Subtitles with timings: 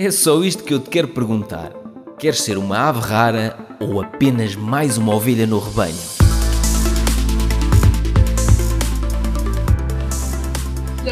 [0.00, 1.72] É só isto que eu te quero perguntar.
[2.20, 5.96] Queres ser uma ave rara ou apenas mais uma ovelha no rebanho?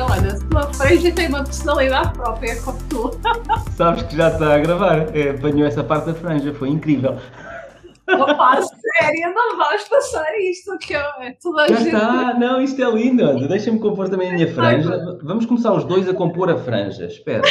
[0.09, 3.11] Olha, a tua franja tem uma personalidade própria como tu.
[3.77, 5.17] Sabes que já está a gravar.
[5.17, 7.17] É, apanhou essa parte da franja, foi incrível.
[8.09, 11.87] Opa, sério, não vais passar isto, que é toda a Já gente.
[11.89, 13.49] está, não, isto é lindo.
[13.49, 15.19] Deixa-me compor também a minha franja.
[15.25, 17.07] Vamos começar os dois a compor a franja.
[17.07, 17.43] Espera.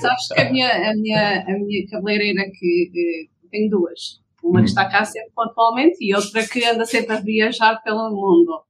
[0.00, 4.20] Sabes que a minha, a minha, a minha cabeleireira que eh, tem duas.
[4.42, 4.66] Uma que Hum.
[4.66, 8.62] está cá sempre pontualmente e outra que anda sempre a viajar pelo mundo.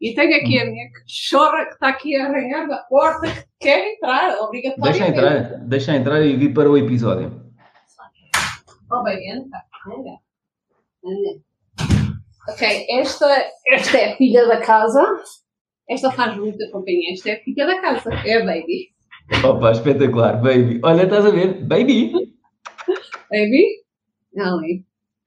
[0.00, 0.62] E tenho aqui Hum.
[0.62, 5.10] a minha cachorra que está aqui a arranhar da porta que quer entrar, Deixa obrigatoriamente.
[5.10, 7.40] entrar, deixa entrar e vir para o episódio.
[8.90, 9.58] Oh, bem, entra.
[9.86, 10.18] Anda.
[12.48, 13.26] Ok, esta,
[13.68, 15.02] esta é a filha da casa.
[15.88, 17.12] Esta faz muita companhia.
[17.12, 18.10] Esta é a filha da casa.
[18.26, 18.92] É a Baby.
[19.44, 20.80] Opa, espetacular, baby.
[20.82, 21.64] Olha, estás a ver?
[21.64, 22.12] Baby.
[23.30, 23.64] Baby?
[24.38, 24.84] Ali.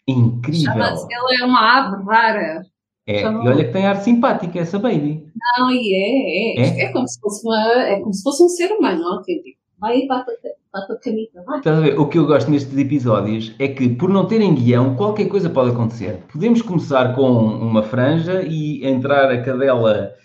[0.07, 0.73] Incrível.
[0.73, 2.61] Chama-se, ela é uma ave rara.
[3.07, 5.23] É, e olha que tem ar simpática essa baby.
[5.57, 6.67] Não, e é, é.
[6.67, 6.83] É?
[6.85, 9.59] É, como se fosse uma, é como se fosse um ser humano autêntico.
[9.79, 11.59] Vai aí, bate a bate a canita, vai.
[11.59, 11.99] Estás a ver?
[11.99, 15.71] O que eu gosto nestes episódios é que, por não terem guião, qualquer coisa pode
[15.71, 16.23] acontecer.
[16.31, 20.15] Podemos começar com uma franja e entrar a cadela.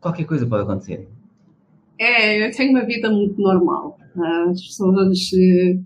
[0.00, 1.08] Qualquer coisa pode acontecer.
[1.98, 3.98] É, eu tenho uma vida muito normal.
[4.50, 5.78] As pessoas eh,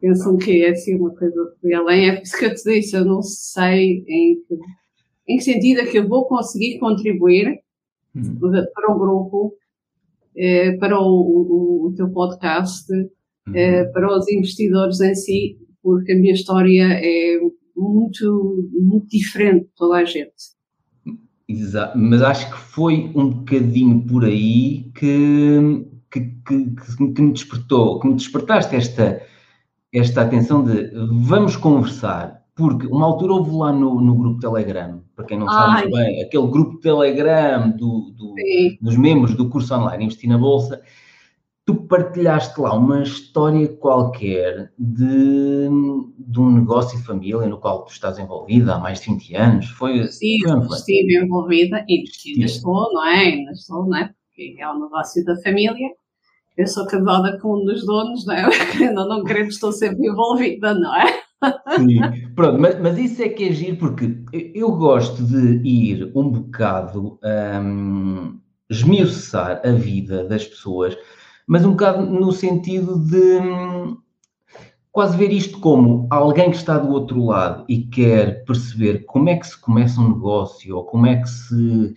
[0.00, 2.08] pensam que é assim uma coisa de além.
[2.08, 4.54] É por isso que eu te disse, eu não sei em que,
[5.28, 7.60] em que sentido é que eu vou conseguir contribuir
[8.16, 8.38] Hum.
[8.74, 9.54] para o grupo,
[10.36, 13.54] eh, para o, o- o teu podcast, Uhum.
[13.54, 17.38] eh, para os investidores em si, porque a minha história é
[17.76, 20.32] muito, muito diferente de toda a gente.
[21.48, 26.70] Exato, mas acho que foi um bocadinho por aí que, que, que,
[27.14, 29.22] que- me despertou, que me despertaste esta,
[29.92, 30.90] esta atenção de
[31.22, 35.72] vamos conversar, porque uma altura houve lá no, no grupo Telegram, para quem não sabe
[35.72, 35.82] Ai.
[35.84, 38.34] muito bem, aquele grupo Telegram do, do-
[38.82, 40.82] dos membros do curso online Investir na Bolsa,
[41.68, 45.68] tu partilhaste lá uma história qualquer de,
[46.18, 49.68] de um negócio de família no qual tu estás envolvida há mais de 20 anos.
[49.72, 53.18] Foi, Sim, foi, não estive envolvida e ainda estou, não é?
[53.18, 54.14] Ainda estou, não é?
[54.30, 55.90] Porque é um negócio da família.
[56.56, 58.48] Eu sou casada com um dos donos, não é?
[58.72, 61.20] Querendo ou não querendo, estou sempre envolvida, não é?
[61.76, 62.00] Sim,
[62.34, 64.16] pronto, mas, mas isso é que é giro porque
[64.54, 67.20] eu- gosto de ir um bocado
[67.62, 68.40] hum,
[68.70, 70.96] esmiuçar a vida das pessoas,
[71.48, 73.98] mas um bocado no sentido de hum,
[74.92, 79.36] quase ver isto como alguém que está do outro lado e quer perceber como é
[79.36, 81.94] que se começa um negócio ou como é que se.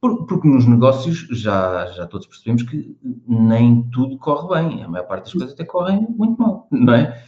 [0.00, 2.96] por- Porque nos negócios já, já todos percebemos que
[3.28, 7.22] nem tudo corre bem, a maior parte das coisas até correm muito mal, não é?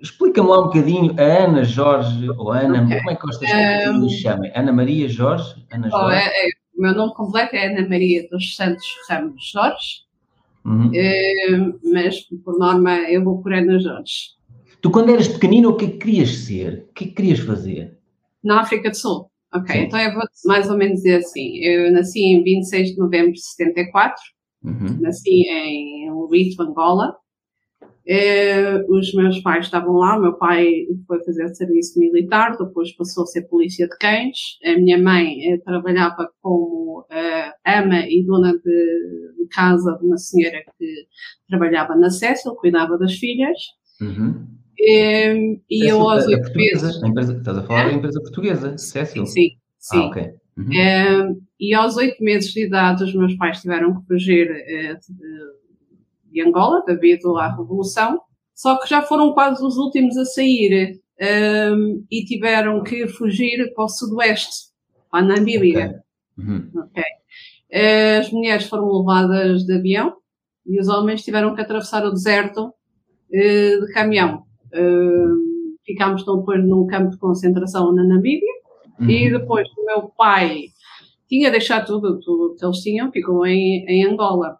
[0.00, 2.98] Explica-me lá um bocadinho, a Ana Jorge, ou Ana, Ok.
[2.98, 4.52] como é que gostas que Um, chamem?
[4.54, 5.64] Ana Maria Jorge?
[5.70, 6.16] Ana Oh, Jorge?
[6.16, 10.02] é, é- o meu nome completo é Ana Maria dos Santos Ramos Jorge,
[10.64, 10.90] Uhum.
[10.94, 14.30] eh, mas por norma eu vou por Ana Jorge.
[14.80, 16.86] Tu, quando eras pequenina, o que é que querias ser?
[16.90, 17.96] O que é que querias fazer?
[18.42, 19.30] Na África do Sul.
[19.54, 19.82] Ok, Sim.
[19.82, 21.58] então eu vou mais ou menos dizer assim.
[21.58, 24.20] Eu nasci em 26 de novembro de 74.
[24.64, 24.98] Uhum.
[25.00, 27.16] nasci em Lubito, Angola.
[28.06, 33.22] Eh, os meus pais estavam lá, o meu pai foi fazer serviço militar, depois passou
[33.22, 34.58] a ser polícia de cães.
[34.64, 40.16] A minha mãe eh, trabalhava como eh, ama e dona de, de casa de uma
[40.18, 41.06] senhora que
[41.48, 43.56] trabalhava na Cecil, cuidava das filhas.
[44.00, 44.46] Uhum.
[44.78, 47.02] E eu aos Cécil, a- a oito meses.
[47.04, 47.90] empresa, estás a falar É?
[47.90, 49.26] da empresa portuguesa, Cécil?
[49.26, 49.96] Sim, sim.
[49.98, 50.22] Ah, ok.
[50.58, 51.40] Uhum.
[51.60, 55.12] E aos oito meses de idade, os meus pais tiveram que fugir eh, de,
[56.32, 58.20] de Angola devido à Revolução,
[58.54, 61.70] só que já foram quase os últimos a sair eh,
[62.10, 64.70] e tiveram que fugir para o Sudoeste,
[65.10, 66.02] para a Namíbia.
[66.38, 66.44] Ok.
[66.44, 66.70] Uhum.
[66.76, 67.02] Ok.
[67.70, 70.14] Eh, As mulheres foram levadas de avião
[70.66, 72.72] e os homens tiveram que atravessar o deserto
[73.32, 74.42] eh, de caminhão.
[74.72, 75.26] Eh,
[75.84, 78.52] ficámos então depois num campo de concentração na Namíbia.
[79.00, 79.38] E Uhum.
[79.40, 80.66] depois o meu pai
[81.28, 84.58] tinha deixado tudo, tudo que eles tinham, ficou em, em Angola.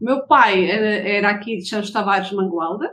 [0.00, 2.90] O meu pai era, era aqui de Santos Tavares Mangualda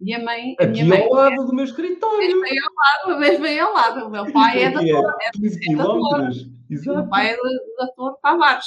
[0.00, 0.56] e a mãe.
[0.60, 2.40] a minha Aqui mãe ao lado do meu escritório.
[2.40, 4.06] bem ao lado, mesmo bem ao lado.
[4.06, 5.98] O meu pai é da, Aqui Torre, é 15 é da Torre.
[6.00, 6.42] quilómetros.
[6.42, 6.98] o Exato.
[6.98, 7.42] meu pai é da,
[7.86, 8.66] da Torre Tavares.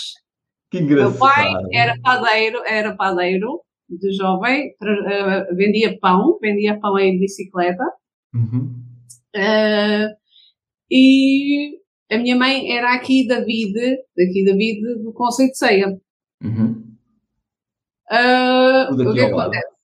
[0.72, 1.10] Que O engraçado.
[1.12, 7.83] meu pai era padeiro, era padeiro de jovem, eh, vendia pão, vendia pão de bicicleta.
[8.33, 8.74] Uhum.
[9.36, 10.07] Eh,
[10.89, 11.77] e
[12.12, 15.98] a minha mãe era aqui da Vide, daqui da Vide, do Conceito de Ceia.
[16.44, 16.95] Uhum.
[18.12, 19.75] Uh, o que é acontece?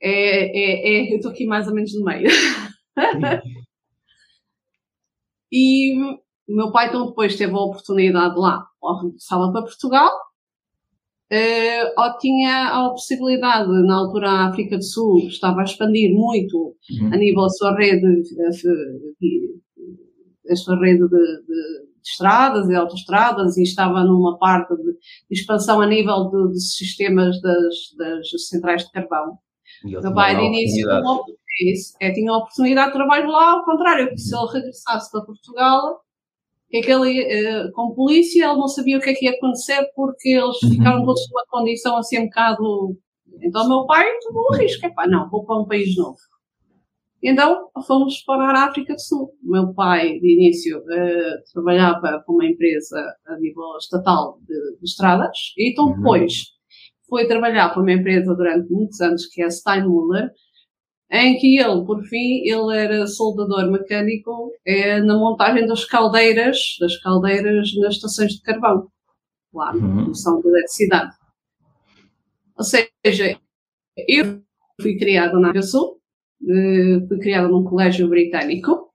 [0.00, 2.28] É, é, é, eu estou aqui mais ou menos no meio.
[5.50, 6.00] e
[6.48, 10.10] o meu pai então depois teve a oportunidade lá, ou regressava para Portugal,
[11.32, 16.76] uh, ou tinha a possibilidade, na altura a África do Sul estava a expandir muito
[17.00, 17.12] uhum.
[17.12, 18.22] a nível da sua rede,
[20.48, 24.96] a, sua rede de, de, de, estradas e autoestradas e estava numa parte de,
[25.30, 29.38] expansão a nível de, de sistemas das, das centrais de carvão.
[29.84, 30.88] Meu pai de início
[32.00, 36.00] é, tinha a oportunidade de trabalho lá, ao contrário, que se ele regressasse para Portugal,
[36.68, 40.30] que aquele, uh, com polícia, ele não sabia o que é que ia acontecer porque
[40.30, 40.70] eles uhum.
[40.70, 42.96] ficaram todos numa condição assim um bocado.
[43.42, 46.16] Então, meu pai tomou o risco: é pá, não, vou para um país novo.
[47.28, 49.32] Então, fomos para a África do Sul.
[49.42, 52.96] Meu pai, de início, uh, trabalhava para uma empresa
[53.26, 55.96] a nível estatal de, de estradas, e então uhum.
[55.96, 56.44] depois
[57.08, 60.30] foi trabalhar para uma empresa durante muitos anos, que é a Steinmuller,
[61.10, 66.96] em que ele, por fim, ele era soldador mecânico é, na montagem das caldeiras, das
[66.98, 68.86] caldeiras nas estações de carvão,
[69.52, 69.96] lá na uhum.
[69.96, 71.12] produção de eletricidade.
[72.56, 73.40] Ou seja,
[74.06, 74.40] eu
[74.80, 75.96] fui criada na África Sul,
[76.42, 78.86] eh, fui criada num colégio britânico.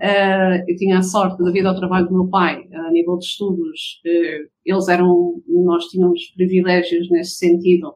[0.00, 4.00] Uh, eu tinha a sorte, devido ao trabalho do meu pai, a nível de estudos,
[4.06, 7.94] uh, eles eram, nós tínhamos privilégios nesse sentido,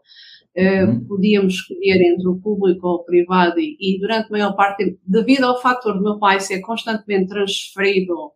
[0.56, 4.96] Uh, podíamos escolher entre o público ou o privado e, e, durante a maior parte,
[5.04, 8.30] devido ao fator do meu pai ser constantemente transferido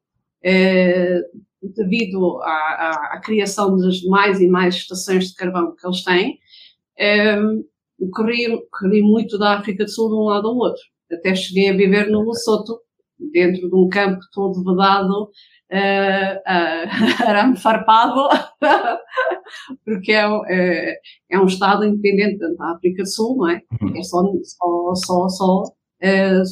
[1.62, 6.38] devido à, à, à, criação das mais e mais estações de carvão que eles têm,
[8.00, 10.82] uh, corri, corri muito da África do Sul de um lado ao outro.
[11.10, 12.80] Até cheguei a viver no Lesotho,
[13.32, 15.30] dentro de um campo todo vedado,
[15.72, 18.28] uh, uh, arame farpado,
[19.84, 20.94] porque é, é,
[21.30, 23.62] é, um Estado independente da África do Sul, não é?
[23.80, 23.96] Uhum.
[23.96, 26.42] É só, só, só, só uh,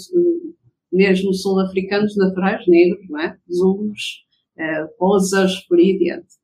[0.92, 3.36] mesmo sul-africanos naturais, negros, não é?
[3.52, 4.24] Zulus,
[4.58, 6.34] uh, posas, por aí adiante.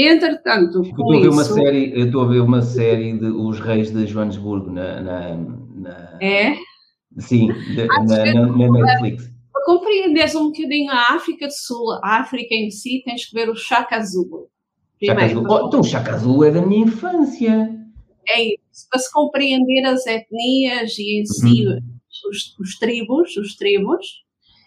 [0.00, 3.26] Entretanto, com eu estou, a ver uma série, eu estou a ver uma série de
[3.26, 6.54] Os Reis de Joanesburgo na, na, na é?
[7.18, 12.70] Sim, de, na, na, Netflix compreenderes um bocadinho a África do Sul, a África em
[12.70, 14.48] si, tens que ver o Chaka Azul.
[15.04, 15.44] Chaka Azul.
[15.46, 17.68] Oh, então o Chaka Azul é da minha infância.
[18.26, 21.78] É isso, para se compreender as etnias e em si uhum.
[22.30, 24.06] os, os, tribos, os tribos,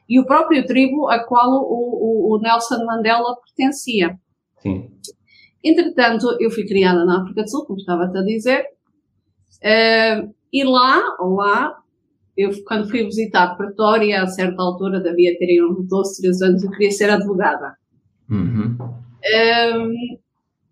[0.07, 4.19] e o próprio tribo a qual o, o, o Nelson Mandela pertencia.
[4.59, 4.87] Sim.
[5.63, 8.65] Entretanto, eu fui criada na África do Sul, como estava-te a dizer,
[9.63, 11.81] uh, e lá, lá
[12.35, 16.71] eu, quando fui visitar Pretória, a certa altura, devia ter uns 12, 13 anos, eu
[16.71, 17.75] queria ser advogada.
[18.29, 18.77] Uhum.
[18.79, 19.93] Um,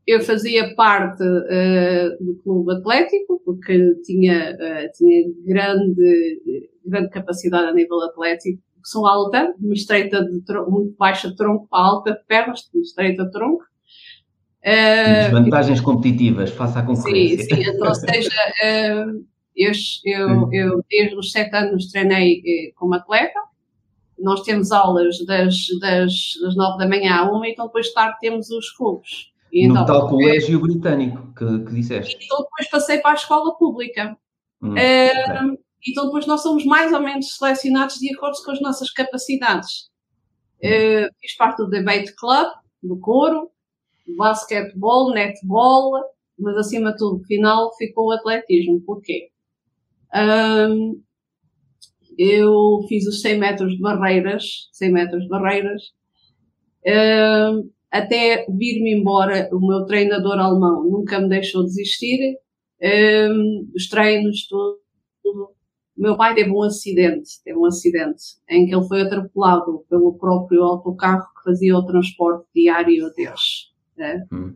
[0.08, 6.42] eu fazia parte uh, do clube atlético, porque tinha, uh, tinha grande,
[6.86, 8.62] grande capacidade a nível atlético.
[8.84, 13.32] Sou alta, uma estreita de tronco, muito baixa de tronco, alta de pernas, estreita de
[13.32, 13.64] tronco.
[14.66, 17.46] Uh, Vantagens competitivas, faça a concorrência.
[17.46, 17.70] Sim, sim.
[17.70, 18.30] Então, ou seja,
[18.64, 19.26] uh,
[19.56, 19.72] eu,
[20.06, 23.40] eu, eu, desde os sete anos treinei eh, como atleta.
[24.18, 26.12] Nós temos aulas das, das,
[26.42, 29.32] das nove da manhã à uma, então depois de tarde temos os clubes.
[29.52, 32.18] E no então, tal colégio é, britânico que, que disseste.
[32.22, 34.18] Então depois passei para a escola pública.
[34.62, 35.58] Hum, uh,
[35.88, 39.90] Então depois nós somos mais ou menos selecionados de acordo com as nossas capacidades.
[40.64, 42.48] Uh, fiz parte do debate club,
[42.84, 43.50] do coro,
[44.18, 45.92] basquetebol, netball,
[46.38, 48.82] mas acima de tudo, final ficou o atletismo.
[48.82, 49.30] Porquê?
[50.16, 51.02] Um,
[52.18, 55.82] eu fiz os 100 metros de barreiras, 100 metros de barreiras,
[56.86, 62.38] um, até vir-me embora, o meu treinador alemão nunca me deixou desistir,
[62.82, 64.80] um, os treinos, tudo,
[65.24, 65.44] tudo.
[65.98, 70.18] O meu pai teve um acidente, teve um acidente em que ele foi atropelado pelo
[70.18, 73.69] próprio autocarro que fazia o transporte diário deles.
[74.00, 74.26] Né?
[74.32, 74.56] Hum.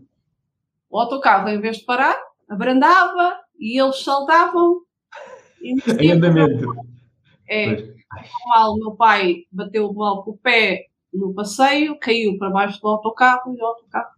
[0.89, 4.81] O autocarro, em vez de parar, abrandava e eles saltavam
[5.99, 6.71] em andamento.
[7.49, 7.93] É,
[8.47, 13.53] mal, meu pai bateu mal com o pé no passeio, caiu para baixo do autocarro
[13.53, 14.13] e o autocarro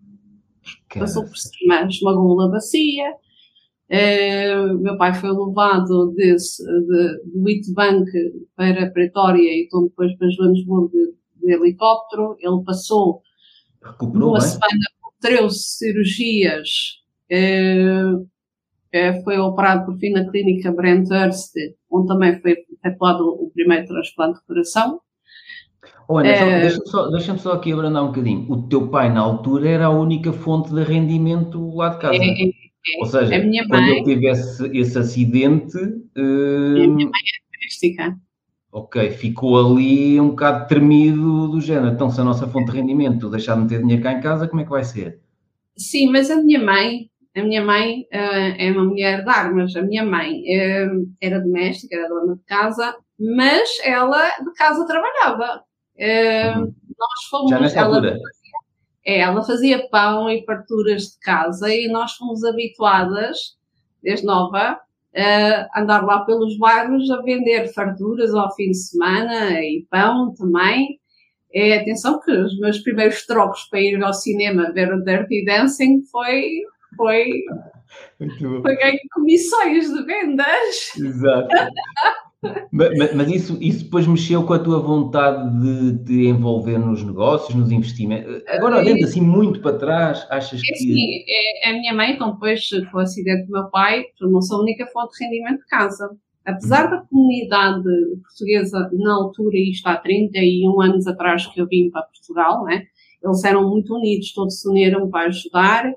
[0.94, 3.14] passou por cima, esmagou a bacia.
[3.90, 8.12] É, meu pai foi levado desse, de, do Witbank
[8.56, 12.36] para Pretória e então depois para Joanesburgo de, de helicóptero.
[12.40, 13.22] Ele passou
[13.84, 14.48] Recuperou, uma bem?
[14.48, 16.70] semana 13 cirurgias.
[18.96, 21.52] É, foi operado por fim na clínica Brent Hurst,
[21.92, 25.02] onde também foi efetuado o primeiro transplante de coração.
[26.08, 28.50] Oh, Ana, uh, deixa-me só, deixa só, aqui abrandar um bocadinho.
[28.50, 32.16] O teu pai, na altura, era a única fonte de rendimento lá de casa.
[32.16, 32.52] É, é, é.
[33.00, 33.32] Ou seja,
[33.68, 35.78] quando mãe, ele tivesse esse acidente.
[35.78, 38.18] Uh, a minha mãe é doméstica.
[38.76, 41.94] Ok, ficou ali um bocado tremido do género.
[41.94, 44.60] Então, se a nossa fonte de rendimento deixar de meter dinheiro cá em casa, como
[44.60, 45.22] é que vai ser?
[45.78, 49.74] Sim, mas a minha mãe, a minha mãe uh, é uma mulher de armas.
[49.78, 55.64] A minha mãe uh, era doméstica, era dona de casa, mas ela de casa trabalhava.
[55.98, 56.74] Uh, uhum.
[57.00, 57.52] Nós fomos.
[57.52, 58.20] Já nessa ela, altura?
[59.06, 63.56] É, ela fazia pão e farturas de casa e nós fomos habituadas,
[64.04, 64.78] desde nova,
[65.16, 71.00] uh, andar lá pelos bairros a vender farturas ao fim de semana e pão também.
[71.54, 76.02] É, atenção que os meus primeiros trocos para ir ao cinema ver o Dirty Dancing
[76.12, 76.62] foi,
[76.98, 77.30] foi,
[78.76, 80.98] ganho comissões de vendas.
[80.98, 81.48] Exato.
[82.72, 87.56] Mas, mas, isso, isso depois mexeu com a tua vontade de te envolver nos negócios,
[87.56, 88.44] nos investimentos.
[88.48, 90.78] Agora, olhando assim muito para trás, achas é que.
[90.78, 91.24] Sim,
[91.64, 94.86] é, a minha mãe, então, depois com o acidente do meu pai, tornou-se a única
[94.88, 96.10] fonte de rendimento de casa.
[96.46, 97.84] Apesar da comunidade
[98.22, 102.84] portuguesa, na altura, isto há 31 anos atrás que eu vim para Portugal, né?
[103.26, 105.92] eles eram muito unidos, todos se uniram para ajudar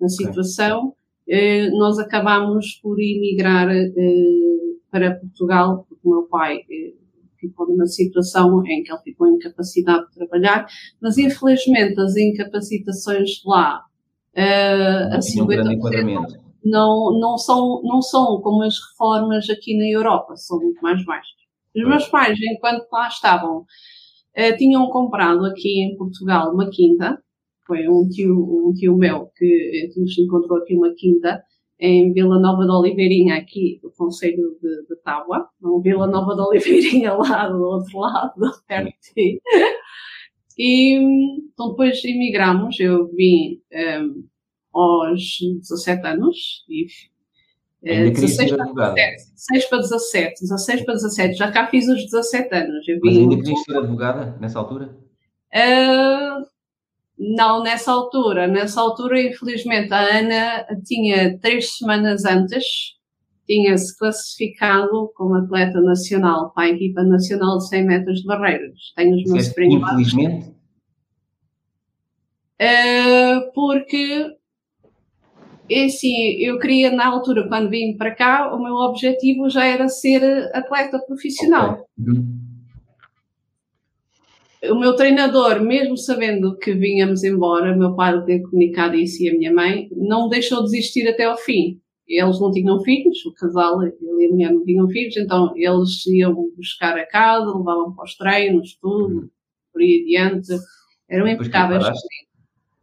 [0.00, 0.94] na situação.
[1.26, 1.66] Okay.
[1.66, 3.92] Eh, nós acabámos por emigrar eh,
[4.90, 6.94] para Portugal, porque o meu pai eh,
[7.38, 10.66] ficou numa situação em que ele ficou incapacitado de trabalhar,
[11.00, 13.84] mas infelizmente as incapacitações lá
[14.36, 20.58] uh, a 50% não, não, são, não são como as reformas aqui na Europa, são
[20.58, 21.40] muito mais baixas.
[21.74, 27.18] Os meus pais, enquanto lá estavam, uh, tinham comprado aqui em Portugal uma quinta,
[27.66, 31.42] foi um tio, um tio meu que nos encontrou aqui uma quinta,
[31.80, 36.42] em Vila Nova de Oliveirinha, aqui do Conselho de, de Tábua, não Vila Nova de
[36.42, 39.42] Oliveirinha lá do outro lado, perto de ti.
[40.58, 40.94] E
[41.52, 43.62] então depois emigramos, eu vim
[44.02, 44.24] um,
[44.72, 46.86] aos 17 anos e
[47.82, 52.54] Ainda 16 para 17, 16 para 17, 16 para 17, já cá fiz os 17
[52.54, 52.86] anos.
[52.86, 54.94] Eu Mas ainda querias ser advogada nessa altura?
[55.54, 56.44] Uh,
[57.20, 58.46] não nessa altura.
[58.46, 62.64] Nessa altura, infelizmente, a Ana tinha três semanas antes,
[63.46, 68.78] tinha-se classificado como atleta nacional para a equipa nacional de 100 metros de barreiras.
[68.96, 69.82] Tenho os meus prémios.
[69.82, 70.54] Infelizmente?
[72.62, 74.26] Uh, porque,
[75.70, 79.88] é assim, eu queria, na altura, quando vim para cá, o meu objetivo já era
[79.88, 80.22] ser
[80.54, 81.86] atleta profissional.
[82.00, 82.39] Okay.
[84.62, 89.30] Uhum o meu treinador, mesmo sabendo que vínhamos embora, meu pai ter comunicado isso e
[89.30, 91.80] a minha mãe, não deixou desistir até ao fim.
[92.06, 96.04] Eles não tinham filhos, o casal, ele e a mulher não tinham filhos, então eles
[96.06, 99.30] iam buscar a casa, levavam para os treinos, tudo,
[99.72, 100.52] por aí adiante.
[101.08, 101.84] Eram impecáveis.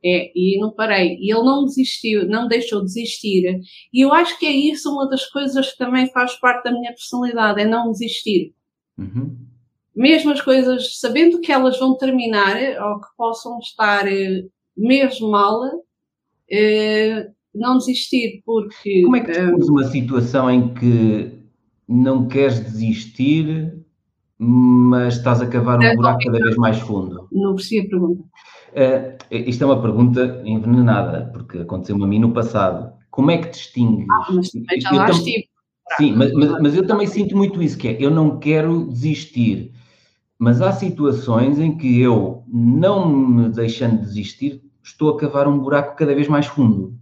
[0.04, 1.18] É, e não parei.
[1.20, 3.60] E ele não desistiu, não deixou desistir.
[3.94, 6.92] E eu acho que é isso uma das coisas que também faz parte da minha
[6.92, 8.54] personalidade, é não desistir.
[8.98, 9.57] Uhum
[9.98, 14.46] mesmo as coisas, sabendo que elas vão terminar ou que possam estar eh,
[14.78, 15.60] mesmo mal,
[16.50, 19.02] eh, não desistir, porque.
[19.02, 21.40] Como é que temos uma situação em que
[21.90, 23.74] não queres desistir,
[24.38, 27.28] mas estás a cavar um buraco cada vez mais fundo?
[27.32, 28.24] Não percebi a pergunta.
[28.24, 32.94] Uh, isto é uma pergunta envenenada, porque aconteceu-me a mim no passado.
[33.10, 34.06] Como é que distingues?
[34.12, 35.48] Ah, mas também já lá estive.
[35.96, 39.72] Sim, mas, mas, mas, eu também sinto muito isso, que é, eu não quero desistir,
[40.40, 45.96] mas há situações em que eu, não me deixando desistir, estou a cavar um buraco
[45.96, 46.98] cada vez mais fundo.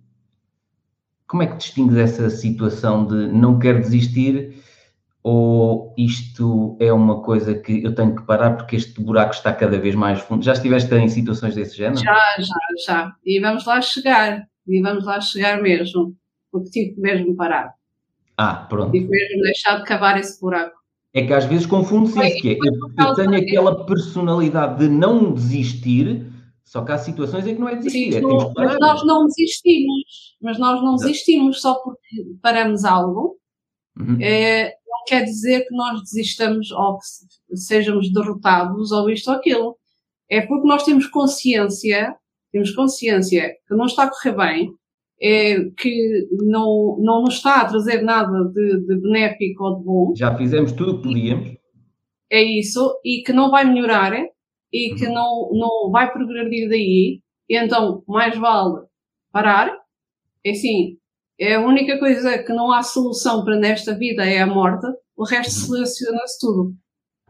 [1.28, 4.64] Como é que distingues essa situação de não quero desistir
[5.28, 9.80] ou isto é uma coisa que eu tenho que parar porque este buraco está cada
[9.80, 10.46] vez mais fundo?
[10.46, 11.98] Já estiveste em situações desse género?
[11.98, 13.16] Já, já, já.
[13.26, 14.48] E vamos lá chegar.
[14.68, 16.16] E vamos lá chegar mesmo.
[16.52, 17.74] Porque tive mesmo parar.
[18.38, 18.92] Ah, pronto.
[18.92, 20.78] Tive mesmo deixar de cavar esse buraco.
[21.16, 25.34] É que às vezes confunde-se isso, que é, eu, eu, tenho aquela personalidade de não
[25.34, 26.30] desistir,
[26.66, 28.12] só que há situações em que não é desistir.
[28.12, 28.22] Sim, é,
[28.54, 33.38] mas nós não desistimos, mas nós não desistimos só porque paramos algo,
[33.98, 34.18] uhum.
[34.20, 39.78] é, não quer dizer que nós desistamos ou que sejamos derrotados ou isto ou aquilo.
[40.30, 42.14] É porque nós temos consciência,
[42.52, 44.74] temos consciência que não está a correr bem,
[45.22, 50.14] é, que não, não nos está a trazer nada de, de benéfico ou de bom.
[50.16, 51.56] Já fizemos tudo o que podíamos.
[52.32, 54.14] É isso, e que não vai melhorar
[54.74, 55.14] e que uhum.
[55.14, 58.82] não, não vai progredir daí, e então mais vale
[59.32, 59.72] parar.
[60.44, 60.98] É assim,
[61.40, 65.24] é a única coisa que não há solução para nesta vida é a morte, o
[65.24, 65.78] resto uhum.
[65.78, 66.76] soluciona-se tudo.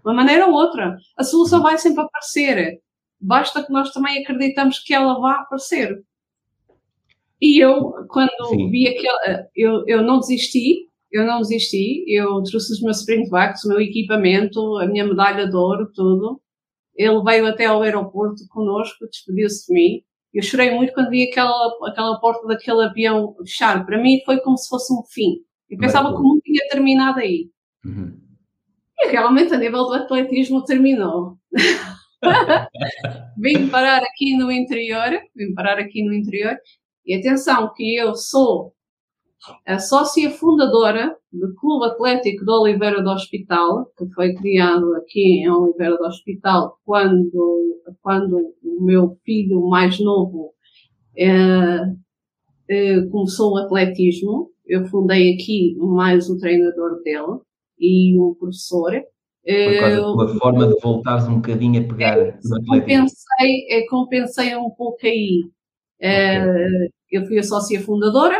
[0.03, 0.97] uma maneira ou outra.
[1.17, 2.79] A solução vai sempre aparecer.
[3.19, 6.03] Basta que nós também acreditamos que ela vá aparecer.
[7.45, 8.71] E eu, quando Sim.
[8.71, 13.69] vi aquele, eu, eu não desisti, eu não desisti, eu trouxe os meus springbacks, o
[13.69, 16.41] meu equipamento, a minha medalha de ouro, tudo.
[16.95, 20.01] Ele veio até ao aeroporto connosco, despediu-se de mim.
[20.33, 23.85] Eu chorei muito quando vi aquela, aquela porta daquele avião fechar.
[23.85, 25.35] Para mim foi como se fosse um fim.
[25.69, 27.47] Eu pensava que o mundo tinha terminado aí.
[27.85, 28.19] Uhum.
[29.01, 31.37] E realmente a nível do atletismo terminou.
[33.37, 36.57] vim parar aqui no interior, vim parar aqui no interior,
[37.05, 38.73] e atenção que eu sou
[39.65, 45.49] a sócia fundadora do Clube Atlético de Oliveira do Hospital, que foi criado aqui em
[45.49, 50.53] Oliveira do Hospital quando, quando o meu filho mais novo
[51.15, 51.81] eh,
[52.69, 54.49] eh, começou o atletismo.
[54.65, 57.39] Eu fundei aqui mais o treinador dele
[57.79, 58.91] e o professor.
[59.45, 62.31] Por causa da tua forma de voltares um bocadinho a pegar é,
[62.65, 65.43] compensei, é, compensei um pouco aí.
[65.97, 66.89] Okay.
[67.11, 68.37] eu fui a sócia fundadora,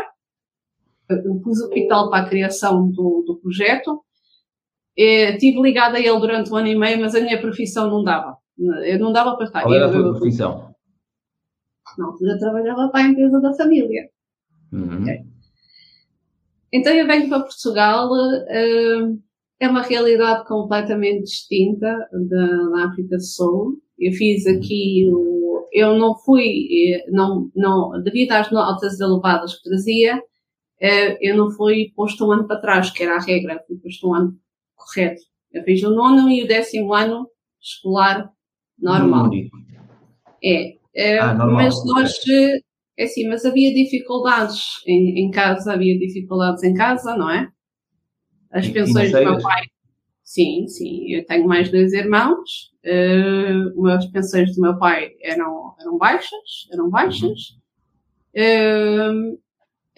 [1.08, 4.02] eu pus o capital para a criação do, do projeto.
[4.96, 8.36] Estive ligada a ele durante um ano e meio, mas a minha profissão não dava.
[8.84, 9.62] Eu não dava para estar.
[9.62, 10.74] Qual era a tua profissão?
[11.98, 14.08] Na altura trabalhava para a empresa da família.
[14.72, 15.02] Uhum.
[15.02, 15.24] Okay.
[16.72, 18.10] Então eu venho para Portugal.
[19.58, 23.78] É uma realidade completamente distinta da, da África do Sul.
[23.98, 29.68] Eu fiz aqui o, eu não fui, eh, não, não, devido às notas elevadas que
[29.68, 30.22] trazia,
[30.80, 34.08] eh, eu não fui posto um ano para trás, que era a regra, fui posto
[34.08, 34.38] um ano
[34.74, 35.22] correto.
[35.52, 37.28] Eu fiz o nono e o décimo ano
[37.60, 38.30] escolar
[38.78, 39.30] normal.
[40.42, 41.56] É, é ah, normal.
[41.56, 42.12] mas nós,
[42.98, 47.48] é assim, mas havia dificuldades em, em casa, havia dificuldades em casa, não é?
[48.50, 49.62] As pensões do meu pai.
[50.22, 51.12] Sim, sim.
[51.12, 52.72] Eu tenho mais dois irmãos.
[52.86, 57.56] Uh, as pensões do meu pai eram, eram baixas, eram baixas.
[58.32, 59.36] Uh,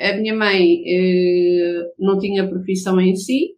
[0.00, 3.57] a minha mãe uh, não tinha profissão em si.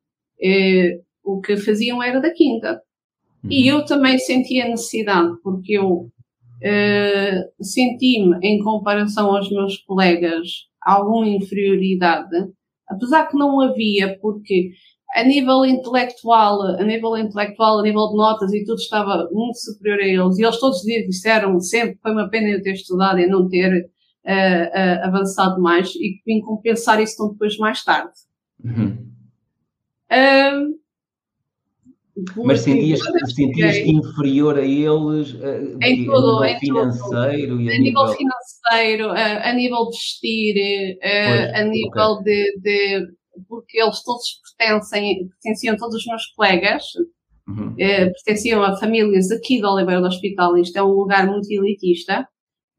[1.22, 2.82] O que faziam era da quinta.
[3.44, 3.52] Uhum.
[3.52, 6.10] E eu também sentia necessidade, porque eu
[7.60, 12.36] senti-me, em comparação aos meus colegas, alguma inferioridade,
[12.88, 14.72] apesar que não havia, porque
[15.14, 20.00] a nível intelectual, a nível intelectual, a nível de notas e tudo estava muito superior
[20.00, 20.38] a eles.
[20.38, 24.28] E eles todos disseram sempre foi uma pena eu ter estudado e não ter uh,
[24.28, 28.12] uh, avançado mais e que vim compensar isso depois mais tarde.
[28.64, 29.10] Uhum.
[30.12, 30.80] Uh,
[32.44, 33.00] mas sentias,
[33.34, 37.62] sentias inferior a eles uh, em tudo, a nível financeiro tudo.
[37.62, 42.12] E a, a nível, nível financeiro, uh, a nível de vestir, uh, pois, a nível
[42.12, 42.24] okay.
[42.24, 46.85] de, de, porque eles todos pertencem, pertenciam todos os meus colegas,
[47.48, 47.74] uhum.
[47.76, 52.26] pertenciam a famílias aqui de Oliveira do Hospital, isto é um lugar muito elitista,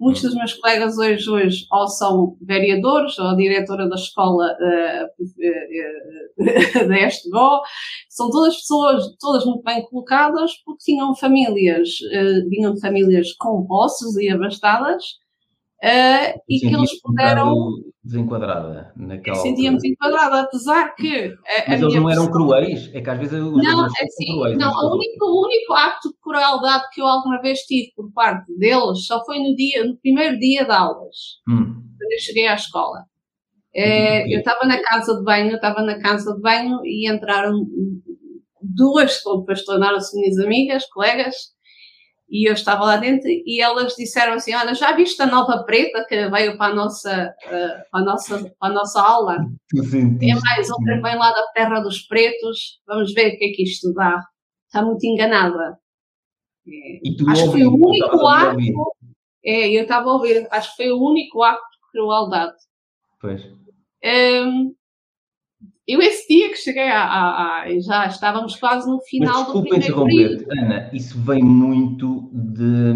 [0.02, 4.48] Muitos dos meus colegas hoje, hoje ou são vereadores ou diretora da escola
[6.40, 7.62] uh, da Estebó,
[8.10, 13.64] são todas pessoas, todas muito bem colocadas, porque tinham famílias, uh, vinham de famílias com
[13.68, 15.04] posses e abastadas,
[15.84, 17.56] Uh, e que eles puderam.
[18.04, 19.38] Desenquadrada naquela.
[19.38, 21.26] Sentia-me desenquadrada, apesar que.
[21.26, 22.90] A, Mas a eles não eram cruéis?
[22.94, 24.58] É que às vezes os não, é assim, cruéis.
[24.58, 28.46] Não, o único, o único acto de crueldade que eu alguma vez tive por parte
[28.58, 31.16] deles só foi no, dia, no primeiro dia de aulas,
[31.50, 31.74] hum.
[31.98, 33.06] quando eu cheguei à escola.
[33.74, 37.66] É, eu estava na casa de banho, estava na casa de banho e entraram
[38.62, 41.36] duas, depois tornaram-se minhas amigas, colegas,
[42.32, 46.06] e eu estava lá dentro e elas disseram assim, olha, já viste a nova preta
[46.08, 49.36] que veio para a nossa, uh, para a nossa, para a nossa aula?
[50.22, 53.64] É mais outra vem lá da terra dos pretos, vamos ver o que é que
[53.64, 54.24] isto dá.
[54.66, 55.78] Está muito enganada.
[56.66, 58.58] É, acho que foi o único ato,
[59.44, 62.56] é, eu estava a ouvir, acho que foi o único ato de crueldade.
[63.20, 63.42] Pois.
[64.04, 64.74] Um,
[65.94, 69.62] eu esse dia que cheguei a, a, a, já estávamos quase no final Mas, do
[69.64, 70.46] primeiro período.
[70.52, 72.94] Ana, isso vem muito de,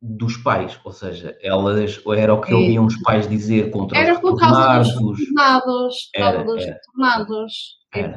[0.00, 2.56] dos pais, ou seja, elas era o que é.
[2.56, 6.80] ouviam os pais dizer contra era os por causa dos tornados, era, dos era.
[6.84, 7.52] tornados
[7.94, 8.14] era,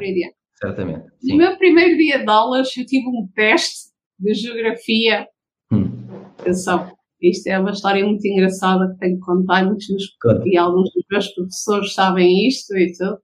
[0.57, 1.05] Certamente.
[1.19, 1.33] Sim.
[1.33, 5.27] No meu primeiro dia de aulas eu tive um teste de geografia.
[5.71, 5.91] Hum.
[6.39, 6.91] Atenção,
[7.29, 10.03] isto é uma história muito engraçada que tenho que contar, muitos dos,
[10.45, 13.19] e alguns dos meus professores sabem isto e tudo.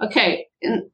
[0.00, 0.46] Ok,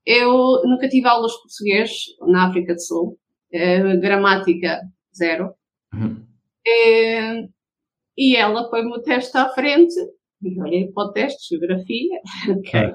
[0.05, 1.91] eu nunca tive aulas de português
[2.27, 3.19] na África do Sul,
[3.53, 4.83] é, gramática
[5.17, 5.55] zero.
[5.95, 6.25] Uhum.
[6.67, 7.49] É,
[8.17, 9.95] e ela põe-me o teste à frente,
[10.43, 12.95] e olhei para o teste de geografia, ok.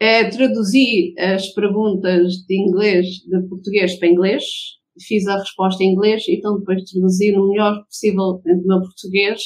[0.00, 4.44] é, traduzi as perguntas de inglês, de português para inglês,
[5.00, 9.40] fiz a resposta em inglês, então depois traduzi no melhor possível do meu português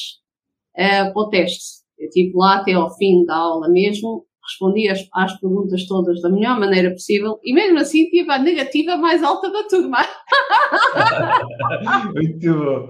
[0.76, 1.78] uh, para o teste.
[1.98, 6.30] Eu estive lá até ao fim da aula mesmo, respondi às, às, perguntas todas da
[6.30, 9.98] melhor maneira possível e mesmo assim tive a negativa mais alta da turma.
[12.14, 12.88] Muito bom.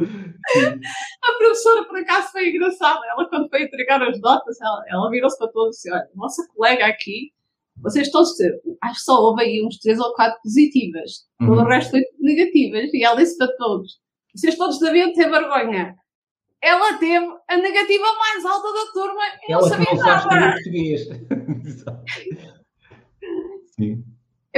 [1.24, 3.00] A professora, por acaso, foi engraçada.
[3.10, 6.46] Ela, quando foi entregar as notas, ela, ela virou-se para todos e disse: Olha, nossa
[6.54, 7.32] colega aqui,
[7.82, 8.32] vocês todos,
[8.82, 11.48] acho que só houve aí uns três ou quatro positivas, uhum.
[11.48, 12.92] todo o resto foi negativas.
[12.92, 13.98] E ela disse para todos:
[14.34, 15.94] Vocês todos deviam ter vergonha
[16.60, 20.54] ela teve a negativa mais alta da turma e ela não sabia nada.
[20.54, 21.06] português.
[23.78, 24.04] Sim.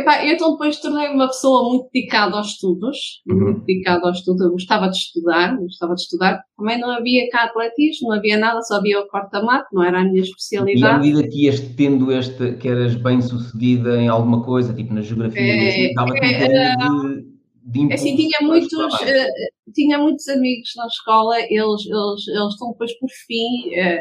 [0.01, 3.39] Epá, eu então depois tornei-me uma pessoa muito dedicada aos estudos, uhum.
[3.39, 7.45] muito dedicada aos estudos, eu gostava de estudar, gostava de estudar, também não havia cá
[7.45, 10.81] atletismo, não havia nada, só havia o corta-mato, não era a minha especialidade.
[10.81, 14.95] E à medida que ias tendo este, que eras bem sucedida em alguma coisa, tipo
[14.95, 17.31] na geografia, é, dava-te é, de
[17.63, 22.99] de assim, tinha muitos, uh, tinha muitos amigos na escola, eles, eles, eles estão depois
[22.99, 24.01] por fim, uh,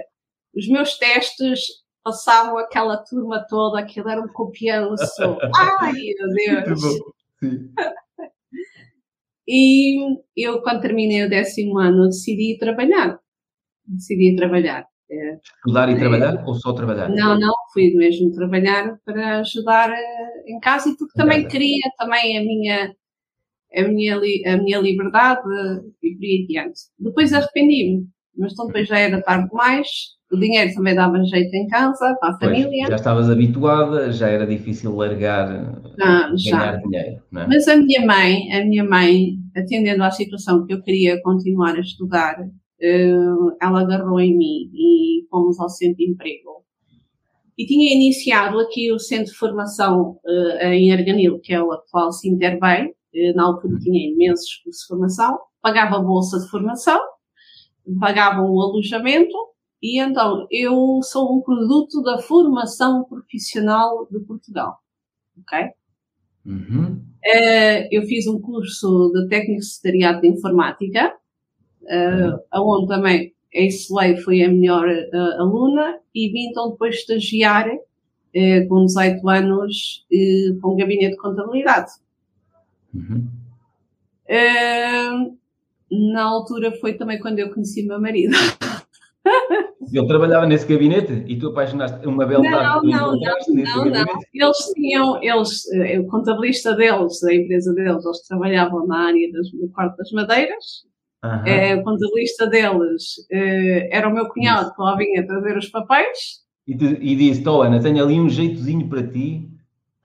[0.56, 1.60] os meus testes
[2.04, 5.38] passavam aquela turma toda, aquilo era um copianço.
[5.80, 6.82] Ai, meu Deus!
[7.40, 7.74] Sim.
[9.48, 13.20] e eu, quando terminei o décimo ano, decidi trabalhar.
[13.86, 14.86] Decidi trabalhar.
[15.12, 17.10] É, Estudar e trabalhar ou só trabalhar?
[17.10, 19.92] Não, não, fui mesmo trabalhar para ajudar
[20.46, 22.96] em casa e porque também queria, também a minha,
[23.76, 25.42] a minha, a minha liberdade
[26.04, 26.82] e por aí adiante.
[27.00, 28.08] Depois arrependi-me,
[28.40, 29.88] mas então depois já era tarde demais,
[30.32, 32.88] o dinheiro também dava jeito em casa, para a pois, família.
[32.88, 35.50] Já estavas habituada, já era difícil largar,
[36.00, 37.22] ah, ganhar dinheiro.
[37.36, 37.48] É?
[37.48, 41.80] Mas a minha mãe, a minha mãe, atendendo à situação que eu queria continuar a
[41.80, 42.38] estudar,
[42.82, 43.12] eh,
[43.62, 46.64] ela agarrou em mim e fomos ao centro de emprego.
[47.58, 52.12] E tinha iniciado aqui o centro de formação eh, em Arganil, que é o atual
[52.12, 57.00] Sinterbem, eh, na altura tinha imensos cursos de formação, pagava a bolsa de formação,
[58.00, 59.36] pagavam o alojamento,
[59.82, 64.80] e então eu sou um produto da formação profissional de Portugal.
[65.42, 65.70] Ok?
[66.46, 67.02] Uhum.
[67.26, 71.14] Uh, eu fiz um curso de técnico secretariado de informática,
[71.84, 72.80] uh, uhum.
[72.80, 78.68] onde também a Isolei foi a melhor uh, aluna e vim então depois estagiar uh,
[78.68, 80.06] com 18 anos
[80.60, 81.92] para um gabinete de contabilidade.
[82.94, 83.28] Uhum.
[85.92, 88.36] Na altura foi também quando eu conheci meu marido.
[89.92, 94.06] Ele trabalhava nesse gabinete e tu apaixonaste uma bela Não, não, não, não, não.
[94.34, 99.50] Eles tinham, eles, eh, o contabilista deles, da empresa deles, eles trabalhavam na área das,
[99.52, 100.88] do quarto das madeiras.
[101.24, 101.46] Uhum.
[101.46, 106.18] É, o contabilista deles é, era o meu cunhado que lá vinha trazer os papéis.
[106.68, 109.50] E, te, e disse, oh Ana, tenho ali um jeitozinho para ti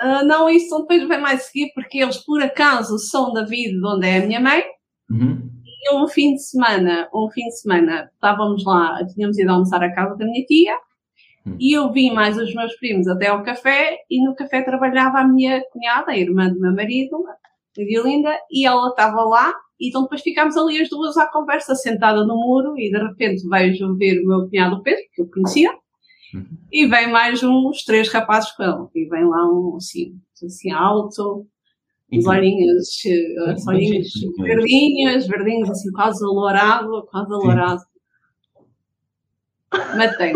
[0.02, 3.86] Uh, não, isso depois vem mais seguir, porque eles por acaso são da vida de
[3.86, 4.62] onde é a minha mãe.
[5.10, 5.50] Uhum.
[5.92, 10.16] Um fim de semana, um fim de semana, estávamos lá, tínhamos ido almoçar à casa
[10.16, 10.74] da minha tia,
[11.46, 11.56] uhum.
[11.58, 15.28] e eu vim mais os meus primos até ao café, e no café trabalhava a
[15.28, 20.02] minha cunhada, a irmã do meu marido, a Violinda, e ela estava lá, e então
[20.02, 24.22] depois ficámos ali as duas à conversa, sentada no muro, e de repente vejo ver
[24.22, 25.70] o meu cunhado Pedro, que eu conhecia,
[26.72, 28.88] e vem mais uns três rapazes com ele.
[28.94, 31.46] E vem lá um assim, assim alto,
[32.12, 32.88] os olhinhos,
[33.56, 37.80] os olhinhos verdinhos, verdinhos, assim, quase alourado, quase alourado.
[39.96, 40.34] Matei.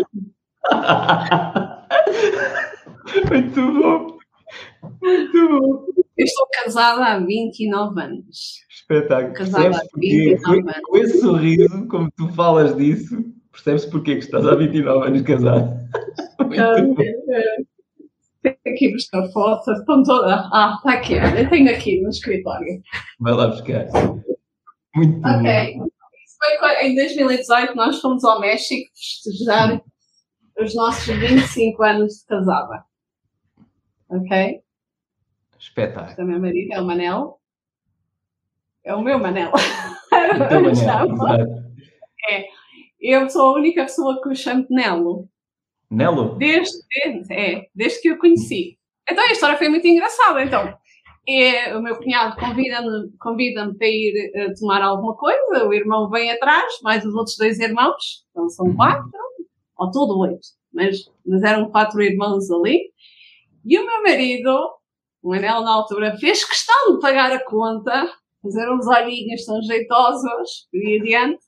[3.31, 4.18] Muito bom.
[5.00, 5.87] Muito bom.
[6.16, 8.64] Eu estou casada há 29 anos.
[8.70, 9.35] Espetáculo.
[9.35, 10.81] Casada há 29 anos.
[10.83, 13.16] Com esse sorriso, como tu falas disso,
[13.59, 15.68] Percebes porquê que estás há 29 anos casado?
[16.38, 16.94] Tenho
[18.66, 20.32] aqui buscar fotos, estão todas.
[20.52, 22.82] Ah, está aqui, eu tenho aqui no escritório.
[23.20, 23.87] Vai lá buscar.
[24.94, 25.78] Muito Ok.
[25.78, 25.88] Bom.
[26.58, 29.82] Foi em 2018 nós fomos ao México festejar
[30.58, 32.84] os nossos 25 anos de casada.
[34.08, 34.61] Ok?
[35.58, 36.08] Espetáculo.
[36.11, 37.40] Este é o meu marido, é o Manel.
[38.84, 39.52] É o meu Manel.
[40.11, 40.62] O teu
[41.14, 41.46] Manel,
[42.30, 42.44] É.
[43.00, 45.28] Eu sou a única pessoa que o chamo de Nelo.
[45.90, 46.37] Nelo?
[46.37, 48.79] Desde, desde, é, desde que o conheci.
[49.11, 50.42] Então a história foi muito engraçada.
[50.42, 50.74] Então,
[51.29, 56.31] é, o meu cunhado convida-me convida para ir uh, tomar alguma coisa, o irmão vem
[56.31, 59.11] atrás, mais os outros dois irmãos, então são quatro,
[59.77, 60.40] ou todo oito,
[60.72, 60.96] mas,
[61.27, 62.81] mas eram quatro irmãos ali.
[63.62, 64.70] E o meu marido,
[65.22, 68.11] o Manel na altura, fez questão de pagar a conta,
[68.42, 71.44] fazer uns olhinhos tão jeitosos, e adiante,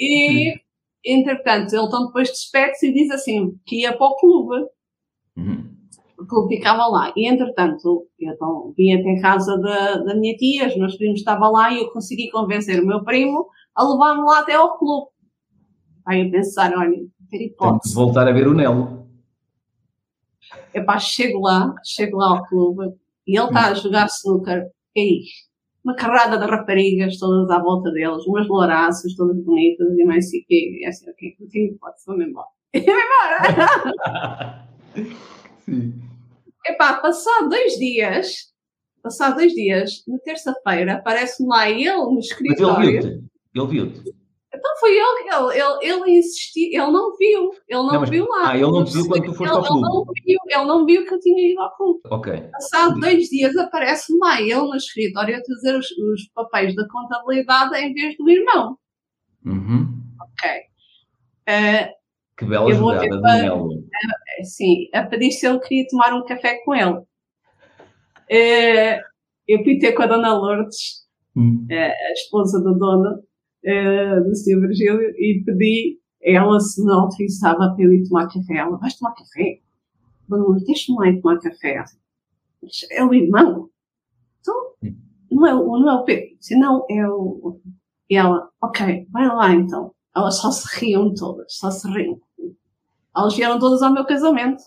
[0.00, 0.60] e,
[1.04, 4.66] entretanto, ele então depois despede-se e diz assim, que ia para o clube.
[5.36, 5.74] Uhum.
[6.16, 7.12] o clube ficava lá.
[7.16, 11.18] E, entretanto, eu então, vim até a casa da, da minha tia, os meus primos
[11.18, 15.08] estavam lá e eu consegui convencer o meu primo a levar-me lá até ao clube.
[16.06, 16.96] Aí eu pensar, olha,
[17.30, 17.94] ter hipótese.
[17.94, 19.08] voltar a ver o Nelo.
[20.72, 22.94] Epá, chego lá, chego lá ao clube
[23.26, 24.70] e ele está a jogar snooker.
[24.96, 25.22] E
[25.84, 30.44] uma carrada de raparigas todas à volta deles, umas louraças, todas bonitas e mais assim,
[30.48, 32.48] e assim, ok, não tenho hipótese, vou-me embora.
[32.74, 34.68] E vou embora!
[35.64, 35.94] Sim.
[36.66, 38.52] Epá, passado dois dias,
[39.02, 42.74] passado dois dias, na terça-feira, aparece-me lá ele no escritório.
[42.74, 43.24] Mas ele viu-te?
[43.54, 44.23] Ele viu-te?
[44.54, 48.26] Então foi ele, ele, ele, ele insistiu, ele não viu, ele não, não mas, viu
[48.26, 48.50] lá.
[48.50, 49.82] Ah, ele não viu quando tu foste ele, ao clube?
[49.84, 52.00] Ele não, viu, ele não viu que eu tinha ido ao clube.
[52.10, 52.40] Ok.
[52.52, 57.76] Passado dois dias aparece-me lá, ele no escritório a trazer os, os, papéis da contabilidade
[57.76, 58.78] em vez do irmão.
[59.44, 59.88] Uhum.
[60.22, 60.50] Ok.
[61.48, 61.92] Uh,
[62.36, 63.74] que bela jogada do Melo.
[63.74, 66.98] Uh, sim, a pedir se ele queria tomar um café com ele.
[68.30, 69.02] Uh,
[69.48, 71.04] eu pitei com a dona Lourdes,
[71.36, 71.66] hum.
[71.70, 73.22] a esposa do dono,
[73.64, 74.60] uh, do Sr.
[74.60, 78.56] Virgílio e pedi ela se não autorizava para eu ir tomar café.
[78.56, 79.60] Ela, vais tomar café?
[80.26, 81.84] Bruno, deixa-me lá ir tomar café.
[82.90, 83.68] É o irmão.
[84.40, 84.72] Então,
[85.30, 86.36] não é, não é o Pedro.
[86.40, 87.60] Se não, é o...
[88.08, 89.94] E ela, ok, vai lá então.
[90.16, 92.18] Elas só se riam todas, só se riam.
[93.14, 94.62] Elas vieram todas ao meu casamento.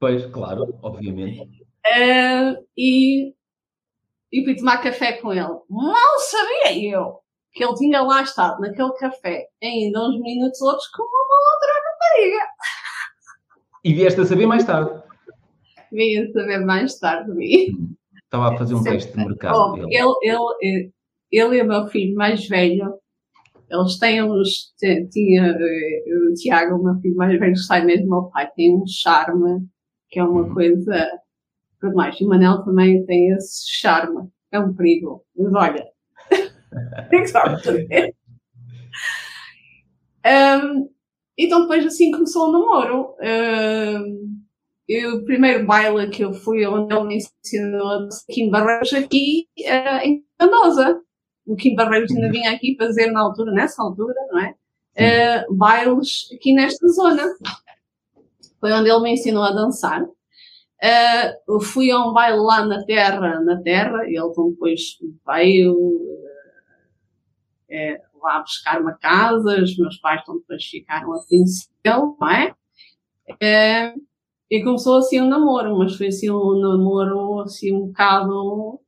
[0.00, 1.42] Pois, claro, obviamente.
[1.86, 3.34] Uh, e,
[4.32, 5.48] e fui tomar café com ele.
[5.68, 7.20] Mal sabia eu
[7.52, 12.44] que ele tinha lá estado naquele café ainda uns minutos outros com uma outra rapariga.
[13.84, 15.02] E vieste a saber mais tarde?
[15.92, 17.72] Vim a saber mais tarde, vi.
[18.24, 19.56] Estava a fazer um teste de mercado.
[19.56, 20.92] Oh, ele, ele,
[21.32, 22.98] ele e o meu filho mais velho,
[23.70, 24.74] eles têm uns.
[25.10, 28.86] Tinha, eh, o Tiago, o meu filho mais velho, sai mesmo meu pai, tem um
[28.86, 29.66] charme
[30.10, 30.54] que é uma uhum.
[30.54, 31.08] coisa.
[31.80, 35.24] Por mais, e o Manel também tem esse charme, é um perigo.
[35.36, 35.86] Mas olha,
[40.26, 40.90] um,
[41.36, 43.14] então depois assim começou o namoro.
[43.20, 44.42] Um,
[44.88, 50.00] eu, o primeiro baile que eu fui onde ele me ensinou Kim Barreiros aqui uh,
[50.02, 51.00] em Canosa.
[51.46, 54.54] O Kim Barreiros ainda vinha aqui fazer na altura, nessa altura, não é?
[54.98, 57.22] Uh, bailes aqui nesta zona.
[58.58, 60.02] Foi onde ele me ensinou a dançar.
[60.02, 64.80] Uh, fui a um baile lá na terra, na terra, ele depois
[65.26, 65.76] veio,
[67.70, 72.54] é, lá buscar uma casa, os meus pais então depois ficaram a princípio, não é?
[73.40, 73.94] é?
[74.50, 78.80] E começou assim um namoro, mas foi assim um namoro assim um bocado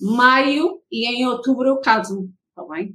[0.00, 2.94] maio e em outubro eu caso, está bem?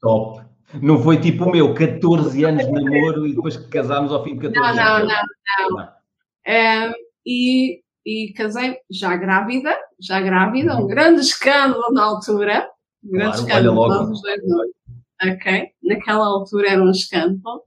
[0.00, 0.42] Top.
[0.80, 4.36] Não foi tipo o meu, 14 anos de namoro e depois que casámos ao fim
[4.36, 5.08] de 14 não, anos.
[5.08, 5.76] Não, não, não.
[5.76, 5.92] não.
[6.46, 6.92] É,
[7.26, 10.86] e, e casei já grávida, já grávida, um uhum.
[10.86, 12.68] grande escândalo na altura,
[13.02, 14.40] grande claro, escândalo para os dois
[15.24, 15.68] Ok?
[15.82, 17.62] Naquela altura era um escândalo.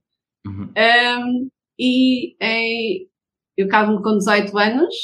[0.46, 0.72] Uhum.
[0.78, 3.08] Um, e em,
[3.58, 4.96] eu caso-me com 18 anos,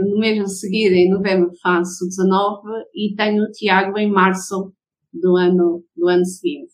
[0.00, 2.62] no mês a seguir, em novembro, faço 19
[2.94, 4.72] e tenho o Tiago em março
[5.12, 6.72] do ano, do ano seguinte.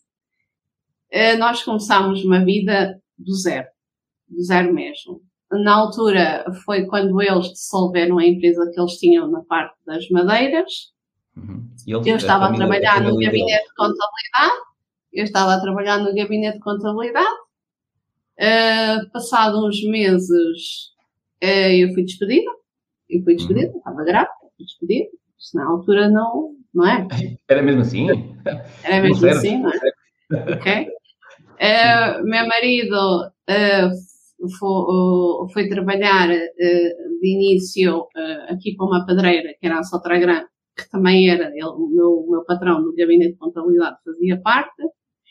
[1.11, 3.67] Uh, nós começámos uma vida do zero,
[4.27, 5.21] do zero mesmo.
[5.51, 10.92] Na altura foi quando eles dissolveram a empresa que eles tinham na parte das madeiras
[11.35, 11.67] Uhum.
[11.87, 14.61] eu estava a trabalhar no gabinete de contabilidade.
[15.11, 17.43] Eu estava a trabalhar no gabinete de contabilidade.
[18.39, 20.91] Uh, passado uns meses,
[21.43, 22.49] uh, eu fui despedida.
[23.09, 23.77] Eu fui despedida, uhum.
[23.77, 25.09] estava grávida, fui despedida.
[25.37, 27.07] Isso na altura não, não é?
[27.47, 28.07] Era mesmo assim?
[28.83, 30.53] Era mesmo não assim, não é?
[30.53, 30.87] ok.
[31.53, 33.31] Uh, meu marido
[34.59, 38.05] foi, foi, trabalhar de início
[38.49, 42.25] aqui para uma pedreira, que era a Sotra Grande, que também era ele, o meu,
[42.29, 44.81] meu patrão no gabinete de contabilidade, fazia parte,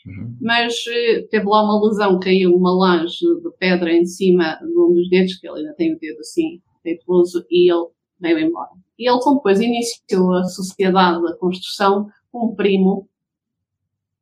[0.05, 0.37] uhum.
[0.41, 4.93] mas uh, teve lá uma lesão, caiu uma lanche de pedra em cima de um
[4.93, 7.87] dos dedos, que ele ainda tem o dedo assim, feituoso, e ele
[8.19, 8.71] veio embora.
[8.97, 13.09] E ele depois iniciou a sociedade da construção com um primo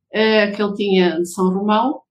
[0.08, 2.02] uh, que ele tinha de São Romão,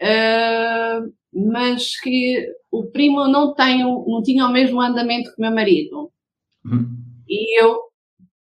[0.00, 5.54] uh, mas que o primo não, tem, não tinha o mesmo andamento que o meu
[5.54, 6.10] marido.
[6.64, 6.96] Uhum.
[7.28, 7.89] E eu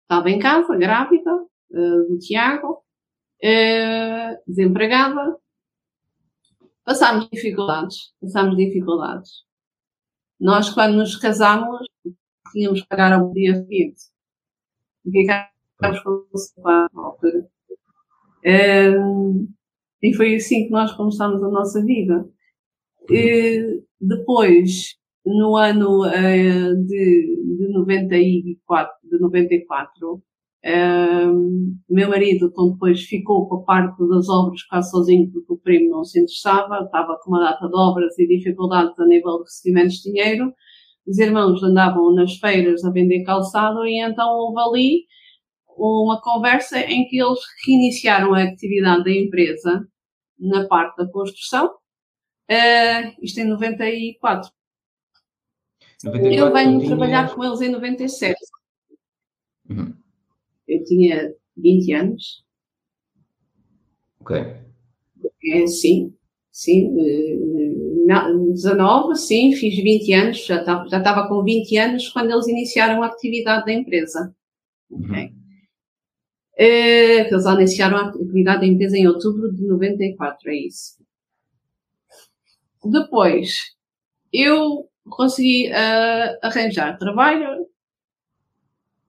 [0.10, 2.84] Estava em casa, grávida, uh, do Tiago,
[3.44, 5.38] uh, desempregada.
[6.84, 9.30] Passámos dificuldades, passámos dificuldades.
[10.40, 11.86] Nós, quando nos casámos,
[12.52, 14.02] tínhamos que pagar ao dia seguinte.
[15.04, 17.48] Ficámos com o na altura.
[18.44, 19.48] Uh,
[20.02, 22.28] e foi assim que nós começámos a nossa vida.
[24.02, 30.22] depois, no ano uh, de, de 94, de 94
[30.66, 35.58] um, meu marido, então, depois ficou com a parte das obras quase sozinho, porque o
[35.58, 39.44] primo não se interessava, estava com uma data de obras e dificuldades a nível de
[39.44, 40.54] recebimentos de dinheiro.
[41.08, 45.06] Os irmãos andavam nas feiras a vender calçado e então houve ali
[45.78, 49.88] uma conversa em que eles reiniciaram a atividade da empresa
[50.38, 51.68] na parte da construção.
[52.52, 54.52] Uh, isto em 94.
[56.04, 58.38] 94 eu venho trabalhar com eles em 97.
[59.70, 59.94] Uhum.
[60.68, 62.44] Eu tinha 20 anos.
[64.22, 64.38] Ok.
[64.38, 66.14] É, sim,
[66.52, 66.96] sim.
[68.54, 73.04] 19, sim, fiz 20 anos, já estava, já estava com 20 anos quando eles iniciaram
[73.04, 74.36] a atividade da empresa.
[74.92, 75.10] Ok.
[75.10, 75.40] Uhum.
[76.58, 81.00] É, eles iniciaram a atividade da empresa em outubro de 94, é isso.
[82.84, 83.76] Depois,
[84.34, 87.66] eu consegui uh, arranjar trabalho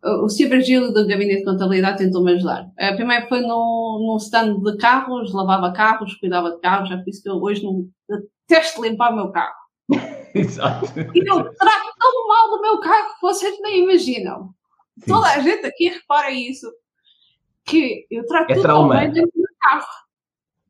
[0.02, 2.64] o Steve Virgílio do Gabinete de Contabilidade tentou-me ajudar.
[2.64, 7.08] Uh, primeiro foi no, num stand de carros, lavava carros, cuidava de carros, já por
[7.08, 9.54] isso que eu hoje não detesto limpar o meu carro.
[10.34, 10.86] Exato.
[10.96, 14.54] E eu trato tão mal do meu carro que vocês nem imaginam.
[14.98, 15.06] Sim.
[15.06, 16.70] Toda a gente aqui repara isso,
[17.64, 19.86] que eu trato é tudo tão bem dentro do carro.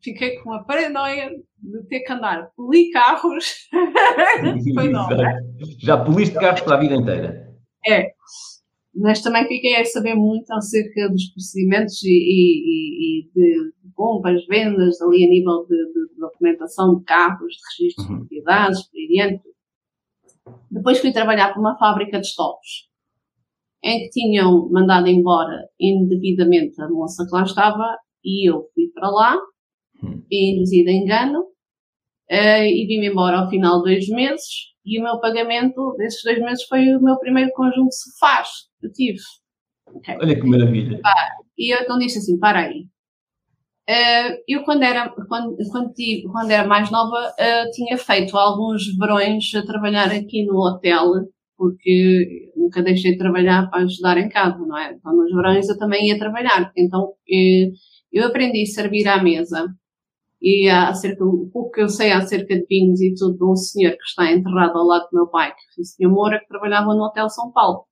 [0.03, 3.69] Fiquei com uma paranoia de ter que andar polir carros.
[4.75, 5.39] foi não, né?
[5.79, 7.55] Já poliste carros para a vida inteira.
[7.87, 8.13] É
[8.95, 15.01] mas também fiquei a saber muito acerca dos procedimentos e, e, e de bombas, vendas,
[15.01, 18.19] ali a nível de, de, documentação de carros, de registros de uhum.
[18.19, 19.43] propriedades, por diante.
[20.71, 22.89] Depois fui trabalhar para uma fábrica de estopos,
[23.83, 29.09] em que tinham mandado embora indevidamente a moça que lá estava, e eu fui para
[29.09, 29.37] lá,
[30.03, 30.23] uhum.
[30.31, 35.21] induzida a engano, uh, e vim-me embora ao final de dois meses, e o meu
[35.21, 38.49] pagamento desses dois meses foi o meu primeiro conjunto de sofás
[38.81, 39.19] que eu tive.
[39.87, 40.17] Okay.
[40.21, 41.01] Olha que maravilha.
[41.57, 42.87] e eu então disse assim, para aí.
[43.89, 48.97] Uh, eu quando era, quando, quando, tive, quando era mais nova uh, tinha feito alguns
[48.97, 51.13] verões a trabalhar aqui no hotel,
[51.57, 54.93] porque nunca deixei de trabalhar para ajudar em casa, não é?
[54.93, 56.73] Então nos verões eu também ia trabalhar.
[56.77, 57.71] Então eu, eh,
[58.13, 59.67] eu aprendi a servir à mesa
[60.41, 63.93] e acerca, o pouco que eu sei acerca de vinhos e tudo, de um senhor
[63.93, 67.05] que está enterrado ao lado do meu pai, que o senhor Moura, que trabalhava no
[67.05, 67.85] Hotel São Paulo.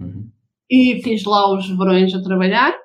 [0.00, 0.28] Uhum.
[0.68, 2.76] E fiz lá os verões a trabalhar.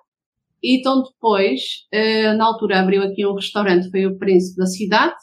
[0.61, 5.15] E então depois, uh, na altura abriu aqui um restaurante, foi o Príncipe da cidade,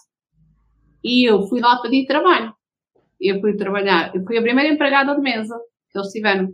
[1.05, 2.53] e eu fui lá pedir trabalho.
[3.20, 5.57] Eu fui trabalhar, eu fui a primeira empregada de mesa
[5.90, 6.49] que eles tiveram.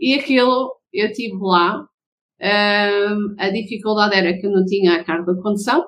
[0.00, 1.86] E aquilo, eu tive lá,
[2.42, 5.86] a dificuldade era que eu não tinha a carta de condução,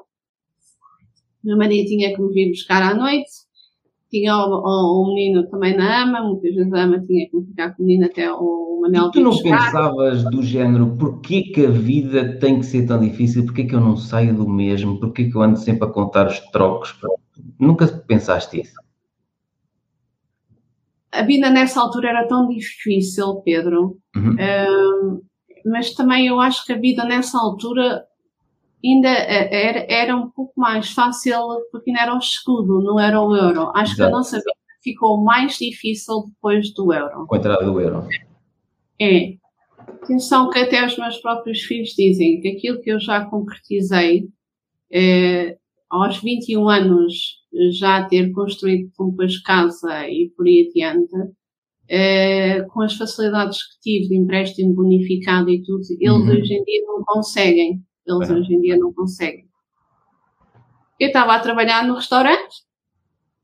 [1.43, 3.31] meu marido tinha que me vir buscar à noite.
[4.11, 7.45] Tinha o, o, o menino também na ama, muitas vezes a ama tinha que me
[7.47, 9.67] ficar com o menino até o Manel E tu não buscar.
[9.67, 13.45] pensavas do género, porquê que a vida tem que ser tão difícil?
[13.45, 15.01] Porquê que eu não saio do mesmo?
[15.01, 16.95] Porquê que eu ando sempre a contar os trocos?
[17.59, 18.75] Nunca pensaste isso?
[21.11, 23.99] A vida nessa altura era tão difícil, Pedro.
[24.17, 24.37] Uhum.
[24.38, 25.23] Um,
[25.64, 28.07] mas também eu acho que a vida nessa altura
[28.85, 31.38] ainda eh, era, era um pouco mais fácil
[31.70, 33.70] porque ainda era o escudo, não era o euro.
[33.74, 33.96] Acho Exato.
[33.96, 37.27] que a nossa vida ficou mais difícil depois do euro.
[37.27, 38.07] Com a entrada do euro.
[39.00, 39.37] É.
[39.79, 44.29] Atenção que até os meus próprios filhos dizem que aquilo que eu já concretizei
[44.92, 45.57] é,
[45.88, 51.12] aos 21 anos já ter construído depois casa e por aí adiante,
[51.88, 56.31] é, com as facilidades que tive de empréstimo bonificado e tudo, eles uhum.
[56.31, 57.83] hoje em dia não conseguem.
[58.07, 58.33] Eles é.
[58.33, 59.44] hoje em dia não conseguem.
[60.99, 62.62] Eu estava a trabalhar no restaurante,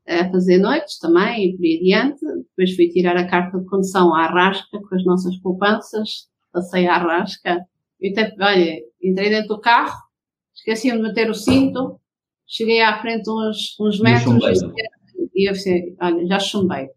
[0.07, 2.21] a fazer noites também e por aí adiante.
[2.21, 6.97] Depois fui tirar a carta de condução à rasca com as nossas poupanças, passei à
[6.97, 7.59] rasca.
[7.99, 9.95] Eu até, olha, entrei dentro do carro,
[10.55, 11.99] esqueci-me de meter o cinto,
[12.47, 14.61] cheguei à frente uns, uns metros
[15.35, 16.89] e eu disse, olha, já chumbei.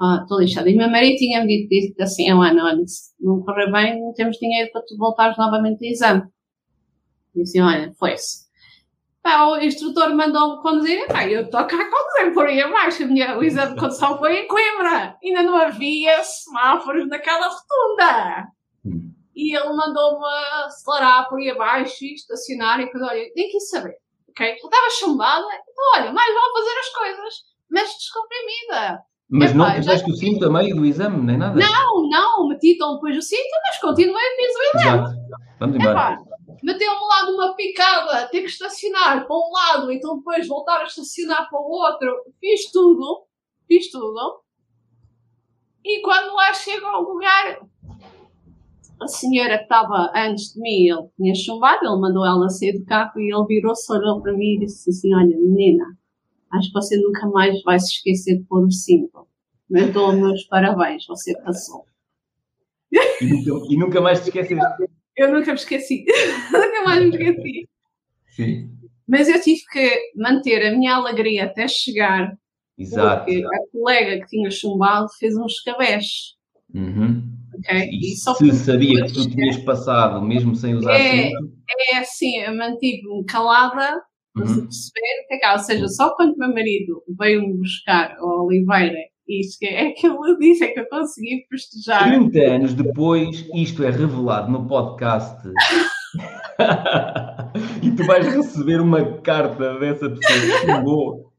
[0.00, 0.70] Ah, estou lixada.
[0.70, 4.38] E meu marido tinha-me dito assim, oh, Ana, olha, se não correr bem, não temos
[4.38, 6.22] dinheiro para tu voltares novamente ao exame.
[7.34, 8.46] Disse, olha, foi-se.
[9.24, 13.06] o instrutor mandou-me conduzir, pá, eu estou cá a conduzir por aí abaixo.
[13.06, 15.18] Minha, o exame de condução foi em Coimbra.
[15.22, 18.48] Ainda não havia semáforos naquela rotunda.
[18.86, 19.12] Hum.
[19.36, 20.24] E ele mandou-me
[20.64, 22.80] acelerar por aí abaixo e estacionar.
[22.80, 23.96] E depois, olha, nem quis saber.
[24.30, 24.46] Ok?
[24.46, 25.44] Já estava chumbada.
[25.44, 27.34] Então, olha, mais vale fazer as coisas,
[27.70, 29.09] mas descomprimida.
[29.30, 31.58] Mas não puseste o cinto a meio do exame, nem nada?
[31.58, 35.02] Não, não, meti então depois o cinto, mas continuei a fiz o exame.
[35.02, 35.20] Exato.
[35.60, 36.30] Vamos embora
[36.62, 41.48] meteu-me lá numa picada, ter que estacionar para um lado, então depois voltar a estacionar
[41.48, 43.26] para o outro, fiz tudo.
[43.66, 44.42] fiz tudo.
[45.84, 47.60] E quando lá chego ao lugar,
[49.00, 52.84] a senhora que estava antes de mim, ele tinha chumbado, ele mandou ela sair do
[52.84, 55.84] carro e ele virou-se, olhou para mim e disse assim: Olha, menina,
[56.52, 59.26] acho que você nunca mais vai se esquecer de pôr o cinto.
[59.68, 61.84] Mas dou meus parabéns, você passou.
[62.92, 64.64] E nunca, e nunca mais te esqueceste?
[65.16, 66.04] Eu nunca me esqueci.
[66.52, 67.68] nunca mais me esqueci.
[68.34, 68.70] Sim.
[69.06, 72.32] Mas eu tive que manter a minha alegria até chegar,
[72.78, 73.24] Exato.
[73.26, 76.34] porque a colega que tinha chumbado fez um escabeche.
[76.72, 77.22] Uhum.
[77.58, 77.90] ok?
[77.92, 81.28] E, só se sabia que tu tinhas passado, mesmo sem usar É.
[81.28, 81.52] cinto,
[81.92, 84.00] É assim, eu mantive-me calada,
[84.40, 84.62] Uhum.
[84.62, 89.66] perceber, que cá, ou seja, só quando meu marido veio-me buscar a Oliveira, isso que
[89.66, 92.04] é que ele disse, é que eu consegui festejar.
[92.04, 95.48] 30 anos depois, isto é revelado no podcast.
[97.82, 101.30] e tu vais receber uma carta dessa pessoa que chumbou.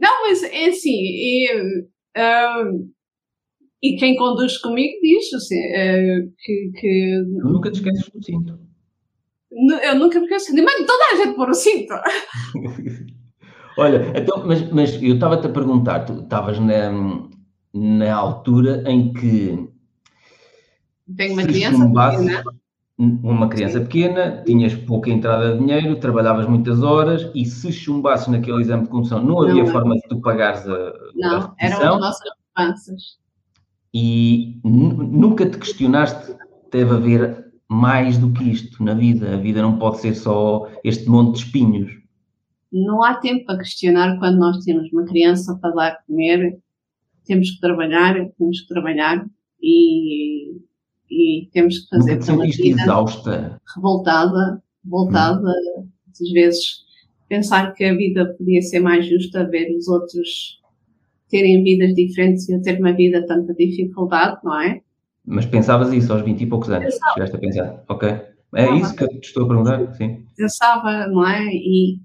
[0.00, 1.48] Não, mas é assim, e,
[2.16, 2.64] ah,
[3.82, 8.67] e quem conduz comigo diz assim, ah, que, que nunca te esqueces do cinto.
[9.50, 11.94] Eu nunca me esqueci, mas toda a gente pôr o cinto.
[13.78, 16.90] Olha, então, mas, mas eu estava-te a perguntar, tu estavas na,
[17.72, 19.68] na altura em que
[21.16, 22.44] Tenho uma criança pequena,
[22.98, 28.60] uma criança pequena, tinhas pouca entrada de dinheiro, trabalhavas muitas horas e se chumbasses naquele
[28.60, 29.70] exame de condução, não havia Não.
[29.70, 33.02] forma de tu pagares a, a não, eram repetição as nossas poupanças.
[33.94, 36.34] e nu- nunca te questionaste,
[36.72, 39.34] deve haver mais do que isto na vida.
[39.34, 41.92] A vida não pode ser só este monte de espinhos.
[42.72, 46.58] Não há tempo para questionar quando nós temos uma criança para dar a comer,
[47.24, 49.26] temos que trabalhar, temos que trabalhar
[49.62, 50.56] e,
[51.10, 53.60] e temos que fazer pela vida exausta.
[53.74, 55.50] revoltada, revoltada,
[56.10, 56.88] às vezes
[57.28, 60.58] pensar que a vida podia ser mais justa, ver os outros
[61.28, 64.80] terem vidas diferentes e eu ter uma vida tanta dificuldade, não é?
[65.30, 66.94] Mas pensavas isso aos 20 e poucos anos?
[66.94, 67.12] Pensava.
[67.14, 68.08] Chegaste a pensar, ok?
[68.54, 69.94] É isso que eu te estou a perguntar?
[69.94, 70.24] Sim.
[70.34, 71.44] Pensava, não é?
[71.44, 71.98] E,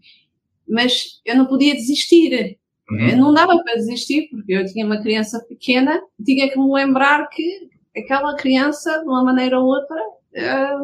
[0.67, 2.57] mas eu não podia desistir.
[2.91, 3.15] Uhum.
[3.15, 7.69] Não dava para desistir, porque eu tinha uma criança pequena, tinha que me lembrar que
[7.97, 10.01] aquela criança, de uma maneira ou outra,
[10.33, 10.77] eh,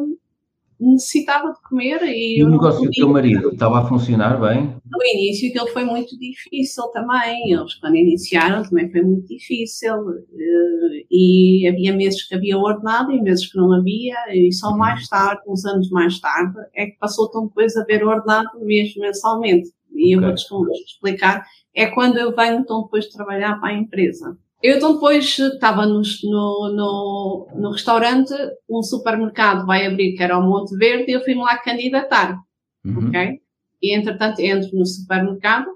[0.80, 4.76] necessitava de comer e, E eu o negócio do teu marido estava a funcionar bem?
[4.90, 11.06] No início aquilo foi muito difícil também, eles quando iniciaram também foi muito difícil eh,
[11.12, 15.42] e havia meses que havia ordenado e meses que não havia e só mais tarde,
[15.48, 19.70] uns anos mais tarde, é que passou tão depois a haver ordenado mesmo mensalmente.
[19.94, 20.30] E eu Ok.
[20.52, 21.44] vou-te explicar,
[21.76, 24.38] é quando eu venho então depois de trabalhar para a empresa.
[24.62, 28.34] Eu então depois estava no, no, no, restaurante,
[28.70, 32.38] um supermercado vai abrir que era o Monte Verde e eu fui-me lá candidatar
[32.86, 33.10] Uhum.
[33.10, 33.40] ok?
[33.82, 35.68] E entretanto entro no supermercado,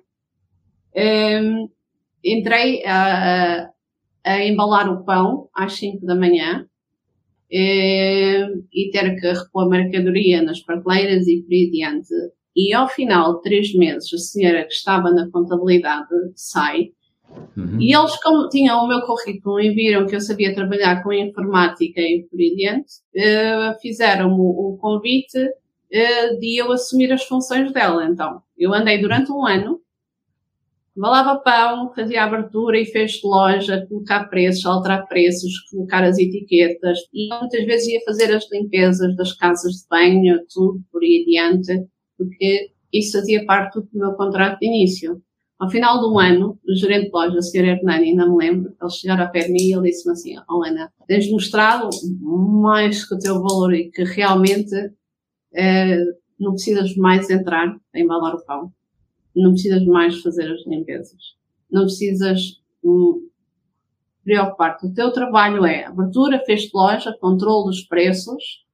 [0.96, 1.70] hum,
[2.24, 3.70] entrei a, a-
[4.26, 6.66] a embalar o pão às 5 da manhã
[7.52, 12.14] hum, e ter que repor mercadoria nas prateleiras e por aí adiante.
[12.56, 16.92] E ao final de três meses, a senhora que estava na contabilidade sai
[17.56, 17.80] Uhum.
[17.80, 22.02] e eles, como tinham o meu currículo e viram que eu sabia trabalhar com informática
[22.02, 25.38] e por aí adiante, eh, fizeram-me o, o convite
[25.92, 28.06] eh, de eu assumir as funções dela.
[28.06, 29.80] Então, eu andei durante um ano,
[30.96, 37.30] balava pão, fazia abertura e de loja, colocar preços, alterar preços, colocar as etiquetas e
[37.30, 42.72] muitas vezes ia fazer as limpezas das casas de banho, tudo por aí adiante, porque
[42.92, 45.22] isso fazia parte do meu contrato de início.
[45.64, 47.64] Ao final do ano, o gerente de loja, o Sr.
[47.64, 50.62] Hernani, ainda me lembro, ele chegaram a pé de mim e ele disse-me assim, oh
[50.62, 51.90] Ana, tens mostrado
[52.22, 54.76] mais que o teu valor e que realmente
[55.56, 56.04] eh,
[56.38, 58.74] não precisas mais entrar a embalar o pão.
[59.34, 61.22] Não precisas mais fazer as limpezas.
[61.72, 63.30] Não precisas hum,
[64.26, 64.88] preocupar-te.
[64.88, 68.66] O teu trabalho é abertura, fecho de loja, controle dos preços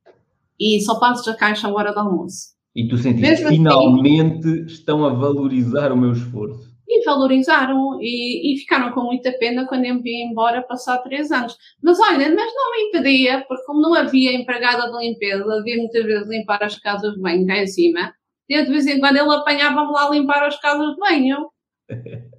[0.60, 2.56] e só passes a caixa à hora do almoço.
[2.76, 6.69] E tu sentiste, Mesmo assim- finalmente estão a valorizar o meu esforço.
[6.92, 11.32] E valorizaram e, e ficaram com muita pena quando eu me vi embora passar três
[11.32, 11.56] anos.
[11.84, 16.04] Mas olha, mas não me impedia, porque como não havia empregada de limpeza, havia muitas
[16.04, 18.12] vezes limpar as casas de banho cá em cima,
[18.50, 21.50] e de vez em quando ele apanhava-me lá a limpar as casas de banho.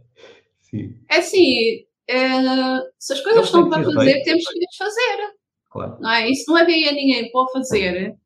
[0.60, 4.24] Sim, É assim, eh, se as coisas estão para fazer, feitas.
[4.24, 5.34] temos que as fazer.
[5.70, 5.96] claro.
[6.00, 6.32] Não é?
[6.34, 8.16] Se não havia ninguém para o fazer,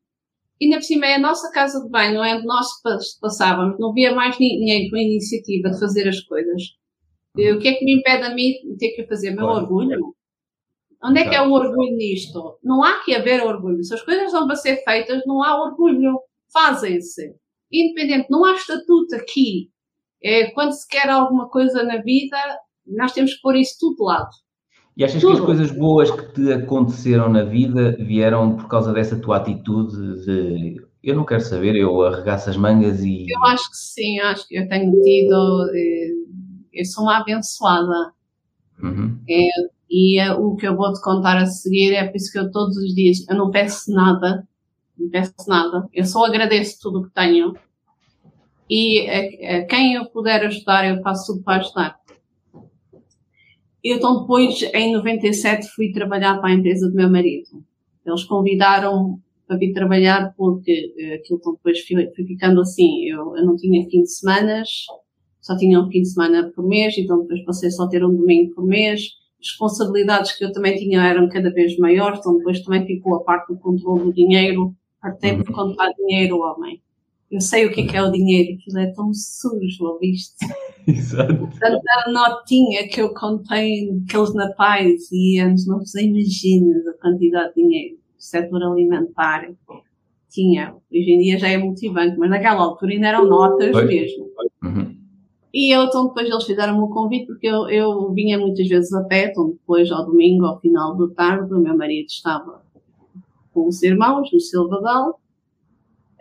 [0.59, 3.77] e ainda por cima é a nossa casa de banho, é onde nós pas- passávamos,
[3.79, 6.61] não havia mais ni- ninguém com a iniciativa de fazer as coisas.
[7.37, 9.31] E o que é que me impede a mim de ter que fazer?
[9.31, 9.61] Meu Claro.
[9.63, 10.15] orgulho?
[11.03, 12.57] Onde é que é o orgulho nisto?
[12.63, 13.83] Não há que haver orgulho.
[13.83, 16.19] Se as coisas estão para ser feitas, não há orgulho.
[16.51, 17.35] Fazem-se.
[17.71, 19.69] Independente, não há estatuto aqui.
[20.23, 22.37] É, quando se quer alguma coisa na vida,
[22.87, 24.29] Nós temos que pôr isso tudo de lado.
[24.97, 25.33] E achas tudo.
[25.33, 30.25] que as coisas boas que te aconteceram na vida vieram por causa dessa tua atitude
[30.25, 33.27] de eu não quero saber, eu arregaço as mangas e.
[33.29, 35.69] Eu acho que sim, acho que eu tenho tido.
[35.75, 36.11] Eh,
[36.73, 38.11] eu sou uma abençoada.
[38.81, 39.19] Uhum.
[39.29, 39.47] É,
[39.89, 42.51] e é, o que eu vou te contar a seguir é por isso que eu
[42.51, 44.47] todos os dias eu não peço nada,
[44.97, 47.55] não peço nada, eu só agradeço tudo o que tenho
[48.69, 51.99] e a, a, quem eu puder ajudar eu faço tudo para ajudar.
[53.85, 57.63] Então depois, em 97, fui trabalhar para a empresa do meu marido.
[58.03, 63.55] Eles convidaram para vir trabalhar porque eh, aquilo depois foi, ficando assim, eu, eu não
[63.55, 64.69] tinha fim de semanas,
[65.39, 68.15] só tinha um fim de semana por mês, então depois passei só a ter um
[68.15, 69.01] domingo por mês.
[69.39, 73.23] As responsabilidades que eu também tinha eram cada vez maiores, então depois também ficou a
[73.23, 75.53] parte do controle do dinheiro, partei por uhum.
[75.53, 76.81] contar dinheiro, homem.
[77.31, 80.35] Eu sei o que é, que é o dinheiro, aquilo é tão sujo, ouviste?
[80.87, 81.49] Exato.
[81.59, 87.63] Tanta notinha que eu contei aqueles napais e anos, não você imaginas a quantidade de
[87.63, 87.95] dinheiro.
[87.95, 89.49] O setor alimentar
[90.29, 94.27] tinha, hoje em dia já é multibanco, mas naquela altura ainda eram notas mesmo.
[94.63, 94.95] Uhum.
[95.53, 99.03] E eu, então depois eles fizeram-me o convite, porque eu, eu vinha muitas vezes a
[99.05, 102.61] pé, então depois ao domingo, ao final da tarde, o meu marido estava
[103.53, 105.19] com os irmãos no Silvadal,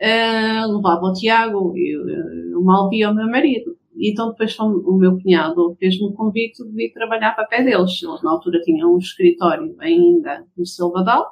[0.01, 3.76] uh, levava o Tiago, eu, eu mal via o meu marido.
[3.97, 8.03] Então depois o meu cunhado fez-me o convite de vir trabalhar para pé deles.
[8.03, 11.30] Eles na altura tinham um escritório ainda no Silvadal.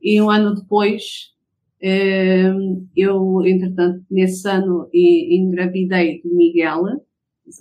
[0.00, 1.34] E um ano depois
[1.80, 7.00] Ehm, eu, entretanto, nesse ano engravidei de Miguel, a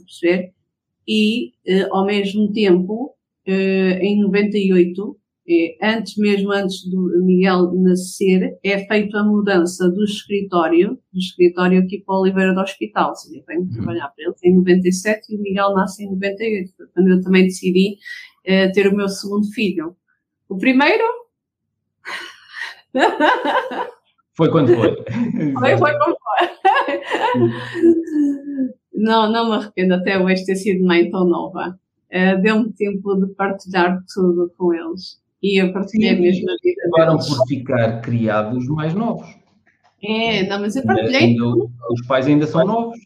[0.03, 0.53] perceber?
[1.07, 5.17] E, eh, ao mesmo tempo, eh, em 98,
[5.47, 11.79] eh, antes mesmo antes do Miguel nascer, é feita a mudança do escritório, do escritório
[11.81, 13.09] aqui para Oliveira do Hospital.
[13.09, 13.71] Ou seja, venho uhum.
[13.71, 16.71] trabalhar para eles em 97 e o Miguel nasce em 98.
[16.93, 17.97] quando eu também decidi
[18.73, 19.95] ter o meu segundo filho.
[20.47, 21.03] O primeiro
[24.35, 24.95] Foi quando foi.
[25.59, 26.49] foi, foi quando foi.
[28.93, 31.79] não, não me arrependo até hoje ter sido mãe tão nova.
[32.11, 35.21] Uh, Deu-me tempo de partilhar tudo com eles.
[35.41, 39.27] E eu partilhei mesmo a vida Acabaram por ficar criados mais novos.
[40.03, 41.21] É, não, mas eu partilhei.
[41.21, 42.97] Ainda, os pais ainda são novos.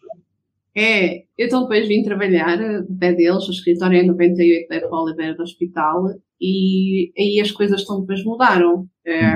[0.75, 2.57] É, eu então depois vim trabalhar
[2.99, 6.09] pé deles, o escritório é em 98 da Oliveira do Hospital,
[6.39, 8.87] e aí as coisas estão depois mudaram.
[9.05, 9.33] É,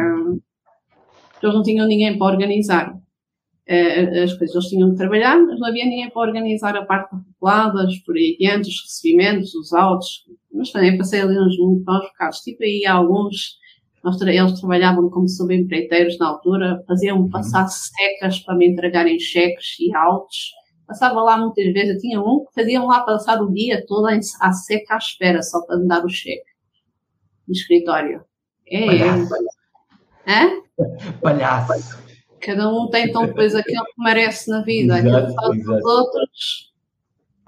[1.42, 4.56] eles não tinham ninguém para organizar uh, as coisas.
[4.56, 8.38] Eles tinham que trabalhar, mas não havia ninguém para organizar a parte papeladas, por aí
[8.40, 10.26] adiante, os recebimentos, os autos.
[10.54, 12.40] Mas também passei ali uns muito maus bocados.
[12.40, 13.58] Tipo aí alguns,
[14.04, 17.30] nós, eles trabalhavam como subempreiteiros na altura, faziam-me uhum.
[17.30, 20.52] passar secas para me entregarem cheques e autos.
[20.86, 24.52] Passava lá muitas vezes, eu tinha um que faziam lá passar o dia todo à
[24.52, 26.44] seca à espera, só para me dar o cheque.
[27.48, 28.24] No escritório.
[28.68, 29.34] É, Palhaço.
[30.28, 31.14] é.
[31.22, 32.04] Palhaço.
[32.42, 35.86] Cada um tem então depois aquilo que merece na vida, exato, aquilo que faz os
[35.86, 36.73] outros,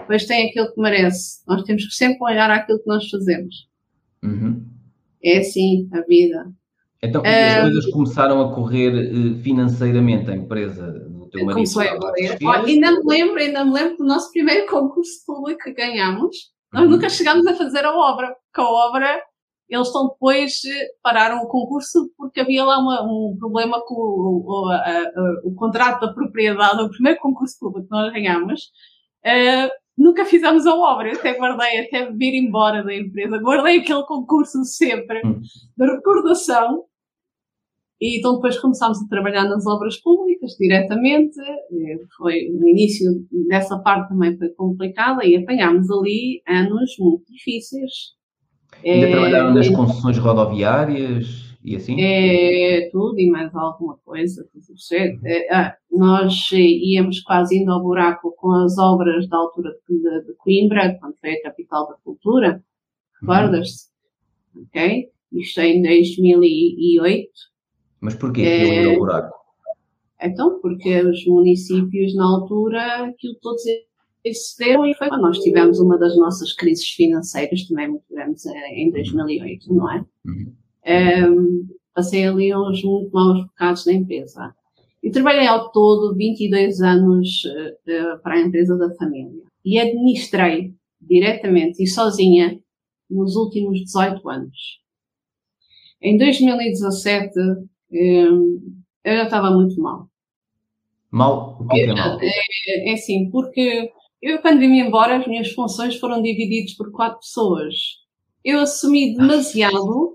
[0.05, 1.43] depois tem aquilo que merece.
[1.47, 3.67] Nós temos que sempre olhar aquilo que nós fazemos.
[4.23, 4.63] Uhum.
[5.23, 6.51] É assim a vida.
[7.01, 11.55] Então, as coisas começaram a correr eh, financeiramente, a empresa do teu marido?
[11.55, 12.37] Começou a correr.
[12.41, 16.53] ainda me lembro, ainda me lembro do nosso primeiro concurso público que ganhamos.
[16.71, 16.91] Nós uhum.
[16.91, 19.21] nunca chegámos a fazer a obra, porque a obra
[19.67, 24.43] eles estão depois, eh, pararam o concurso porque havia lá uma, um problema com o,
[24.45, 28.61] o, a, a, o, contrato da propriedade, o primeiro concurso público que nós ganhámos,
[29.25, 34.03] uh, nunca fizemos a obra, eu até guardei, até vir embora da empresa, guardei aquele
[34.03, 35.39] concurso sempre, hum.
[35.77, 36.83] de recordação,
[38.01, 43.09] e então depois começámos a trabalhar nas obras públicas diretamente, eh, foi, no início
[43.47, 48.15] dessa parte também foi complicada, e apanhámos ali anos muito difíceis,
[48.83, 51.99] Ainda é, trabalharam nas concessões rodoviárias e assim?
[51.99, 54.47] É, tudo e mais alguma coisa.
[54.91, 60.33] É, ah, nós íamos quase indo ao buraco com as obras da altura de, de
[60.35, 62.63] Coimbra, quando foi a capital da cultura.
[63.19, 63.89] Recordas-te?
[64.55, 64.65] Uhum.
[64.67, 65.09] Ok?
[65.31, 67.29] Isto é em 2008.
[67.99, 69.35] Mas porquê que é, iam ao buraco?
[70.21, 73.63] Então, porque os municípios na altura, aquilo todos
[74.23, 78.75] excederam e foi quando nós tivemos uma das nossas crises financeiras, também muito grandes, eh,
[78.75, 80.05] em 2008, não é?
[80.25, 80.53] Uhum.
[80.85, 84.53] Um, passei ali uns muito maus bocados na empresa.
[85.01, 89.43] E trabalhei ao todo 22 anos uh, para a empresa da família.
[89.63, 92.59] E administrei diretamente e sozinha
[93.09, 94.79] nos últimos 18 anos.
[96.01, 97.31] Em 2017,
[97.91, 100.07] um, eu já estava muito mal.
[101.11, 101.57] Mal?
[101.59, 102.19] O que é, é mal?
[102.21, 107.19] É, é assim, porque eu quando vim embora, as minhas funções foram divididas por quatro
[107.19, 107.75] pessoas.
[108.43, 110.14] Eu assumi demasiado,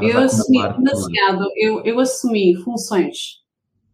[0.00, 3.42] eu assumi demasiado, eu, eu assumi funções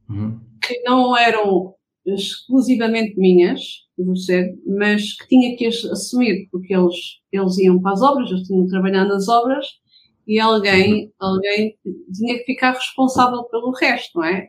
[0.08, 0.38] uhum.
[0.62, 1.74] que não eram
[2.06, 3.60] exclusivamente minhas,
[3.98, 6.94] você, mas que tinha que assumir, porque eles,
[7.32, 9.66] eles iam para as obras, eles tinham que trabalhar nas obras,
[10.26, 11.10] e alguém, uhum.
[11.18, 11.76] alguém
[12.12, 14.48] tinha que ficar responsável pelo resto, não é?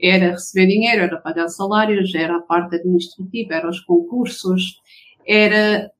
[0.00, 4.80] Era receber dinheiro, era pagar salários, era a parte administrativa, era os concursos,
[5.26, 5.90] era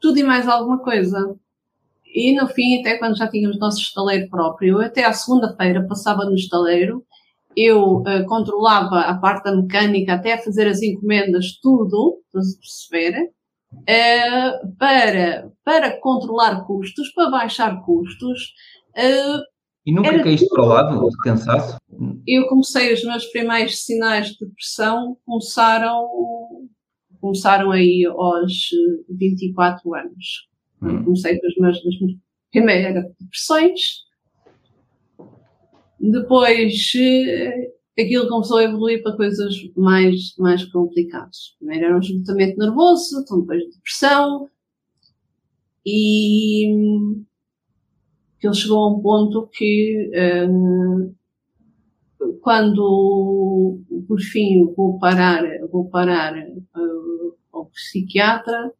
[0.00, 1.36] tudo e mais alguma coisa.
[2.14, 6.24] E no fim, até quando já tínhamos o nosso estaleiro próprio, até à segunda-feira passava
[6.24, 7.04] no estaleiro
[7.56, 13.30] eu uh, controlava a parte da mecânica até fazer as encomendas, tudo, para se perceber,
[13.72, 18.52] uh, para, para controlar custos, para baixar custos.
[18.96, 19.42] Uh,
[19.86, 21.76] e nunca caíste para o lado de cansaço?
[22.26, 26.08] Eu comecei, os meus primeiros sinais de depressão começaram,
[27.20, 28.68] começaram aí aos
[29.10, 30.48] 24 anos.
[30.84, 31.04] Hum.
[31.04, 34.04] Comecei com as minhas, as minhas depressões,
[36.00, 41.54] depois, eh, aquilo começou a evoluir para coisas mais, mais complicadas.
[41.58, 44.50] Primeiro era um esgotamento nervoso, então depois depressão,
[45.86, 46.68] e
[48.42, 51.14] ele chegou a um ponto que uh,
[52.42, 58.72] quando por fim vou parar, vou parar uh, ao psiquiatra,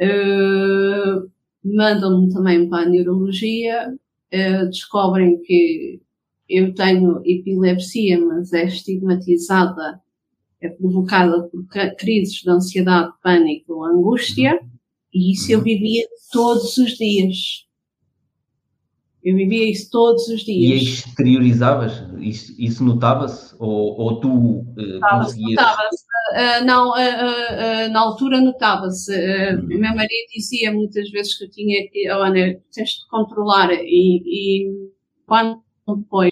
[0.00, 1.30] uh,
[1.64, 6.00] mandam-me também para a neurologia, uh, descobrem que
[6.48, 10.00] eu tenho epilepsia, mas é estigmatizada,
[10.60, 11.66] é provocada por
[11.98, 14.60] crises de ansiedade, pânico, angústia,
[15.12, 17.66] e isso eu vivia todos os dias.
[19.26, 20.82] Eu vivia isso todos os dias.
[20.82, 22.00] E exteriorizavas?
[22.20, 23.56] Isso, isso notava-se?
[23.58, 25.56] Ou, ou, tu uh, conseguias...
[25.56, 26.06] Notava-se.
[26.30, 29.12] Uh, não, uh, na altura notava-se.
[29.12, 29.66] Uhum.
[29.66, 33.72] Meu marido dizia muitas vezes que eu tinha que, oh, Ana, tens de controlar.
[33.72, 34.90] E, e
[35.26, 36.30] quando depois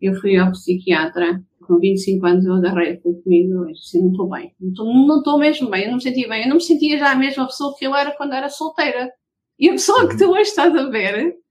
[0.00, 4.30] eu fui ao psiquiatra, com 25 anos eu agarrei, foi comigo, eu disse, não estou
[4.30, 7.12] bem, não estou mesmo bem, eu não me sentia bem, eu não me sentia já
[7.12, 9.10] a mesma pessoa que eu era quando era solteira.
[9.58, 11.41] E a pessoa que tu hoje estás a ver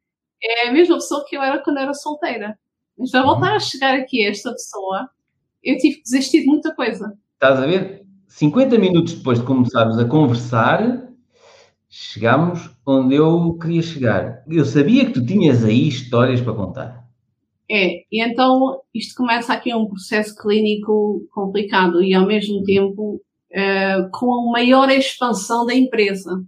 [0.44, 2.58] é a mesma pessoa que eu era quando era solteira.
[2.98, 5.10] Mas para voltar a chegar aqui a esta pessoa,
[5.64, 7.14] eu tive que desistir de muita coisa.
[7.34, 8.06] Estás a ver?
[8.28, 11.10] 50 minutos depois de começarmos a conversar,
[11.90, 14.44] chegámos onde eu queria chegar.
[14.48, 17.02] Eu sabia que tu tinhas aí histórias para contar.
[17.70, 23.22] É, e então isto começa aqui um processo clínico complicado e ao mesmo tempo
[23.52, 26.44] uh, com a maior expansão da empresa.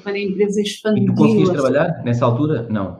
[0.00, 1.04] Quando a empresa expandiu.
[1.04, 2.66] E tu conseguias assim, trabalhar nessa altura?
[2.68, 2.94] Não.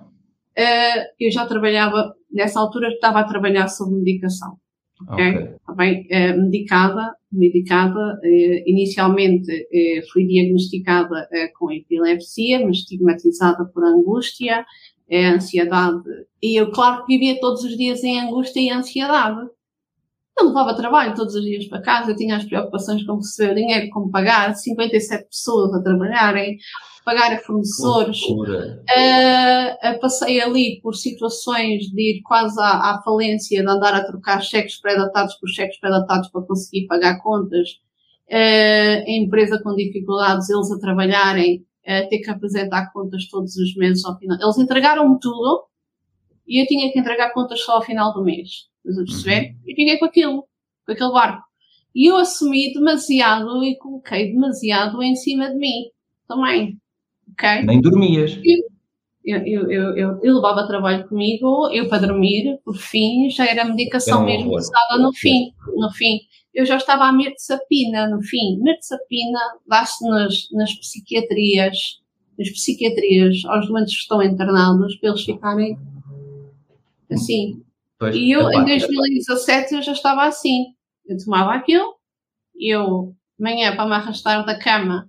[0.58, 4.56] Uh, eu já trabalhava, nessa altura estava a trabalhar sob medicação.
[5.08, 5.28] Ok?
[5.28, 5.48] okay.
[5.66, 8.20] Tá bem, uh, medicada, medicada,
[8.66, 9.50] inicialmente
[10.12, 11.26] fui diagnosticada
[11.58, 14.66] com epilepsia, mas estigmatizada por angústia,
[15.10, 16.02] ansiedade.
[16.42, 19.48] E eu, claro vivia todos os dias em angústia e ansiedade.
[20.38, 23.90] Eu levava trabalho todos os dias para casa, eu tinha as preocupações com receber dinheiro,
[23.90, 26.56] como pagar 57 pessoas a trabalharem,
[27.04, 28.18] pagar a fornecedores.
[28.22, 34.40] Uh, passei ali por situações de ir quase à, à falência, de andar a trocar
[34.42, 37.68] cheques pré-datados por cheques pré-datados para conseguir pagar contas.
[38.30, 43.76] Uh, a empresa com dificuldades, eles a trabalharem uh, ter que apresentar contas todos os
[43.76, 44.38] meses ao final.
[44.40, 45.64] Eles entregaram-me tudo
[46.46, 48.68] e eu tinha que entregar contas só ao final do mês.
[48.84, 49.48] Estás a perceber?
[49.48, 49.56] Uhum.
[49.66, 50.48] Eu fiquei com aquilo,
[50.86, 51.42] com aquele barco.
[51.94, 55.90] E eu assumi demasiado e coloquei demasiado em cima de mim
[56.26, 56.78] também.
[57.32, 57.62] Ok?
[57.64, 58.38] Nem dormias.
[59.24, 63.64] Eu, eu, eu, eu, eu levava trabalho comigo, eu para dormir, por fim, já era
[63.64, 65.52] medicação mesmo pesada no fim.
[65.76, 66.18] No fim
[66.54, 68.58] eu já estava a mirtazapina, no fim.
[68.60, 71.76] Mirtazapina dá-se nas, nas psiquiatrias,
[72.38, 75.78] nas psiquiatrias aos doentes que estão internados para eles ficarem
[77.14, 77.62] assim.
[77.98, 80.66] Pois, e eu, em 2017, eu já estava assim.
[81.06, 81.94] Eu tomava aquilo,
[82.58, 85.08] eu, manhã, para me arrastar da cama,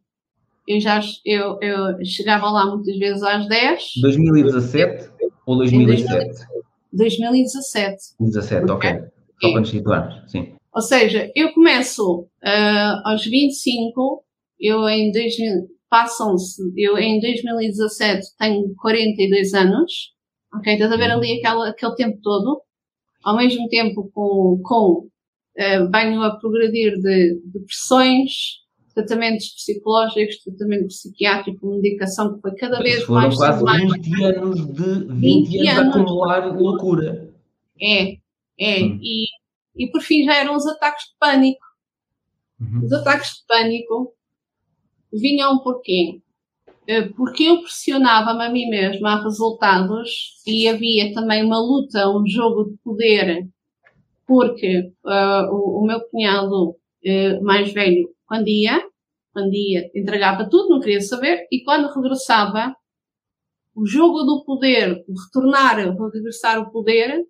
[0.67, 3.83] eu já eu, eu chegava lá muitas vezes às 10.
[4.01, 5.11] 2017
[5.45, 6.47] ou 2007?
[6.93, 7.97] 2017.
[8.19, 8.91] 2017, ok.
[8.91, 9.09] okay.
[9.41, 10.53] Só para nos situarmos, sim.
[10.73, 14.23] Ou seja, eu começo uh, aos 25,
[14.59, 20.13] eu em 2000, passam-se, eu em 2017 tenho 42 anos,
[20.53, 20.73] ok?
[20.73, 22.61] Estás a ver ali aquele, aquele tempo todo,
[23.23, 25.07] ao mesmo tempo com, com
[25.57, 28.61] uh, venho a progredir de depressões,
[28.93, 33.35] tratamentos psicológicos, tratamento psiquiátrico, medicação, que foi cada vez foram mais...
[33.35, 37.33] Foram quase 20 anos de 20, 20 anos, anos a acumular loucura.
[37.81, 38.17] É,
[38.59, 38.83] é.
[38.83, 38.99] Hum.
[39.01, 39.25] E
[39.75, 41.65] e por fim já eram os ataques de pânico.
[42.59, 42.85] Uhum.
[42.85, 44.13] Os ataques de pânico
[45.11, 46.21] vinham porquê?
[46.87, 52.27] Eh, porque eu pressionava-me a mim mesma a resultados e havia também uma luta, um
[52.27, 53.47] jogo de poder,
[54.27, 58.81] porque uh, o, o, meu cunhado uh, mais velho, quando ia,
[59.31, 62.75] quando ia, entregava tudo, não queria saber, e quando regressava,
[63.75, 67.25] o jogo do poder, o retornar, o regressar o poder,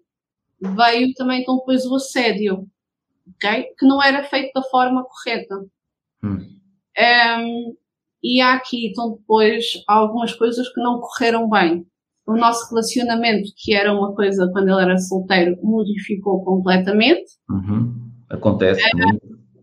[0.60, 2.68] veio também com depois o assédio,
[3.36, 3.66] ok?
[3.78, 5.66] Que não era feito da forma correta.
[6.24, 6.60] Hum.
[7.40, 7.76] Um,
[8.24, 11.86] e há aqui, então, depois, algumas coisas que não correram bem.
[12.26, 17.26] O nosso relacionamento, que era uma coisa quando ele era solteiro, modificou completamente.
[17.50, 17.94] Uhum.
[18.30, 19.20] Acontece, é,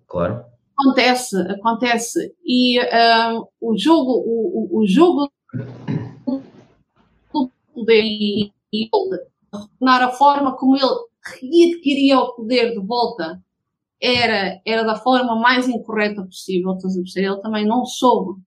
[0.06, 0.44] claro.
[0.78, 2.34] Acontece, acontece.
[2.44, 5.30] E uh, o jogo, o, o, o jogo
[7.32, 8.90] do poder e, e
[9.50, 10.84] retornar a forma como ele
[11.40, 13.42] readquiria o poder de volta
[14.00, 17.26] era, era da forma mais incorreta possível, estás a perceber?
[17.26, 18.40] Ele também não soube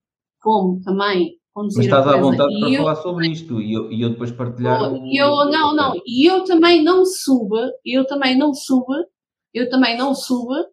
[0.44, 4.02] como também conduzir Mas estás à vontade para eu, falar sobre isto e eu, e
[4.02, 4.82] eu depois partilhar.
[5.12, 5.46] Eu, o...
[5.46, 9.06] não, não, e eu também não soube, eu também não soube,
[9.54, 10.68] eu também não soube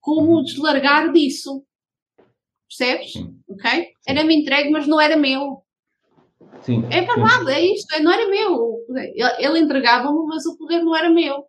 [0.00, 0.42] como uhum.
[0.42, 1.64] deslargar disso.
[2.68, 3.12] Percebes?
[3.12, 3.36] Sim.
[3.48, 3.88] Ok?
[4.06, 5.62] Era-me entregue, mas não era meu.
[6.62, 6.84] Sim.
[6.90, 7.50] É verdade, sim.
[7.50, 8.78] é isto, é, não era meu.
[9.38, 11.44] Ele entregava-me, mas o poder não era meu.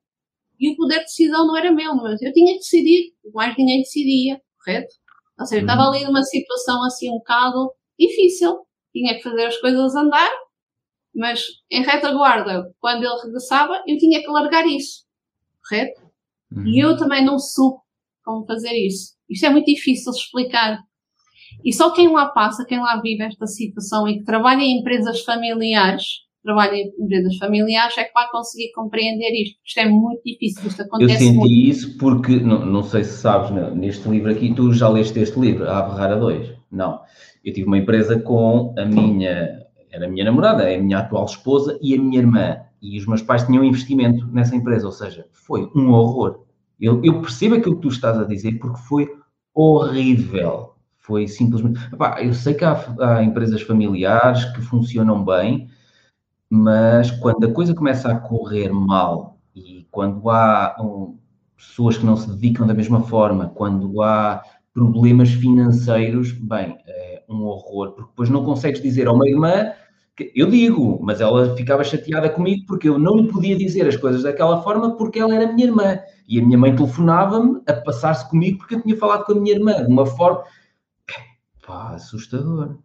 [0.59, 3.79] E o poder de decisão não era meu, mas eu tinha que decidir, mais ninguém
[3.79, 4.93] decidia, correto?
[5.39, 5.67] Ou seja, uhum.
[5.67, 8.59] estava ali numa situação assim um bocado difícil,
[8.91, 10.29] tinha que fazer as coisas andar,
[11.15, 15.05] mas em retaguarda, quando ele regressava, eu tinha que largar isso,
[15.67, 16.01] correto?
[16.51, 16.67] Uhum.
[16.67, 17.79] E eu também não soube
[18.23, 19.13] como fazer isso.
[19.29, 20.79] Isto é muito difícil de explicar.
[21.63, 25.21] E só quem lá passa, quem lá vive esta situação e que trabalha em empresas
[25.21, 26.05] familiares,
[26.49, 29.59] trabalha em empresas familiares, é que vai conseguir compreender isto.
[29.63, 31.53] Isto é muito difícil, isto acontece Eu senti muito.
[31.53, 35.69] isso porque, não, não sei se sabes, neste livro aqui, tu já leste este livro,
[35.69, 36.53] A Aberrar a 2.
[36.71, 36.99] Não.
[37.45, 39.59] Eu tive uma empresa com a minha,
[39.91, 42.57] era a minha namorada, é a minha atual esposa e a minha irmã.
[42.81, 46.45] E os meus pais tinham investimento nessa empresa, ou seja, foi um horror.
[46.79, 49.07] Eu, eu percebo aquilo que tu estás a dizer porque foi
[49.53, 50.73] horrível.
[50.97, 51.79] Foi simplesmente.
[51.91, 55.67] Epá, eu sei que há, há empresas familiares que funcionam bem,
[56.49, 61.17] mas quando a coisa começa a correr mal e quando há um,
[61.55, 64.41] pessoas que não se dedicam da mesma forma, quando há
[64.73, 69.71] problemas financeiros, bem, é um horror, porque depois não consegues dizer a uma irmã
[70.15, 73.95] que eu digo, mas ela ficava chateada comigo porque eu não lhe podia dizer as
[73.95, 75.99] coisas daquela forma porque ela era minha irmã.
[76.27, 79.55] E a minha mãe telefonava-me a passar-se comigo porque eu tinha falado com a minha
[79.55, 80.43] irmã, de uma forma.
[81.65, 82.77] Pá, assustador.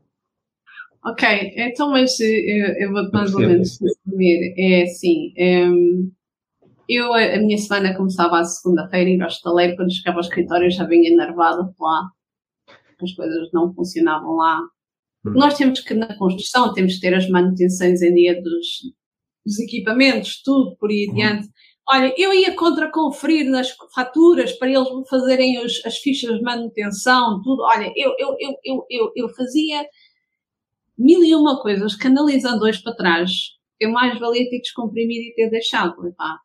[1.06, 4.54] Ok, então, mas eu, eu vou mais ou menos resumir.
[4.56, 6.10] É assim, um,
[6.88, 10.84] eu, a minha semana começava à segunda-feira, ir ao estaleiro, quando chegava ao escritório já
[10.86, 12.08] vinha enervada por lá,
[13.02, 14.60] as coisas não funcionavam lá.
[15.26, 15.32] Hum.
[15.34, 18.66] Nós temos que, na construção, temos que ter as manutenções em dia dos,
[19.44, 21.12] dos equipamentos, tudo por aí hum.
[21.12, 21.48] adiante.
[21.86, 27.42] Olha, eu ia contra conferir nas faturas para eles fazerem os, as fichas de manutenção,
[27.42, 27.62] tudo.
[27.62, 29.86] Olha, eu, eu, eu, eu, eu, eu fazia
[30.98, 33.30] mil e uma coisas, canalizando hoje para trás,
[33.80, 36.38] eu mais valia ter descomprimido e ter deixado, epá.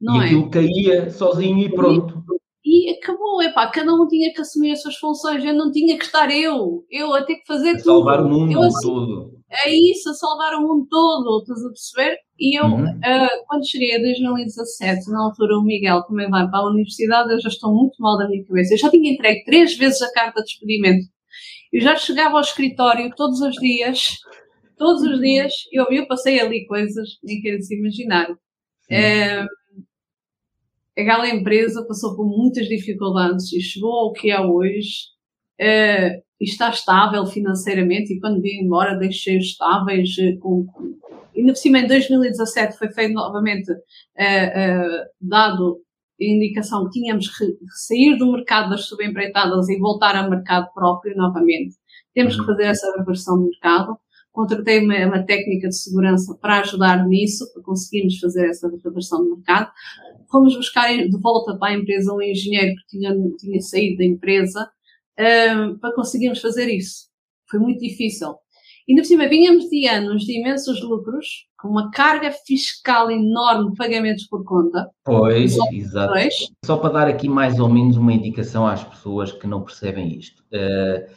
[0.00, 0.50] Não e aquilo é?
[0.50, 2.22] caía sozinho e pronto.
[2.64, 5.98] E, e acabou, epá, cada um tinha que assumir as suas funções, eu não tinha
[5.98, 7.84] que estar eu, eu a ter que fazer a tudo.
[7.84, 9.40] Salvar o mundo eu, todo.
[9.64, 12.16] É isso, a salvar o mundo todo, estás a perceber?
[12.38, 12.84] E eu, uhum.
[12.84, 17.40] uh, quando cheguei a 2017, na altura o Miguel também vai para a universidade, eu
[17.40, 18.74] já estou muito mal da minha cabeça.
[18.74, 21.06] Eu já tinha entregue três vezes a carta de despedimento
[21.72, 24.16] eu já chegava ao escritório todos os dias,
[24.76, 28.28] todos os dias, eu, eu passei ali coisas, nem quero se imaginar.
[28.90, 29.44] É,
[30.98, 35.10] aquela empresa passou por muitas dificuldades e chegou ao que é hoje.
[35.58, 40.66] É, e está estável financeiramente e quando vim embora deixei estáveis eh, com,
[41.34, 45.82] e no cima em 2017 foi feito novamente uh, uh, dado
[46.20, 47.44] indicação que tínhamos que
[47.86, 51.76] sair do mercado das subempreitadas e voltar ao mercado próprio novamente.
[52.14, 52.46] Temos que uhum.
[52.46, 53.96] fazer essa reversão do mercado.
[54.32, 59.36] Contratei uma, uma técnica de segurança para ajudar nisso, para conseguirmos fazer essa reversão do
[59.36, 59.70] mercado.
[60.30, 64.70] Fomos buscar de volta para a empresa um engenheiro que tinha, tinha saído da empresa
[65.18, 67.08] um, para conseguirmos fazer isso.
[67.50, 68.28] Foi muito difícil.
[68.90, 73.76] E, por cima, vínhamos de anos de imensos lucros, com uma carga fiscal enorme de
[73.76, 74.90] pagamentos por conta.
[75.04, 76.12] Pois, exato.
[76.64, 80.42] Só para dar aqui mais ou menos uma indicação às pessoas que não percebem isto.
[80.52, 81.08] Uh,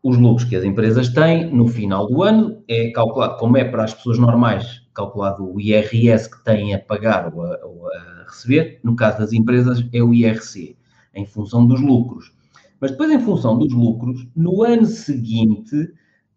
[0.00, 3.82] os lucros que as empresas têm no final do ano é calculado, como é para
[3.82, 8.78] as pessoas normais, calculado o IRS que têm a pagar ou a, ou a receber,
[8.84, 10.76] no caso das empresas é o IRC,
[11.12, 12.32] em função dos lucros.
[12.80, 15.90] Mas depois, em função dos lucros, no ano seguinte,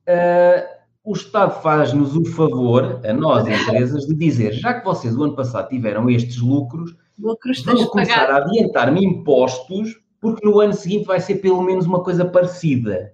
[0.08, 5.24] uh, o Estado faz-nos o favor, a nós, empresas, de dizer, já que vocês o
[5.24, 11.06] ano passado tiveram estes lucros, lucros vão começar a adiantar-me impostos, porque no ano seguinte
[11.06, 13.14] vai ser pelo menos uma coisa parecida.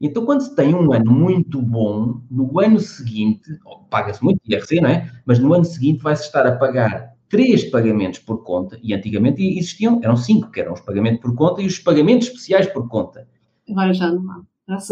[0.00, 3.58] Então, quando se tem um ano muito bom, no ano seguinte,
[3.90, 5.10] paga-se muito IRC, não é?
[5.26, 10.00] Mas no ano seguinte vai-se estar a pagar três pagamentos por conta, e antigamente existiam,
[10.02, 13.28] eram cinco, que eram os pagamentos por conta e os pagamentos especiais por conta.
[13.68, 14.42] Agora já não há.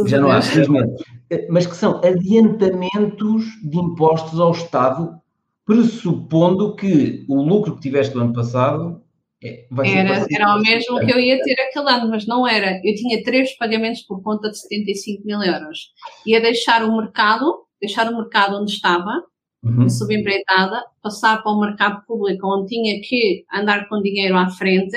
[0.07, 1.05] Já não há, felizmente.
[1.49, 5.20] Mas que são adiantamentos de impostos ao Estado,
[5.64, 9.03] pressupondo que o lucro que tiveste no ano passado
[9.43, 12.81] é, era, era o mesmo que eu ia ter aquele ano, mas não era.
[12.83, 15.93] Eu tinha três pagamentos por conta de 75 mil euros.
[16.26, 19.22] Ia deixar o mercado, deixar o mercado onde estava,
[19.62, 19.89] uhum.
[19.89, 24.97] subempreitada, passar para o mercado público onde tinha que andar com dinheiro à frente,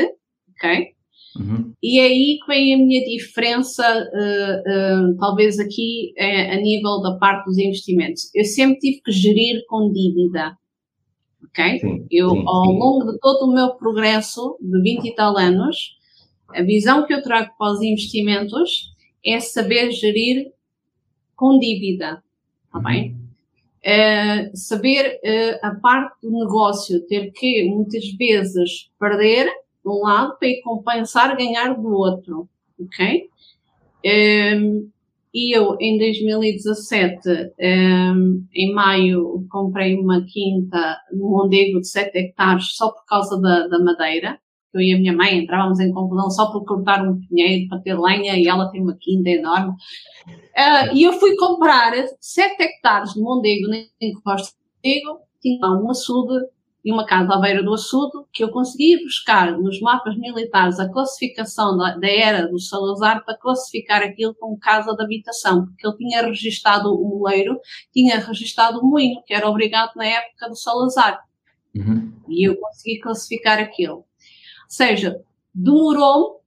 [0.57, 0.93] ok?
[1.41, 1.73] Uhum.
[1.81, 7.01] E é aí que vem a minha diferença, uh, uh, talvez aqui uh, a nível
[7.01, 8.29] da parte dos investimentos.
[8.35, 10.55] Eu sempre tive que gerir com dívida
[11.51, 11.79] ok?
[11.79, 12.79] Sim, eu, sim, ao sim.
[12.79, 15.97] longo de todo o meu progresso de 20 e tal anos,
[16.49, 18.91] a visão que eu trago para os investimentos
[19.25, 20.51] é saber gerir
[21.35, 22.23] com dívida,
[22.65, 22.83] está uhum.
[22.83, 23.21] bem?
[23.83, 29.49] Uh, saber uh, a parte do negócio, ter que muitas vezes perder
[29.83, 32.47] de um lado para compensar ganhar do outro,
[32.79, 33.29] ok?
[34.05, 34.91] Uh,
[35.33, 42.17] e eu, em 2017, um, ehm, em maio, comprei uma quinta no Mondego de 7
[42.17, 44.37] hectares só por causa da, da madeira.
[44.73, 47.97] Eu e a minha mãe entrávamos em confusão só por cortar um pinheiro para ter
[47.97, 49.71] lenha e ela tem uma quinta enorme.
[49.71, 53.89] Uh, e eu fui comprar 7 hectares de Mondego, nem
[54.25, 54.53] gosto
[54.83, 56.45] de Mondego, tinha um açude
[56.83, 60.89] e uma casa à beira do açude, que eu conseguia buscar nos mapas militares a
[60.89, 65.97] classificação da, da, era do Salazar para classificar aquilo como casa de habitação, porque ele
[65.97, 67.59] tinha registado o moleiro,
[67.93, 71.19] tinha registado o moinho, que era obrigado na época do Salazar.
[71.75, 72.11] Uhum.
[72.27, 73.97] E eu consegui classificar aquilo.
[73.97, 74.05] Ou
[74.67, 75.21] seja,
[75.53, 76.41] demorou,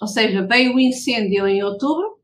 [0.00, 2.18] ou seja, veio o incêndio em outubro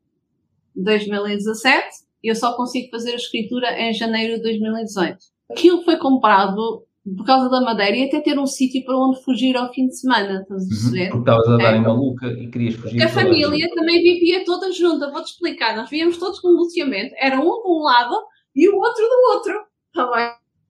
[0.74, 5.18] de 2017 e eu só consigo fazer a escritura em janeiro de 2018.
[5.50, 9.54] Aquilo foi comprado por causa da madeira e até ter um sítio para onde fugir
[9.56, 10.68] ao fim de semana, estás a uhum.
[10.68, 11.10] perceber?
[11.10, 12.96] Porque estavas a dar em maluca e querias fugir.
[12.98, 17.38] Porque a família também vivia toda junta, vou-te explicar, nós vivíamos todos com luteamento, era
[17.38, 18.16] um de um lado
[18.56, 20.10] e o outro do outro, está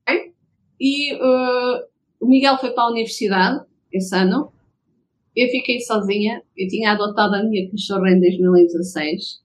[0.08, 0.32] bem?
[0.80, 1.84] E uh,
[2.20, 4.52] o Miguel foi para a universidade esse ano,
[5.36, 9.40] eu fiquei sozinha, eu tinha adotado a minha cachorra em 2016,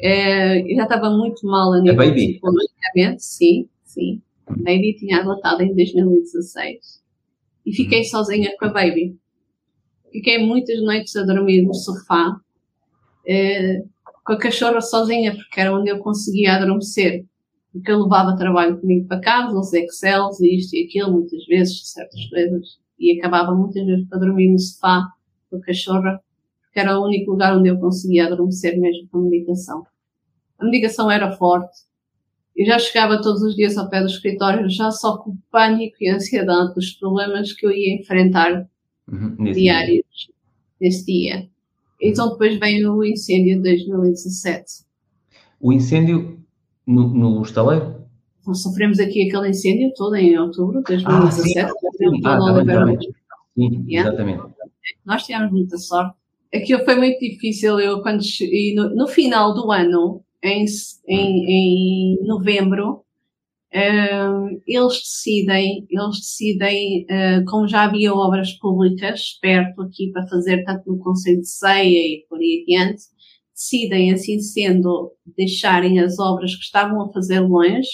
[0.00, 4.20] uh, eu já estava muito mal a nível psicologicamente, sim, sim
[4.50, 7.02] Baby tinha adotado em 2016
[7.66, 8.04] e fiquei uhum.
[8.04, 9.18] sozinha com a Baby.
[10.10, 12.34] Fiquei muitas noites a dormir no sofá,
[13.26, 13.82] eh,
[14.24, 17.26] com a cachorra sozinha, porque era onde eu conseguia adormecer.
[17.72, 21.92] Porque eu levava trabalho comigo para casa, os Excels e isto e aquilo, muitas vezes,
[21.92, 25.06] certas coisas, e acabava muitas vezes para dormir no sofá
[25.50, 26.20] com a cachorra,
[26.62, 29.84] porque era o único lugar onde eu conseguia adormecer mesmo com a medicação.
[30.58, 31.87] A medicação era forte,
[32.58, 35.96] eu já chegava todos os dias ao pé do escritório, já só com o pânico
[36.00, 38.68] e a ansiedade dos problemas que eu ia enfrentar
[39.06, 40.34] uhum, diários dia.
[40.80, 41.48] nesse dia.
[42.02, 44.84] Então depois veio o incêndio de 2017.
[45.60, 46.40] O incêndio
[46.84, 48.02] no, no estaleiro?
[48.44, 51.60] Nós sofremos aqui aquele incêndio todo em outubro de 2017.
[51.60, 52.48] Ah, sim, ah,
[53.54, 54.08] sim, yeah.
[54.08, 54.42] exatamente.
[55.06, 56.16] Nós tivemos muita sorte.
[56.52, 57.78] Aquilo foi muito difícil.
[57.78, 60.64] Eu, quando, e no, no final do ano, em,
[61.06, 63.04] em, em novembro,
[63.74, 70.64] uh, eles decidem, eles decidem, uh, como já havia obras públicas perto aqui para fazer,
[70.64, 73.02] tanto no Conselho de Ceia e por aí adiante,
[73.54, 77.88] decidem, assim sendo, deixarem as obras que estavam a fazer longe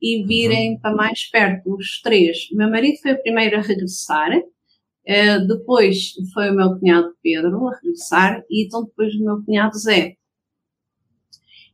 [0.00, 0.80] e virem uhum.
[0.80, 2.48] para mais perto, os três.
[2.52, 7.68] O meu marido foi o primeiro a regressar, uh, depois foi o meu cunhado Pedro
[7.68, 10.17] a regressar, e então depois o meu cunhado Zé.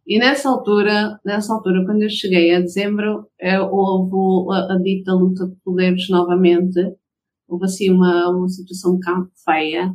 [0.06, 5.12] E nessa altura, nessa altura, quando eu cheguei a dezembro, é, houve a, a dita
[5.14, 6.78] luta de poderes novamente.
[7.48, 9.94] Houve assim uma, uma situação um bocado feia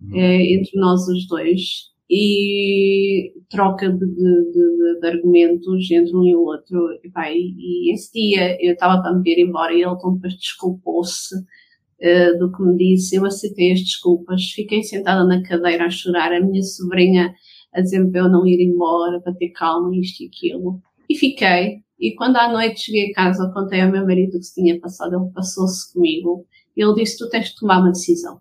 [0.00, 0.16] uhum.
[0.16, 6.36] é, entre nós os dois e troca de, de, de, de, argumentos entre um e
[6.36, 6.78] o outro.
[7.02, 10.14] E, pá, e, e esse dia eu estava para me vir embora e ele então
[10.14, 13.16] depois desculpou-se uh, do que me disse.
[13.16, 16.32] Eu aceitei as desculpas, fiquei sentada na cadeira a chorar.
[16.32, 17.34] A minha sobrinha
[17.76, 20.80] a dizer para eu não ir embora, para ter calma, isto e aquilo.
[21.08, 21.84] E fiquei.
[21.98, 24.80] E quando à noite cheguei a casa, contei ao meu marido o que se tinha
[24.80, 26.46] passado, ele passou-se comigo.
[26.76, 28.40] Ele disse: Tu tens de tomar uma decisão.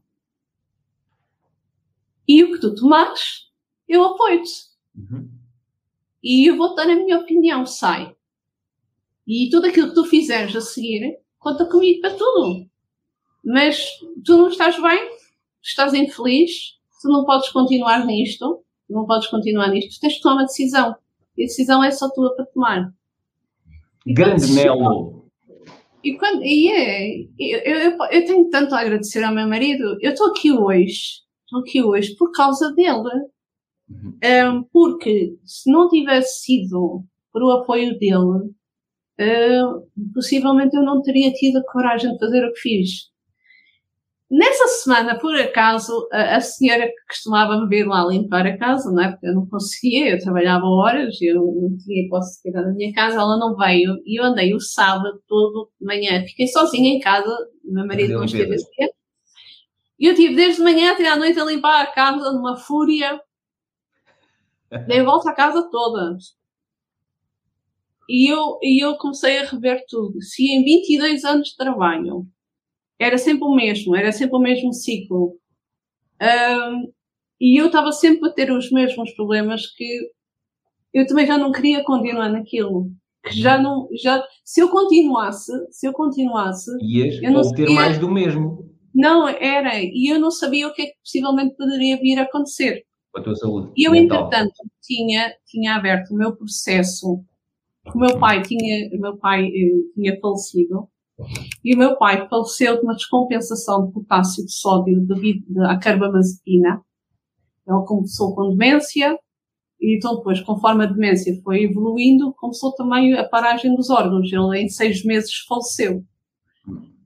[2.27, 3.51] E o que tu tomares,
[3.87, 4.51] eu apoio-te.
[4.95, 5.29] Uhum.
[6.23, 8.15] E eu vou dar a minha opinião, sai.
[9.27, 12.67] E tudo aquilo que tu fizeres a seguir, conta comigo para tudo.
[13.43, 13.87] Mas
[14.25, 15.17] tu não estás bem,
[15.61, 20.45] estás infeliz, tu não podes continuar nisto, não podes continuar nisto, tens de tomar uma
[20.45, 20.95] decisão.
[21.37, 22.93] E a decisão é só tua para tomar.
[24.05, 25.25] E Grande Melo!
[26.03, 29.97] E, quando, e é, eu, eu, eu, tenho tanto a agradecer ao meu marido.
[29.99, 33.25] Eu estou aqui hoje, estou aqui hoje por causa dele.
[33.89, 34.17] Uhum.
[34.23, 38.51] Um, porque se não tivesse sido por o apoio dele,
[39.19, 43.09] uh, possivelmente eu não teria tido a coragem de fazer o que fiz.
[44.29, 48.91] Nessa semana, por acaso, a, a senhora que costumava me ver lá limpar a casa,
[48.91, 49.11] não é?
[49.11, 52.91] Porque eu não conseguia, eu trabalhava horas, eu não tinha hipótese de cuidar da minha
[52.91, 56.25] casa, ela não veio e eu andei o sábado todo de manhã.
[56.25, 57.29] Fiquei sozinha em casa,
[57.63, 58.55] meu marido não esteve.
[59.99, 63.21] E eu tive desde de manhã até à noite a limpar a casa numa fúria.
[64.87, 66.17] Dei volta à casa toda.
[68.09, 70.19] E eu, e eu comecei a rever tudo.
[70.21, 72.27] Se em 22 anos de trabalho
[72.99, 75.37] era sempre o mesmo, era sempre o mesmo ciclo.
[76.21, 76.91] Um,
[77.39, 80.09] e eu estava sempre a ter os mesmos problemas que
[80.93, 82.89] eu também já não queria continuar naquilo.
[83.31, 87.97] Já não, já, se eu continuasse, se eu continuasse, Ias eu não sabia, ter mais
[87.97, 88.71] do mesmo.
[88.93, 92.83] Não, era, e eu não sabia o que é que possivelmente poderia vir a acontecer.
[93.11, 93.73] Com a tua saúde.
[93.75, 94.27] E eu, mental.
[94.27, 97.23] entretanto, tinha, tinha aberto o meu processo.
[97.93, 100.87] O meu pai tinha, o meu pai eh, tinha falecido
[101.63, 106.81] e o meu pai faleceu de uma descompensação de potássio de sódio devido à carbamazepina.
[107.67, 109.17] Ele começou com demência,
[109.79, 114.31] e então depois, conforme a demência foi evoluindo, começou também a paragem dos órgãos.
[114.31, 116.03] Ele em seis meses faleceu.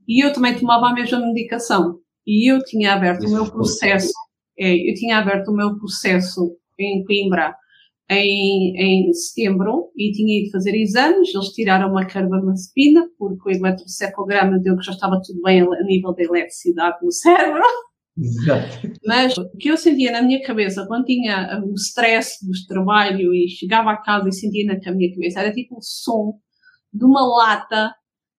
[0.06, 2.00] E eu também tomava a mesma medicação.
[2.26, 4.12] E eu tinha aberto Isso o meu processo,
[4.58, 7.54] é, eu tinha aberto o meu processo em Coimbra
[8.10, 14.58] em, em setembro e tinha ido fazer exames, eles tiraram uma carbamazepina, porque o eletrocefalograma
[14.58, 17.62] deu que já estava tudo bem a nível da eletricidade no cérebro.
[18.18, 18.90] Exato.
[19.06, 23.48] Mas o que eu sentia na minha cabeça quando tinha o stress do trabalho e
[23.48, 26.34] chegava a casa e sentia na minha cabeça era tipo o som
[26.92, 27.94] de uma lata,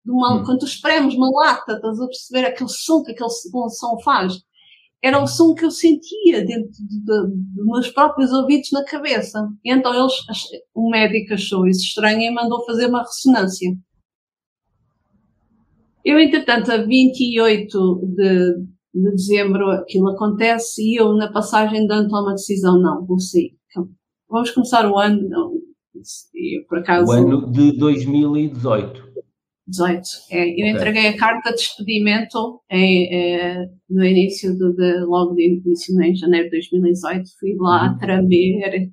[0.06, 0.44] de uma, hum.
[0.44, 4.34] quando tu espremes uma lata, estás a perceber aquele som que aquele som faz
[5.04, 6.72] era o som que eu sentia dentro
[7.06, 9.50] dos meus próprios ouvidos na cabeça.
[9.66, 10.14] E então eles,
[10.76, 13.76] o médico achou isso estranho e mandou fazer uma ressonância.
[16.06, 18.56] Eu, entretanto, a 28 de,
[18.94, 23.20] de dezembro aquilo acontece e eu, na passagem de ano, tomo a decisão, não, vou
[23.20, 23.56] sair.
[23.70, 23.88] Então,
[24.30, 25.54] vamos começar o ano, não,
[26.34, 27.08] eu, por acaso...
[27.08, 29.11] O ano de 2018.
[29.72, 30.02] 18.
[30.30, 30.70] É, eu okay.
[30.70, 36.16] entreguei a carta de despedimento em, é, no início de, de, logo de início, em
[36.16, 37.30] janeiro de 2018.
[37.40, 37.98] Fui lá a uhum.
[37.98, 38.92] tremer,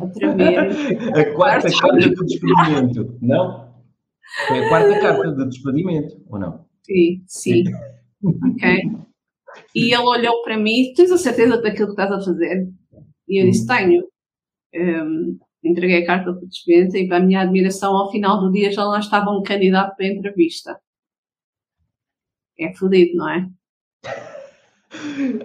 [0.00, 0.68] a tremer.
[1.16, 3.72] a quarta carta de despedimento, não?
[4.48, 6.64] Foi a quarta carta de despedimento, ou não?
[6.82, 7.64] Sim, sim.
[8.22, 8.90] ok.
[9.74, 12.68] E ele olhou para mim, tens a certeza daquilo que estás a fazer?
[13.28, 13.66] E eu disse, uhum.
[13.66, 14.04] tenho.
[14.74, 18.72] Um, entreguei a carta de despedimento e, para a minha admiração, ao final do dia
[18.72, 20.80] já lá estava um candidato para a entrevista.
[22.58, 23.48] É fodido, não é?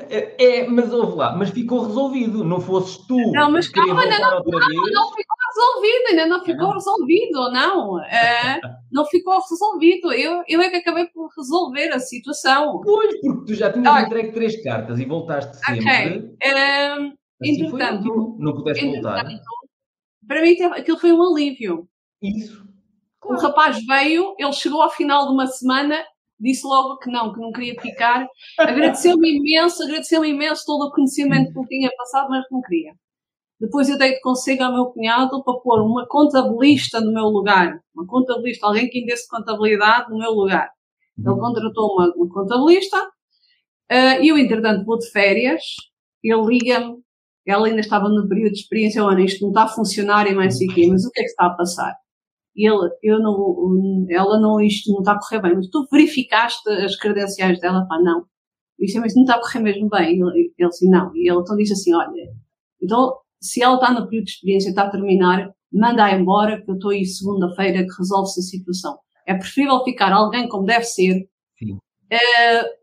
[0.09, 3.17] É, é, mas ouve lá, mas ficou resolvido, não fosses tu.
[3.31, 8.03] Não, mas calma, ainda não, não, não, ficou resolvido, ainda não ficou resolvido, não.
[8.03, 8.59] É,
[8.91, 10.13] não ficou resolvido.
[10.13, 12.79] Eu, eu é que acabei por resolver a situação.
[12.81, 15.79] Pois, porque tu já tinhas entregue três cartas e voltaste sempre.
[15.79, 16.17] Ok.
[16.19, 19.25] Um, assim entretanto, não pudeste voltar
[20.29, 21.89] para mim aquilo foi um alívio.
[22.21, 22.63] Isso.
[23.19, 23.37] Claro.
[23.37, 25.97] O rapaz veio, ele chegou ao final de uma semana,
[26.39, 28.27] disse logo que não, que não queria ficar.
[28.59, 32.93] Agradeceu-me imenso, agradeceu-me imenso todo o conhecimento que ele tinha passado, mas não queria.
[33.59, 37.81] Depois eu dei de conselho ao meu cunhado para pôr uma contabilista no meu lugar.
[37.95, 40.69] Uma contabilista, alguém que desse contabilidade no meu lugar.
[41.17, 41.39] Ele uhum.
[41.39, 43.03] contratou uma, uma contabilista.
[43.91, 45.63] Uh, eu, entretanto, vou de férias.
[46.23, 47.03] Ele liga-me
[47.49, 50.55] ela ainda estava no período de experiência, olha, isto não está a funcionar e mais
[50.57, 51.95] o quê, mas o que é que está a passar?
[52.55, 56.69] E ele, eu não, ela não, isto não está a correr bem, mas tu verificaste
[56.69, 57.85] as credenciais dela?
[57.87, 58.19] Pá, não.
[58.77, 60.19] Eu disse, mas não está a correr mesmo bem.
[60.19, 61.15] Ele, ele disse, não.
[61.15, 62.31] E ele então disse assim, olha,
[62.81, 66.75] então, se ela está no período de experiência, está a terminar, manda-a embora, que eu
[66.75, 68.97] estou aí segunda-feira que resolve-se a situação.
[69.27, 71.77] É preferível ficar alguém como deve ser, uh,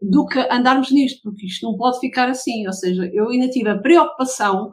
[0.01, 2.67] do que andarmos nisto, porque isto não pode ficar assim.
[2.67, 4.73] Ou seja, eu ainda tive a preocupação,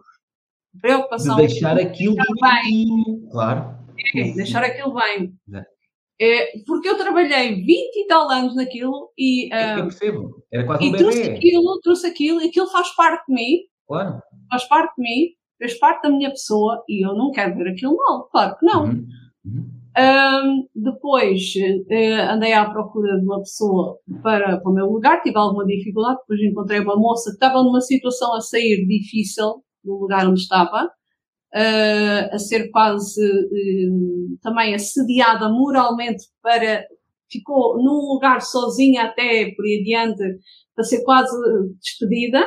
[0.80, 3.30] preocupação de deixar aquilo bem.
[3.32, 3.78] Claro.
[4.16, 5.34] É, deixar aquilo bem.
[6.22, 9.48] É, porque eu trabalhei 20 e tal anos naquilo e.
[9.48, 10.44] Uh, eu percebo.
[10.52, 13.58] Era quase um e trouxe aquilo, trouxe aquilo, e aquilo faz parte de mim.
[13.88, 14.22] Claro.
[14.50, 17.98] Faz parte de mim, fez parte da minha pessoa e eu não quero ver aquilo
[17.98, 18.30] mal.
[18.30, 18.86] Claro que não.
[18.86, 19.08] Uhum.
[19.46, 19.83] Uhum.
[19.96, 25.38] Um, depois uh, andei à procura de uma pessoa para, para o meu lugar, tive
[25.38, 30.28] alguma dificuldade, depois encontrei uma moça que estava numa situação a sair difícil do lugar
[30.28, 36.84] onde estava, uh, a ser quase uh, também assediada moralmente para,
[37.32, 40.24] ficou num lugar sozinha até por aí adiante,
[40.74, 41.38] para ser quase
[41.80, 42.44] despedida.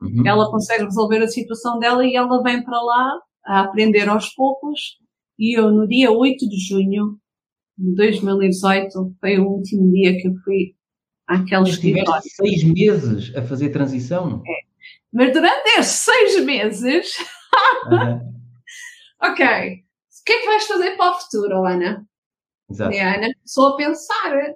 [0.00, 0.22] Uhum.
[0.24, 5.02] Ela consegue resolver a situação dela e ela vem para lá a aprender aos poucos
[5.38, 7.18] e eu, no dia 8 de junho
[7.76, 10.74] de 2018, foi o último dia que eu fui
[11.26, 12.22] àquele escritório.
[12.24, 14.42] seis meses a fazer transição?
[14.46, 14.64] É.
[15.12, 17.16] Mas durante esses seis meses...
[17.90, 18.34] uhum.
[19.22, 22.06] ok, o que é que vais fazer para o futuro, Ana?
[22.70, 22.94] Exato.
[22.94, 24.54] E a Ana começou a pensar,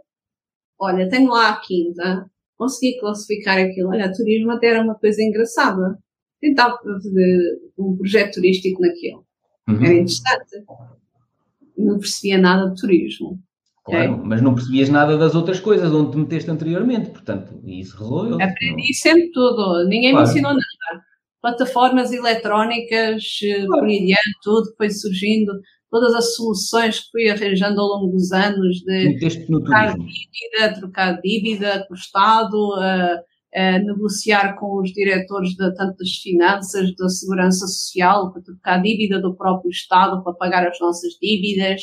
[0.79, 3.91] olha, tenho lá a quinta, consegui classificar aquilo.
[3.91, 5.99] Olha, turismo até era uma coisa engraçada.
[6.41, 9.28] Tentava fazer um projeto turístico naquilo.
[9.69, 9.85] Uhum.
[9.85, 10.65] Era interessante.
[11.77, 13.39] Não percebia nada de turismo.
[13.85, 14.25] Claro, okay?
[14.27, 18.35] mas não percebias nada das outras coisas onde te meteste anteriormente, portanto, isso resolveu.
[18.35, 18.93] Aprendi não...
[18.93, 20.27] sempre tudo, ninguém claro.
[20.27, 21.05] me ensinou nada.
[21.41, 23.83] Plataformas eletrónicas, eh, claro.
[23.83, 25.53] por aí tudo foi surgindo,
[25.91, 31.87] todas as soluções que fui arranjando ao longo dos anos de trocar dívida, trocar dívida
[31.87, 33.23] com o Estado, uh,
[33.55, 39.35] negociar com os diretores de tanto das finanças, da segurança social, para trocar dívida do
[39.35, 41.83] próprio Estado para pagar as nossas dívidas.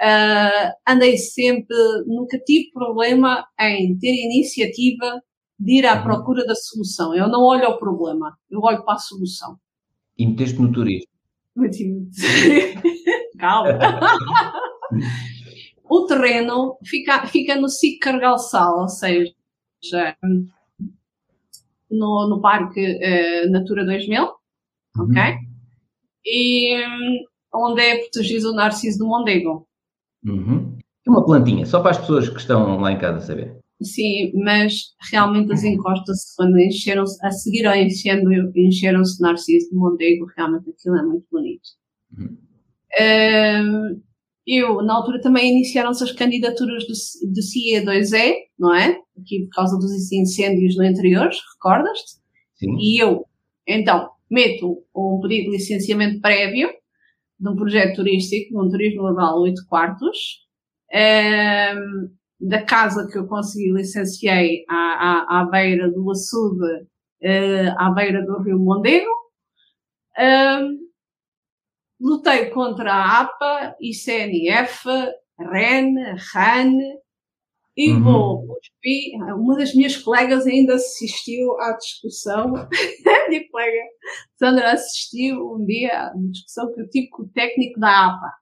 [0.00, 1.76] Uh, andei sempre,
[2.06, 5.20] nunca tive problema em ter iniciativa
[5.58, 6.04] de ir à uhum.
[6.04, 7.14] procura da solução.
[7.14, 9.58] Eu não olho ao problema, eu olho para a solução.
[10.16, 11.10] E meteste no turismo?
[13.38, 13.78] Calma.
[15.84, 19.34] o terreno fica, fica no SIC Cargalçal, ou seja,
[21.90, 24.32] no, no Parque uh, Natura 2000, uhum.
[24.96, 25.22] ok?
[26.24, 27.24] E um,
[27.54, 29.66] onde é protegido o Narciso do Mondego.
[30.24, 30.78] Uhum.
[31.06, 33.58] É uma plantinha, só para as pessoas que estão lá em casa saber.
[33.82, 40.26] Sim, mas realmente as encostas, quando encheram-se, a seguir ao enchendo, encheram-se Narciso do Mondego,
[40.36, 41.68] realmente aquilo é muito bonito.
[42.18, 42.36] Uhum.
[42.98, 44.02] Uh,
[44.46, 48.98] eu, na altura, também iniciaram-se as candidaturas do, do CIE2E, não é?
[49.18, 52.20] Aqui por causa dos incêndios no interior, recordas-te?
[52.56, 52.76] Sim.
[52.78, 53.24] E eu,
[53.66, 56.70] então, meto um pedido de licenciamento prévio
[57.38, 60.18] de um projeto turístico, de um turismo rural 8 quartos,
[60.92, 62.10] um,
[62.40, 66.82] da casa que eu consegui licenciei à, à, à beira do açude,
[67.22, 69.10] uh, à beira do rio Mondego.
[70.18, 70.89] Um,
[72.00, 74.84] lutei contra a APA, ICNF,
[75.38, 75.94] REN,
[76.32, 76.72] RAN,
[77.76, 78.02] e uhum.
[78.02, 78.58] vou,
[79.38, 83.82] uma das minhas colegas ainda assistiu à discussão, a minha colega
[84.36, 88.32] Sandra assistiu um dia à discussão que eu tive com o técnico da APA.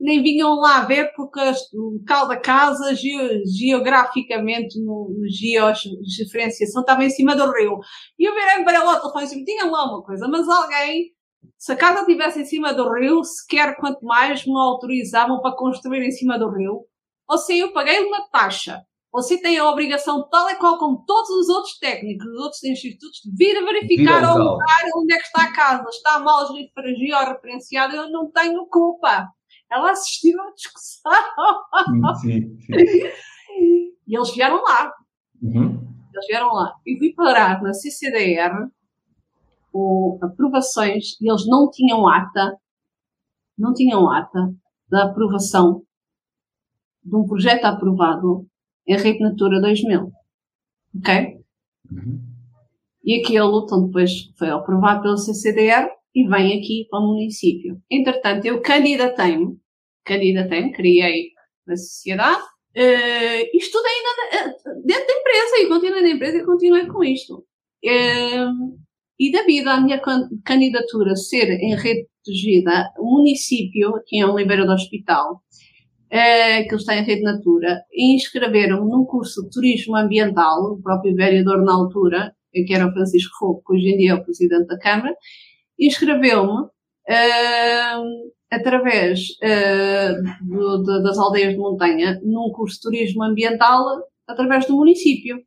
[0.00, 1.40] Nem vinham lá ver porque
[1.74, 7.80] o local da casa, geograficamente, no, no georreferenciação, estava em cima do rio.
[8.16, 11.12] E eu virei para ela ao telefone e disse, tinha lá uma coisa, mas alguém
[11.56, 16.04] se a casa estivesse em cima do rio, sequer quanto mais me autorizavam para construir
[16.04, 16.84] em cima do rio,
[17.28, 18.82] ou seja, eu paguei uma taxa.
[19.12, 23.20] Você tem a obrigação, tal e qual como todos os outros técnicos dos outros institutos,
[23.24, 25.88] de vir a verificar ao lugar onde é que está a casa.
[25.88, 29.28] Está mal georreferenciada, eu não tenho culpa.
[29.70, 31.12] Ela assistiu à discussão.
[32.20, 32.76] Sim, sim.
[34.08, 34.90] E eles vieram lá.
[35.42, 35.86] Uhum.
[36.14, 36.72] Eles vieram lá.
[36.86, 38.68] E fui parar na CCDR
[39.72, 42.56] ou aprovações e eles não tinham ata,
[43.56, 44.54] não tinham ata
[44.88, 45.82] da aprovação
[47.02, 48.46] de um projeto aprovado
[48.86, 50.10] em Rede Natura 2000.
[50.96, 51.38] Ok?
[51.90, 52.28] Uhum.
[53.04, 57.80] E aquilo, então, depois foi aprovado pelo CCDR e vem aqui para o município.
[57.90, 59.56] Entretanto, eu candidatei-me,
[60.04, 61.30] candidatei-me, criei
[61.68, 64.54] a sociedade, uh, isto tudo ainda
[64.84, 67.46] dentro da empresa e continuei na empresa e continuei com isto.
[67.84, 68.78] Uh,
[69.18, 70.00] e devido à minha
[70.44, 75.42] candidatura ser em rede protegida, o município, aqui em Oliveira do Hospital,
[76.10, 81.62] é, que está em rede Natura, inscreveram num curso de turismo ambiental, o próprio vereador
[81.64, 84.78] na altura, que era o Francisco Fogo, que hoje em dia é o presidente da
[84.78, 85.14] Câmara,
[85.78, 93.84] inscreveu-me uh, através uh, do, das aldeias de montanha num curso de turismo ambiental
[94.26, 95.38] através do município.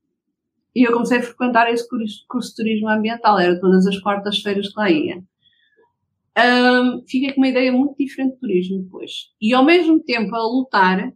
[0.76, 4.80] E eu comecei a frequentar esse curso, de turismo ambiental, era todas as quartas-feiras que
[4.80, 5.24] lá ia.
[6.38, 9.32] Um, fiquei com uma ideia muito diferente de turismo depois.
[9.42, 11.14] E ao mesmo tempo a lutar,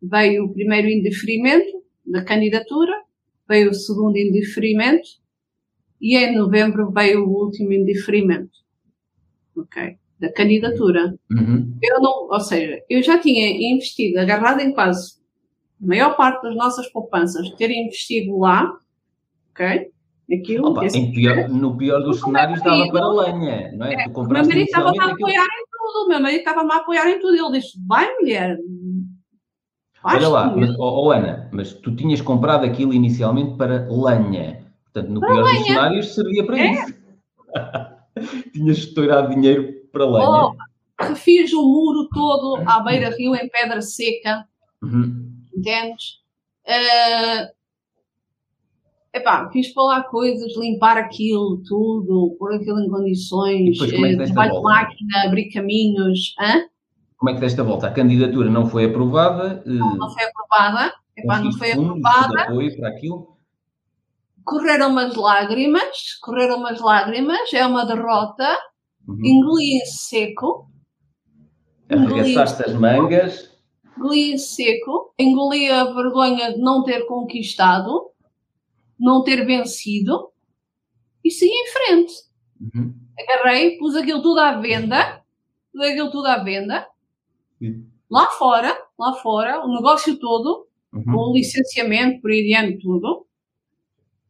[0.00, 2.92] veio o primeiro indeferimento da candidatura,
[3.48, 5.08] veio o segundo indeferimento,
[6.00, 8.58] e em novembro veio o último indeferimento,
[9.56, 11.18] ok, da candidatura.
[11.30, 11.76] Uhum.
[11.82, 15.14] Eu não, ou seja, eu já tinha investido, agarrado em quase
[15.84, 18.72] a maior parte das nossas poupanças, ter investido lá,
[19.50, 19.90] ok,
[20.32, 20.70] aquilo.
[20.70, 20.80] Opa,
[21.12, 23.94] pior- no pior dos cenários dava para lenha, não é?
[23.94, 25.14] É, tu o meu marido estava-me a aquilo.
[25.28, 27.34] apoiar em tudo, o meu marido estava-me a apoiar em tudo.
[27.36, 28.56] Ele disse: vai, mulher,
[30.02, 34.64] Olha lá, mas, isso." oh, oh, Ana, mas tu tinhas comprado aquilo inicialmente para lenha.
[34.84, 36.72] Portanto, no pior dos cenários servia para É.
[36.72, 36.94] isso.
[38.52, 40.28] tinhas estourado dinheiro para lenha.
[40.28, 40.54] Oh,
[41.00, 44.46] refiz o muro todo à beira-rio em pedra seca,
[44.82, 45.33] Uhum.
[45.56, 46.20] Entendes?
[46.66, 47.48] Eh,
[49.12, 54.26] epá, fiz para lá coisas, limpar aquilo tudo, pôr aquilo em condições, depois, é eh,
[54.26, 56.64] trabalho de máquina, abrir caminhos, hã?
[57.16, 57.86] Como é que desta volta?
[57.86, 59.62] A candidatura não foi aprovada?
[59.66, 63.34] eh, não foi aprovada, epá, não foi aprovada, apoio para aquilo?
[64.44, 68.46] correram umas lágrimas, correram umas lágrimas, é uma derrota,
[69.08, 69.24] Uhum.
[69.24, 70.68] engoli em seco,
[71.88, 73.53] Arregaçaste as mangas.
[73.96, 78.10] Engoli seco, engoli a vergonha de não ter conquistado,
[78.98, 80.30] não ter vencido
[81.24, 82.12] e segui em frente.
[82.60, 82.94] Uhum.
[83.18, 85.22] Agarrei, pus aquilo tudo à venda,
[85.72, 86.86] pus aquilo tudo à venda,
[87.58, 87.86] Sim.
[88.10, 91.02] lá fora, lá fora, o negócio todo, Uhum.
[91.04, 93.26] com o licenciamento, por aí adiante, tudo.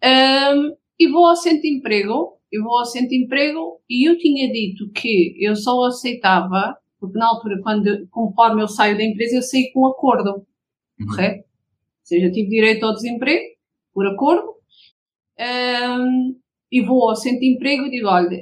[0.03, 4.17] Ahm, e vou ao centro de emprego, eu vou ao centro de emprego e eu
[4.17, 6.75] tinha dito que eu só aceitava,
[7.05, 10.47] porque na altura, quando, conforme eu saio da empresa, eu saí com acordo,
[11.01, 11.07] Uhum.
[11.07, 11.39] correto?
[11.41, 11.45] Ou
[12.05, 13.45] seja, tive direito ao desemprego,
[13.93, 14.55] por acordo,
[15.39, 16.37] Ahm,
[16.71, 18.39] e vou ao centro de emprego e digo, olha,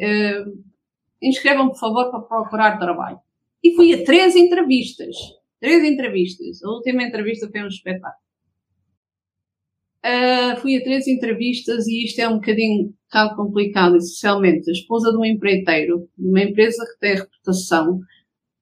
[1.22, 3.18] inscrevam-me, por favor, para procurar trabalho.
[3.62, 5.16] E fui a três entrevistas.
[5.60, 6.62] Três entrevistas.
[6.62, 8.20] A última entrevista foi um espetáculo.
[10.02, 14.72] Ah, fui a três entrevistas e isto é um bocadinho um bocado complicado, especialmente a
[14.72, 18.00] esposa de um empreiteiro, de uma empresa que tem reputação,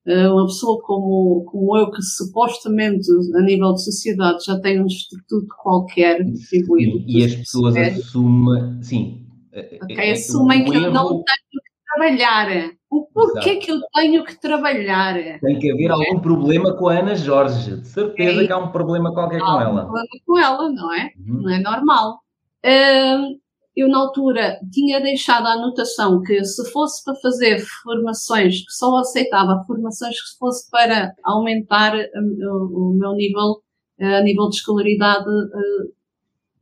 [0.06, 3.06] uma pessoa como, como eu, que supostamente
[3.36, 7.04] a nível de sociedade já tem um estatuto qualquer atribuído.
[7.06, 7.88] E, e as pessoas É.
[7.88, 9.26] assumem, sim.
[9.52, 12.70] é- Ok, é- é assumem um que eu não erro- tenho que trabalhar.
[12.90, 13.66] O porquê Exato.
[13.66, 15.14] que eu tenho que trabalhar?
[15.40, 17.76] Tem que haver algum problema com a Ana Jorge.
[17.76, 19.82] De certeza É que há um problema qualquer com Há um ela.
[19.82, 21.10] problema com ela, não é?
[21.18, 21.42] Uhum.
[21.42, 22.20] Não é normal.
[22.64, 23.38] Hum,
[23.76, 28.96] eu, na altura, tinha deixado a anotação que se fosse para fazer formações, que só
[28.96, 33.62] aceitava formações que fosse para aumentar hum, o, meu nível,
[33.98, 35.92] eh, a nível de escolaridade eh,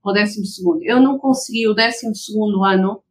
[0.02, 0.82] para o décimo segundo.
[0.82, 3.02] Eu não consegui o décimo segundo ano,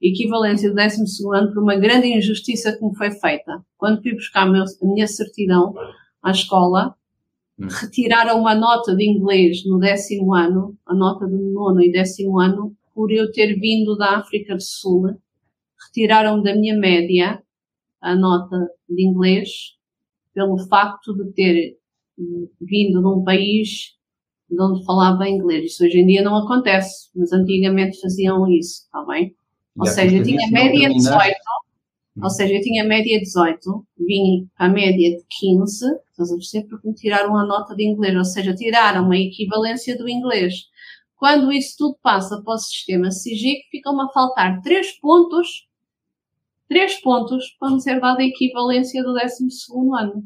[0.00, 3.64] equivalência do décimo segundo ano, por uma grande injustiça que me foi feita.
[3.76, 5.74] Quando fui buscar a minha certidão
[6.22, 6.94] à escola,
[7.60, 7.68] Hum.
[7.68, 12.74] retiraram uma nota de inglês no décimo ano, a nota do nono e décimo ano,
[13.00, 15.16] por eu ter vindo da África do Sul.
[15.86, 17.42] Retiraram da minha média
[17.98, 19.48] a nota de inglês
[20.34, 21.78] pelo facto de ter
[22.18, 23.96] hum, vindo de um país
[24.50, 25.72] de onde falava inglês.
[25.72, 29.34] Isso hoje em dia não acontece, mas antigamente faziam isso, está bem?
[29.78, 31.08] Ou Já seja, eu tinha média terminaste.
[31.08, 31.36] 18,
[32.22, 36.68] ou seja, eu tinha média 18, vim a média de 15, estás a perceber?
[36.68, 40.68] Porque me tiraram a nota de inglês, ou seja, tiraram a equivalência do inglês.
[41.20, 45.68] Quando isso tudo passa para o sistema SIGIC, ficam-me a faltar 3 pontos,
[46.68, 49.44] 3 pontos para me ser dada a equivalência do 12
[50.00, 50.22] ano.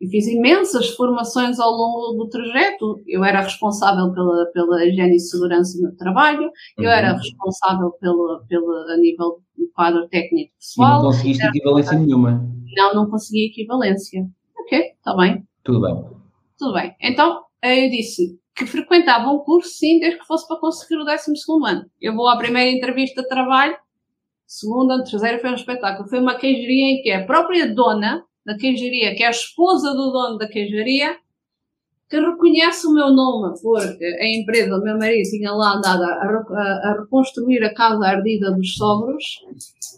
[0.00, 3.00] E fiz imensas formações ao longo do trajeto.
[3.04, 6.48] Eu era responsável pela, pela higiene e segurança no trabalho,
[6.78, 7.16] eu era Uhum.
[7.18, 11.02] responsável pela, pela, a nível do quadro técnico E não pessoal.
[11.02, 12.48] conseguiste equivalência nenhuma.
[12.76, 14.24] Não, não consegui equivalência.
[14.60, 16.04] Ok, está bem, Tudo bem.
[16.58, 16.94] tudo bem.
[17.02, 21.32] Então, eu disse que frequentava um curso, sim, desde que fosse para conseguir o 12
[21.66, 21.86] ano.
[22.00, 23.76] Eu vou à primeira entrevista de trabalho,
[24.46, 26.08] segunda, terceira foi um espetáculo.
[26.08, 30.10] Foi uma queijaria em que a própria dona da queijaria, que é a esposa do
[30.10, 31.16] dono da queijaria,
[32.10, 36.06] que reconhece o meu nome, porque a empresa, o meu marido, tinha lá andado a,
[36.06, 39.24] a- a reconstruir a casa ardida dos sogros,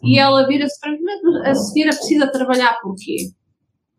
[0.03, 3.31] e ela vira-se para mim, "Mas a senhora precisa trabalhar por quê?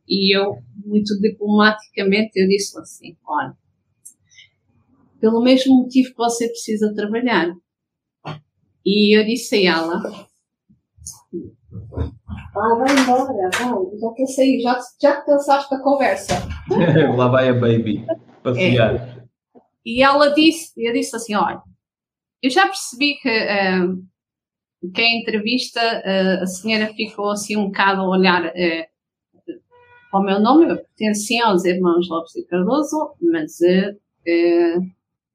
[0.09, 3.53] E eu, muito diplomaticamente, eu disse assim, olha,
[5.21, 7.53] pelo mesmo motivo que você precisa trabalhar.
[8.83, 10.27] E eu disse a ela,
[12.55, 16.33] ah, vai embora, vai, já sair, já, já cansaste da conversa.
[17.15, 18.03] Lá vai a baby
[18.41, 19.27] passear.
[19.85, 21.61] E ela disse, eu disse assim, olha,
[22.41, 23.87] eu já percebi que, ah,
[24.93, 28.87] que a entrevista, ah, a senhora ficou assim um bocado a olhar ah,
[30.09, 33.59] para o meu nome, eu pertencia aos irmãos Lopes e Cardoso, mas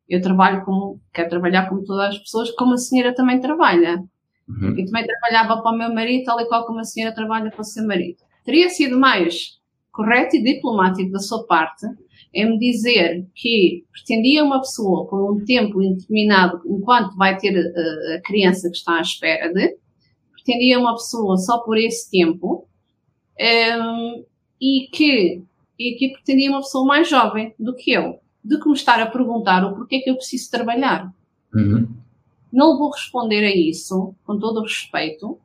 [0.08, 4.02] eu trabalho como, quero trabalhar como todas as pessoas, como a senhora também trabalha.
[4.48, 4.78] Uhum.
[4.78, 7.60] E também trabalhava para o meu marido, tal e qual como a senhora trabalha para
[7.60, 8.18] o seu marido.
[8.44, 9.56] Teria sido mais
[9.90, 11.86] correto e diplomático da sua parte
[12.32, 17.60] em me dizer que pretendia uma pessoa por um tempo indeterminado, enquanto vai ter a,
[17.60, 19.76] eh, a criança que está à espera de,
[20.32, 22.68] pretendia uma pessoa só por esse tempo,
[23.40, 24.24] um, ehm,
[24.60, 25.42] e que
[25.78, 29.06] e que pretendia uma pessoa mais jovem do que eu, do que me estar a
[29.06, 31.12] perguntar o porquê que eu preciso trabalhar.
[31.54, 31.88] Uhum.
[32.52, 35.38] Não vou responder a isso, com todo o respeito.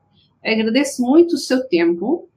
[0.43, 2.29] Agradeço muito o seu tempo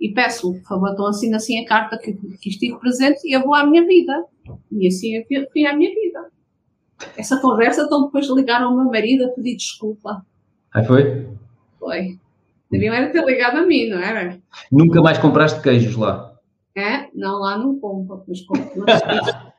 [0.00, 3.42] e peço, por favor, então assina assim a carta que, que estive presente e eu
[3.42, 4.24] vou à minha vida.
[4.72, 6.30] E assim eu fui à minha vida.
[7.16, 10.24] Essa conversa, então depois ligaram ao meu marido a pedir desculpa.
[10.74, 11.28] Aí foi?
[11.78, 12.18] Foi.
[12.70, 14.38] Deviam era ter ligado a mim, não era?
[14.70, 16.34] Nunca mais compraste queijos lá?
[16.74, 17.08] É?
[17.14, 18.84] Não, lá não compro, mas compro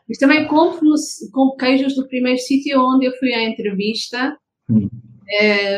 [0.09, 0.89] Mas também compro,
[1.31, 4.35] compro queijos do primeiro sítio onde eu fui à entrevista.
[4.67, 4.89] Hum.
[5.31, 5.77] É,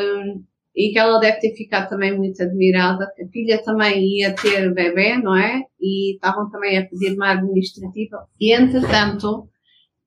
[0.73, 3.03] e que ela deve ter ficado também muito admirada.
[3.05, 5.63] A filha também ia ter bebê, não é?
[5.79, 8.25] E estavam também a pedir uma administrativa.
[8.39, 9.49] E, entretanto,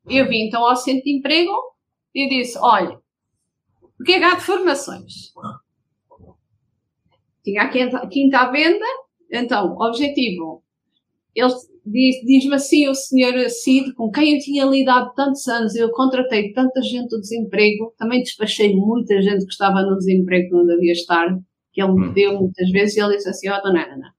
[0.09, 1.53] eu vim então ao centro de emprego
[2.15, 2.99] e disse: Olha,
[4.01, 5.33] o que é que há de formações?
[7.45, 8.87] Tinha a quinta, à venda,
[9.31, 10.65] então, objetivo
[11.35, 11.53] ele
[11.87, 16.81] diz-me assim o senhor Cid, com quem eu tinha lidado tantos anos, eu contratei tanta
[16.83, 21.39] gente do desemprego, também despachei muita gente que estava no desemprego que não devia estar,
[21.73, 22.13] que ele me hum.
[22.13, 24.15] deu muitas vezes, e ele disse assim, ó, oh, dona Ana,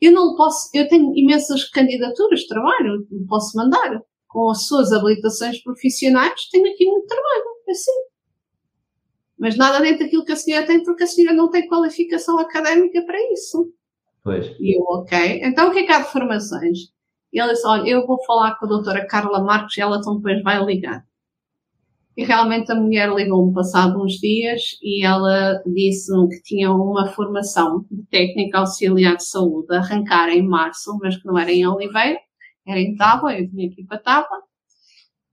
[0.00, 4.92] eu não posso, eu tenho imensas candidaturas de trabalho, não posso mandar, com as suas
[4.92, 7.92] habilitações profissionais, tenho aqui muito trabalho, é assim.
[9.38, 13.02] Mas nada dentro daquilo que a senhora tem, porque a senhora não tem qualificação académica
[13.04, 13.72] para isso.
[14.24, 14.46] Pois.
[14.58, 15.40] E eu, ok.
[15.44, 16.78] Então o que é que há de formações?
[17.32, 20.16] E ele disse, olha, eu vou falar com a doutora Carla Marques e ela então
[20.16, 21.04] depois vai ligar.
[22.16, 27.84] E realmente a mulher ligou-me passado uns dias e ela disse que tinha uma formação
[27.90, 32.18] de técnica auxiliar de saúde a arrancar em março, mas que não era em Oliveira,
[32.66, 34.42] era em Tábua, eu vinha aqui para Tábua.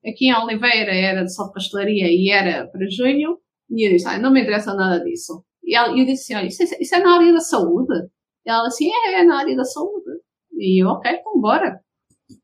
[0.05, 3.37] Aqui em Oliveira era de só pastelaria e era para junho.
[3.69, 5.45] E eu disse, ah, não me interessa nada disso.
[5.63, 7.93] E eu disse, olha, isso é, isso é na área da saúde?
[8.45, 10.11] E ela assim, é, é na área da saúde.
[10.53, 11.81] E eu, ok, então bora.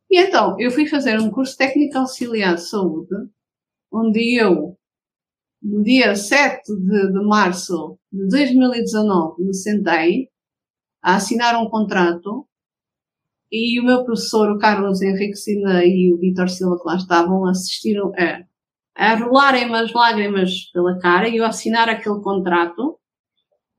[0.09, 3.15] E então, eu fui fazer um curso técnico auxiliar de saúde,
[3.91, 4.77] onde eu,
[5.61, 10.29] no dia 7 de, de março de 2019, me sentei
[11.01, 12.47] a assinar um contrato
[13.51, 17.45] e o meu professor, o Carlos Henrique Sina e o Vitor Silva, que lá estavam,
[17.45, 18.43] assistiram a,
[18.95, 22.96] a rolarem-me as lágrimas pela cara e eu assinar aquele contrato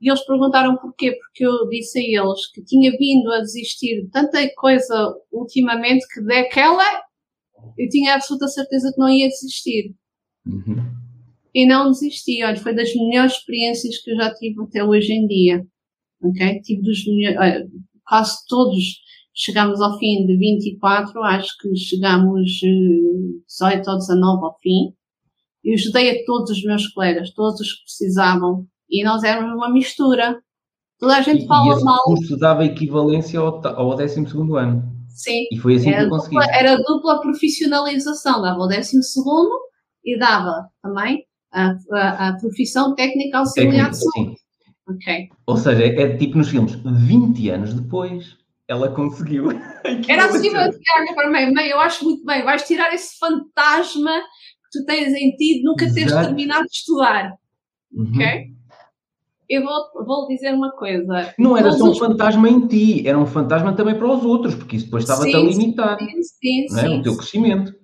[0.00, 4.10] e eles perguntaram porquê, porque eu disse a eles que tinha vindo a desistir de
[4.10, 7.02] tanta coisa ultimamente que daquela
[7.76, 9.94] eu tinha absoluta certeza que não ia desistir.
[10.46, 10.76] Uhum.
[11.54, 12.42] E não desisti.
[12.44, 15.66] Olha, foi das melhores experiências que eu já tive até hoje em dia.
[16.22, 16.60] Ok?
[16.62, 17.68] Tive dos melhores,
[18.06, 19.00] quase todos
[19.34, 24.92] chegámos ao fim de 24, acho que chegámos 18 ou 19 ao fim.
[25.64, 29.70] Eu ajudei a todos os meus colegas, todos os que precisavam e nós éramos uma
[29.70, 30.40] mistura.
[30.98, 32.02] Toda a gente e, fala e esse mal.
[32.04, 34.24] curso dava equivalência ao, ao 12
[34.56, 34.98] ano.
[35.08, 35.46] Sim.
[35.52, 36.36] E foi assim era que eu consegui.
[36.36, 38.42] Dupla, era dupla profissionalização.
[38.42, 38.98] Dava o 12
[40.04, 44.34] e dava também a, a, a profissão técnica auxiliar de Sim.
[44.88, 45.28] Okay.
[45.46, 49.50] Ou seja, é tipo nos filmes, 20 anos depois ela conseguiu.
[50.08, 50.28] Era
[51.14, 55.30] para mim, mãe, eu acho muito bem, vais tirar esse fantasma que tu tens em
[55.36, 55.94] ti de nunca Exato.
[55.94, 57.32] teres terminado de estudar.
[57.92, 58.12] Uhum.
[58.14, 58.57] Ok?
[59.48, 61.34] Eu vou, vou dizer uma coisa.
[61.38, 61.98] Não era só um os...
[61.98, 65.38] fantasma em ti, era um fantasma também para os outros, porque isso depois estava-te a
[65.38, 66.82] limitar sim, sim, não é?
[66.82, 67.74] sim, o teu crescimento.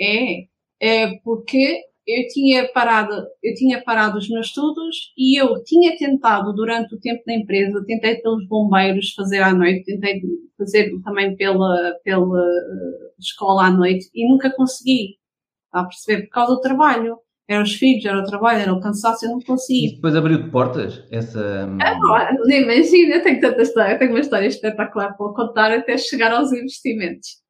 [0.00, 0.46] É,
[0.80, 6.52] é porque eu tinha parado, eu tinha parado os meus estudos e eu tinha tentado
[6.52, 10.22] durante o tempo da empresa, tentei pelos bombeiros fazer à noite, tentei
[10.56, 15.18] fazer também pela, pela eh, escola à noite e nunca consegui.
[15.66, 16.22] Está a perceber?
[16.26, 17.18] Por causa do trabalho.
[17.48, 19.90] Era os filhos, era o trabalho, era o cansaço, eu não conseguia.
[19.90, 21.04] E depois abriu-te portas?
[21.12, 21.68] Essa...
[21.80, 25.96] Ah, nem imagina, eu tenho tanta história, eu tenho uma história espetacular para contar até
[25.96, 27.40] chegar aos investimentos.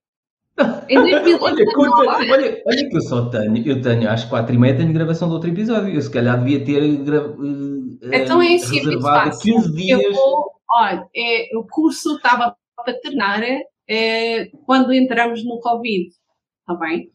[0.58, 4.92] olha, conta, olha, olha que eu só tenho, eu tenho às quatro e meia tenho
[4.92, 9.36] gravação de outro episódio, eu se calhar devia ter gra, uh, então é assim, reservado
[9.36, 10.00] é 15 dias.
[10.00, 13.42] Eu vou, olha, é, o curso estava para terminar
[13.88, 17.10] é, quando entramos no Covid, está bem?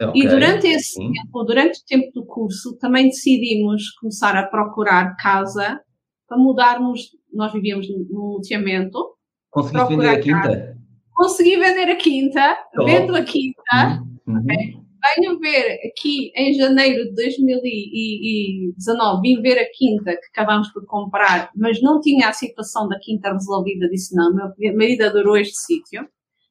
[0.00, 1.12] Okay, e durante esse sim.
[1.12, 5.80] tempo, durante o tempo do curso, também decidimos começar a procurar casa
[6.26, 7.10] para mudarmos.
[7.32, 9.16] Nós vivíamos num loteamento.
[9.50, 10.78] Conseguiste vender a quinta?
[11.14, 12.90] Consegui vender a quinta, Top.
[12.90, 14.02] vendo a quinta.
[14.26, 14.40] Uhum.
[14.40, 14.88] Okay?
[15.16, 21.50] venho ver aqui em janeiro de 2019, vim ver a quinta que acabámos por comprar,
[21.56, 23.88] mas não tinha a situação da quinta resolvida.
[23.88, 26.08] Disse: Não, meu marido adorou este sítio.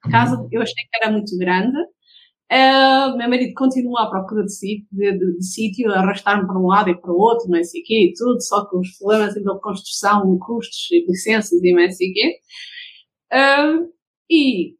[0.09, 1.77] Casa, eu achei que era muito grande.
[2.49, 6.67] Uh, meu marido continua à procura de sítio, de, de, de sítio arrastar-me para um
[6.67, 9.33] lado e para o outro, não sei o quê, e tudo, só com os problemas
[9.33, 12.39] de construção, custos e licenças e não sei o quê.
[13.33, 13.91] Uh,
[14.29, 14.75] e,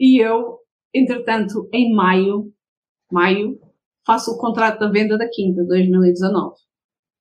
[0.00, 0.58] e eu,
[0.94, 2.50] entretanto, em maio,
[3.12, 3.58] maio,
[4.06, 6.54] faço o contrato da venda da quinta, 2019.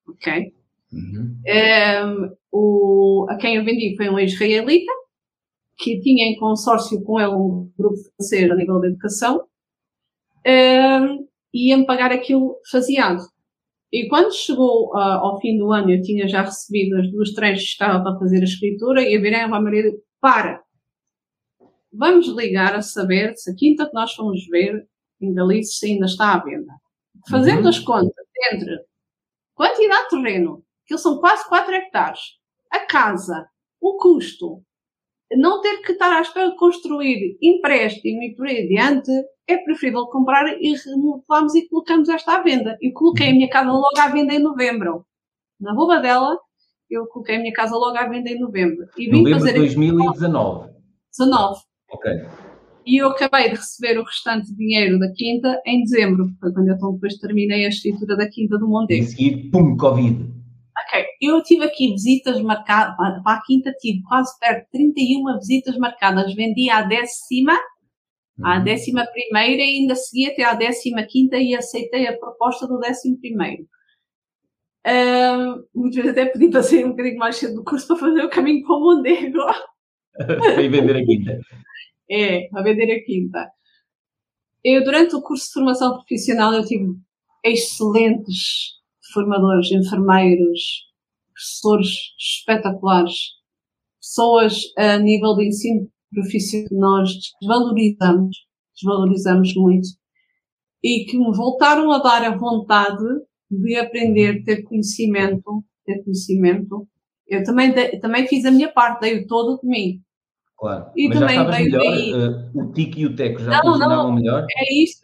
[0.07, 0.53] Ok?
[0.94, 1.41] Uhum.
[1.45, 4.91] Um, o, a quem eu vendi foi um israelita,
[5.77, 9.45] que tinha em consórcio com ele um grupo financeiro a nível da educação,
[10.45, 13.22] um, e ia-me pagar aquilo faseado.
[13.91, 17.65] E quando chegou uh, ao fim do ano, eu tinha já recebido as duas trechos
[17.65, 20.61] que estava para fazer a escritura, e a virei ao meu marido, para,
[21.91, 24.88] vamos ligar a saber se a quinta que nós fomos ver
[25.22, 26.73] em Galícia ainda está à venda.
[27.30, 27.69] Fazendo uhum.
[27.69, 28.85] as contas entre
[29.53, 32.19] quantidade de terreno, que são quase 4 hectares,
[32.72, 33.47] a casa,
[33.80, 34.61] o custo,
[35.34, 39.11] não ter que estar à espera de construir empréstimo e por aí adiante,
[39.47, 42.77] é preferível comprar e remodelamos e colocamos esta à venda.
[42.81, 45.06] Eu coloquei a minha casa logo à venda em novembro.
[45.60, 46.38] Na roupa dela,
[46.89, 48.88] eu coloquei a minha casa logo à venda em novembro.
[48.97, 50.73] E vim novembro fazer de 2019.
[51.11, 51.60] 19.
[51.91, 52.11] Ok.
[52.85, 56.27] E eu acabei de receber o restante dinheiro da quinta em dezembro.
[56.39, 59.03] Foi quando eu então depois terminei a escritura da quinta do Mondego.
[59.03, 60.31] E seguir, pum, Covid.
[61.26, 66.34] Eu tive aqui visitas marcadas, para a quinta tive quase perto de 31 visitas marcadas,
[66.34, 67.53] vendi à décima,
[68.38, 68.47] uhum.
[68.47, 72.80] à décima primeira e ainda segui até à décima quinta e aceitei a proposta do
[72.80, 73.64] décimo primeiro.
[74.85, 78.23] Uh, muitas vezes até pedi para sair um bocadinho mais cedo do curso para fazer
[78.23, 79.39] o caminho para o Mondego.
[80.15, 81.39] para vender a quinta.
[82.10, 83.49] É, para vender a quinta.
[84.64, 86.85] Eu, durante o curso de formação profissional, eu tive
[87.43, 88.76] excelentes
[89.14, 90.85] formadores, enfermeiros,
[91.36, 93.16] professores espetaculares,
[94.02, 98.38] pessoas a nível de ensino profissional que nós desvalorizamos,
[98.74, 99.88] desvalorizamos muito,
[100.82, 103.03] e que me voltaram a dar a vontade
[103.52, 106.88] de aprender, ter conhecimento, ter conhecimento.
[107.28, 110.02] Eu também, também fiz a minha parte, dei o todo de mim.
[110.57, 110.86] Claro.
[110.95, 111.84] E Mas também já melhor?
[111.84, 112.14] Daí...
[112.14, 114.45] Uh, o TIC e o TECO já não, funcionavam não, melhor?
[114.57, 115.02] É isso,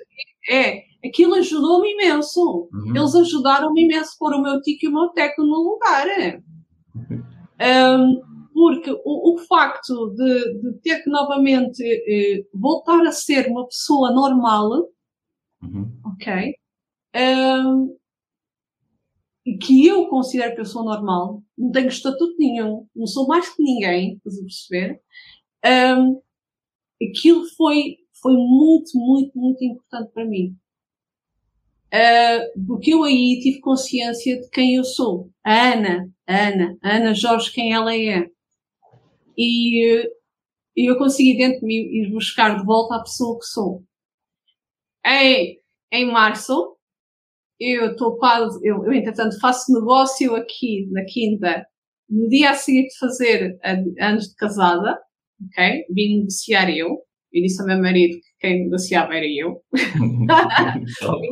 [0.49, 2.69] é aquilo ajudou-me imenso.
[2.71, 2.95] Uhum.
[2.95, 6.07] Eles ajudaram-me imenso pôr o meu tico e o meu teco no lugar.
[7.61, 8.19] Um,
[8.51, 14.11] porque o, o facto de, de, ter que novamente eh, voltar a ser uma pessoa
[14.11, 14.89] normal,
[15.61, 15.91] uhum.
[16.03, 16.55] ok?
[17.15, 17.95] Um,
[19.61, 23.61] que eu considero que eu sou normal, não tenho estatuto nenhum, não sou mais que
[23.61, 25.01] ninguém, estás a perceber?
[25.99, 26.19] Um,
[27.09, 30.57] aquilo foi, foi muito, muito, muito importante para mim
[31.93, 35.29] uh, eu aí tive consciência de quem eu sou.
[35.43, 38.27] A Ana, a Ana, a Ana Jorge, quem ela é.
[39.37, 40.03] E,
[40.75, 43.83] e eu consegui dentro de mim ir buscar de volta a pessoa que sou.
[45.05, 45.59] Em,
[45.91, 46.77] em março,
[47.59, 51.65] eu estou quase, eu, eu entretanto faço negócio aqui na Quinta,
[52.09, 53.59] no dia a seguir de fazer
[53.99, 54.99] anos de casada,
[55.47, 55.85] ok?
[55.89, 56.99] Vim negociar eu,
[57.33, 59.61] e disse ao meu marido que quem negociava era eu.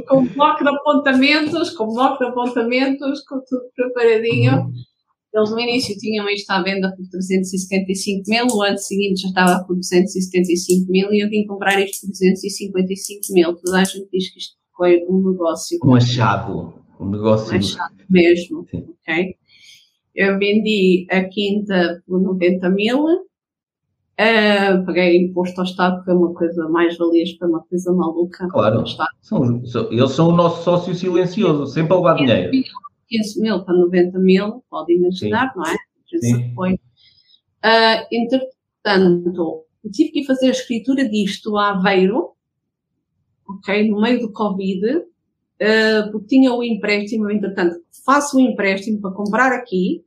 [0.07, 4.71] com bloco de apontamentos, com bloco de apontamentos, com tudo preparadinho.
[5.33, 9.63] Eles no início tinham isto à venda por 375 mil, o ano seguinte já estava
[9.65, 13.55] por 275 mil e eu vim comprar isto por 255 mil.
[13.55, 15.77] Toda a gente diz que isto foi um negócio.
[15.83, 16.73] Um achado.
[16.99, 17.53] Um negócio.
[17.53, 18.65] Um achado mesmo.
[18.71, 18.87] Sim.
[19.07, 19.35] Ok?
[20.15, 23.28] Eu vendi a quinta por 90 mil
[24.19, 28.49] Uh, paguei imposto ao Estado, que foi uma coisa mais valias, foi uma coisa maluca.
[28.49, 28.83] Claro,
[29.21, 32.51] são, são, eles são o nosso sócio silencioso, sempre a levar dinheiro.
[33.07, 35.59] 15 mil para 90 mil, pode imaginar, Sim.
[35.59, 35.75] não é?
[36.19, 36.53] Sim.
[36.53, 36.73] Foi.
[36.73, 42.31] Uh, entretanto, tive que fazer a escritura disto a Aveiro,
[43.47, 49.11] ok, no meio do Covid, uh, porque tinha o empréstimo, entretanto, faço o empréstimo para
[49.11, 50.03] comprar aqui,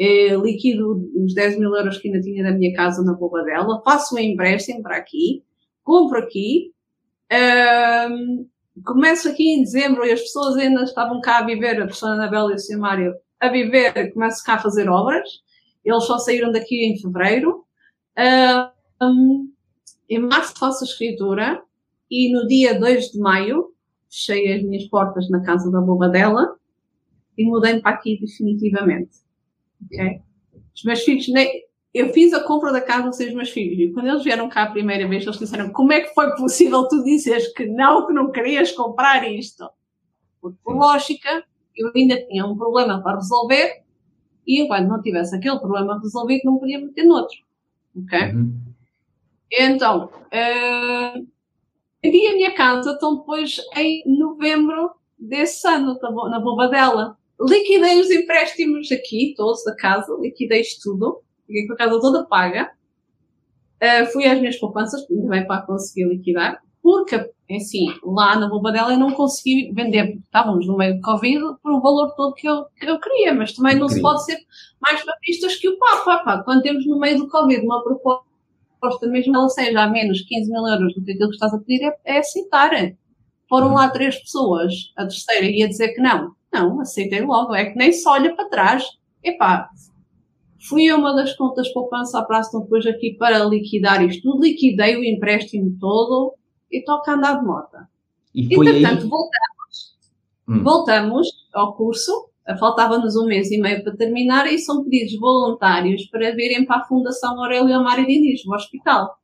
[0.00, 3.82] eh, liquido os 10 mil euros que ainda tinha da minha casa na boba dela,
[3.84, 5.44] faço um empréstimo para aqui,
[5.84, 6.72] compro aqui,
[8.10, 8.46] um,
[8.82, 12.50] começo aqui em dezembro e as pessoas ainda estavam cá a viver, a pessoa Anabela
[12.52, 12.78] e o Sr.
[12.78, 15.28] Mário, a viver, começo cá a fazer obras,
[15.84, 17.66] eles só saíram daqui em fevereiro,
[19.02, 19.52] um,
[20.08, 21.62] em março faço a escritura
[22.10, 23.66] e no dia 2 de maio
[24.10, 26.56] fechei as minhas portas na casa da boba dela
[27.36, 29.29] e mudei-me para aqui definitivamente.
[29.86, 30.20] Okay?
[30.74, 34.08] Os meus filhos nem, eu fiz a compra da casa dos meus filhos e quando
[34.08, 37.52] eles vieram cá a primeira vez, eles disseram como é que foi possível tu dizeres
[37.52, 39.68] que não, que não querias comprar isto?
[40.40, 41.44] Porque, por lógica,
[41.76, 43.82] eu ainda tinha um problema para resolver
[44.46, 47.36] e enquanto não tivesse aquele problema resolvido, não podia meter noutro.
[47.96, 48.18] Ok?
[48.32, 48.60] Uhum.
[49.52, 51.26] Então, uh,
[52.02, 55.98] vendi a minha casa, então depois em novembro desse ano,
[56.30, 57.18] na Bobadela.
[57.40, 62.70] Liquidei os empréstimos aqui, todos da casa, liquidei tudo fiquei com a casa toda paga.
[63.82, 67.14] Uh, fui às minhas poupanças, ainda bem para conseguir liquidar, porque,
[67.50, 71.72] assim, lá na Bobadela eu não consegui vender, porque estávamos no meio do Covid, por
[71.72, 74.38] um valor todo que eu, que eu queria, mas também não se pode ser
[74.80, 76.18] mais papistas que o Papa.
[76.24, 76.42] Pá.
[76.42, 80.66] Quando temos no meio do Covid uma proposta, mesmo ela seja a menos 15 mil
[80.66, 82.70] euros do que aquilo que estás a pedir, é, é aceitar.
[83.48, 83.74] Foram uhum.
[83.74, 86.32] lá três pessoas, a terceira ia dizer que não.
[86.52, 88.84] Não, aceitei logo, é que nem se olha para trás.
[89.22, 89.70] Epá,
[90.68, 94.96] Fui a uma das contas poupança à praça depois aqui para liquidar isto tudo, liquidei
[94.96, 96.34] o empréstimo todo
[96.70, 97.78] e toca a andar de moto.
[98.34, 99.08] E Entretanto, aí...
[99.08, 99.96] voltamos,
[100.46, 100.62] hum.
[100.62, 102.28] voltamos ao curso,
[102.58, 106.84] faltava-nos um mês e meio para terminar e são pedidos voluntários para virem para a
[106.84, 109.18] Fundação Aurélio Amaro Diniz, no hospital.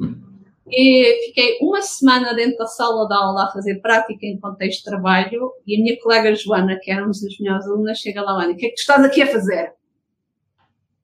[0.00, 0.27] Hum.
[0.70, 4.84] E fiquei uma semana dentro da sala de aula a fazer prática em contexto de
[4.84, 8.54] trabalho e a minha colega Joana, que era uma das melhores alunas, chega lá diz,
[8.54, 9.77] o que é que tu estás aqui a fazer?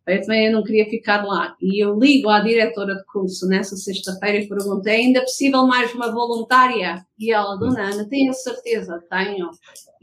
[0.06, 1.56] Eu também não queria ficar lá.
[1.60, 5.92] E eu ligo à diretora de curso nessa sexta-feira e pergunto: é ainda possível mais
[5.94, 7.04] uma voluntária?
[7.18, 9.48] E ela, dona Ana, tenho certeza, tenho.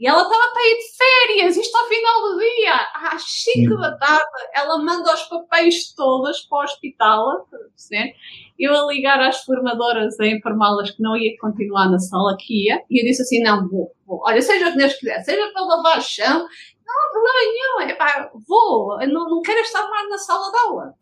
[0.00, 2.74] E ela estava para ir de férias, isto ao final do dia,
[3.12, 3.22] às
[3.54, 4.24] 5 da tarde,
[4.54, 7.46] ela manda os papéis todos para o hospital,
[7.92, 8.12] né?
[8.58, 12.80] eu a ligar às formadoras, a informá-las que não ia continuar na sala que ia,
[12.88, 14.20] e eu disse assim: não, vou, vou.
[14.24, 16.46] Olha, seja o que Deus quiser, seja para lavar o chão,
[16.86, 20.58] não há problema nenhum, é pá, vou, não, não quero estar mais na sala de
[20.58, 20.94] aula.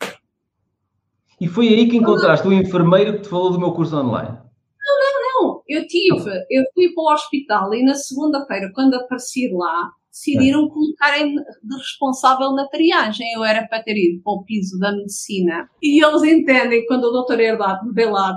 [1.41, 4.29] E foi aí que encontraste o enfermeiro que te falou do meu curso online?
[4.29, 5.63] Não, não, não.
[5.67, 10.69] Eu tive, eu fui para o hospital e na segunda-feira, quando apareci lá, decidiram é.
[10.69, 13.33] colocarem de responsável na triagem.
[13.33, 15.71] Eu era para ter ido para o piso da medicina.
[15.83, 18.37] E eles entendem quando o doutor Herdado me vê lá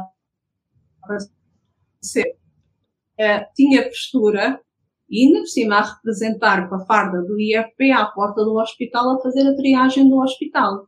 [3.55, 4.59] tinha postura,
[5.09, 9.11] e ainda por cima a representar com a farda do IFP à porta do hospital
[9.11, 10.87] a fazer a triagem do hospital.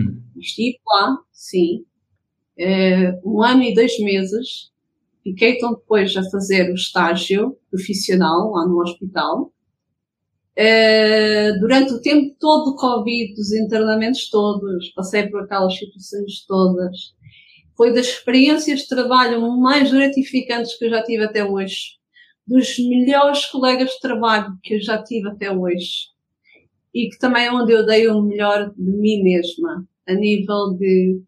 [0.00, 0.20] Hum.
[0.36, 1.84] Estive lá, sim,
[2.58, 4.70] uh, um ano e dois meses.
[5.22, 9.52] Fiquei então depois a fazer o estágio profissional lá no hospital.
[10.58, 17.14] Uh, durante o tempo todo do Covid, dos internamentos todos, passei por aquelas situações todas.
[17.76, 21.99] Foi das experiências de trabalho mais gratificantes que eu já tive até hoje
[22.46, 26.10] dos melhores colegas de trabalho que eu já tive até hoje
[26.94, 31.22] e que também é onde eu dei o melhor de mim mesma, a nível de,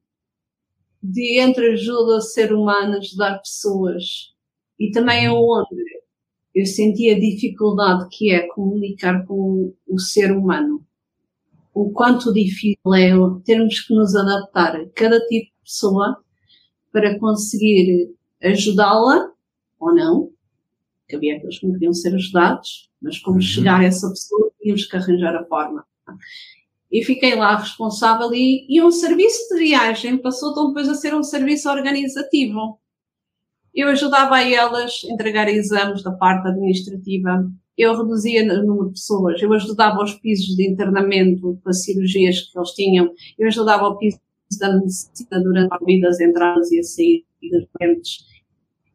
[1.03, 4.33] de entreajuda ser humano, ajudar pessoas.
[4.79, 6.03] E também é onde
[6.55, 10.85] eu senti a dificuldade que é comunicar com o ser humano.
[11.73, 13.13] O quanto difícil é
[13.45, 16.23] termos que nos adaptar a cada tipo de pessoa
[16.93, 19.31] para conseguir ajudá-la
[19.81, 20.31] ou não,
[21.13, 23.43] que havia aqueles que não queriam ser ajudados, mas como uhum.
[23.43, 25.85] chegar a essa pessoa, tínhamos que arranjar a forma.
[26.91, 31.15] E fiquei lá responsável e, e um serviço de viagem passou então depois a ser
[31.15, 32.79] um serviço organizativo.
[33.75, 38.93] Eu ajudava a elas a entregar exames da parte administrativa, eu reduzia o número de
[38.93, 43.97] pessoas, eu ajudava aos pisos de internamento para cirurgias que eles tinham, eu ajudava ao
[43.97, 44.19] piso
[44.59, 48.32] da medicina durante as entradas e a saída dos doentes,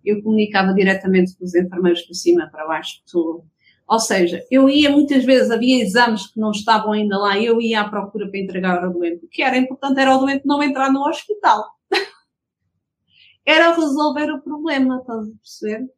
[0.10, 3.46] eu comunicava diretamente com os enfermeiros por cima, para baixo, tudo.
[3.88, 7.82] Ou seja, eu ia muitas vezes, havia exames que não estavam ainda lá, eu ia
[7.82, 9.26] à procura para entregar ao doente.
[9.26, 11.64] O que era importante era o doente não entrar no hospital.
[13.46, 15.90] era resolver o problema, estás a perceber?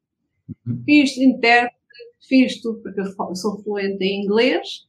[0.68, 0.84] Uhum.
[0.86, 1.76] Fiz intérprete,
[2.27, 4.86] fiz tudo porque eu sou fluente em inglês.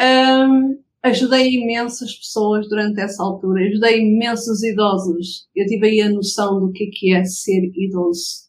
[0.00, 5.48] Um, ajudei imensas pessoas durante essa altura, ajudei imensos idosos.
[5.54, 8.41] Eu tive aí a noção do que é, é ser idoso.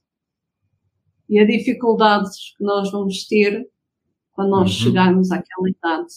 [1.34, 3.68] E as dificuldades que nós vamos ter
[4.34, 4.86] quando nós uhum.
[4.86, 6.14] chegarmos àquela idade.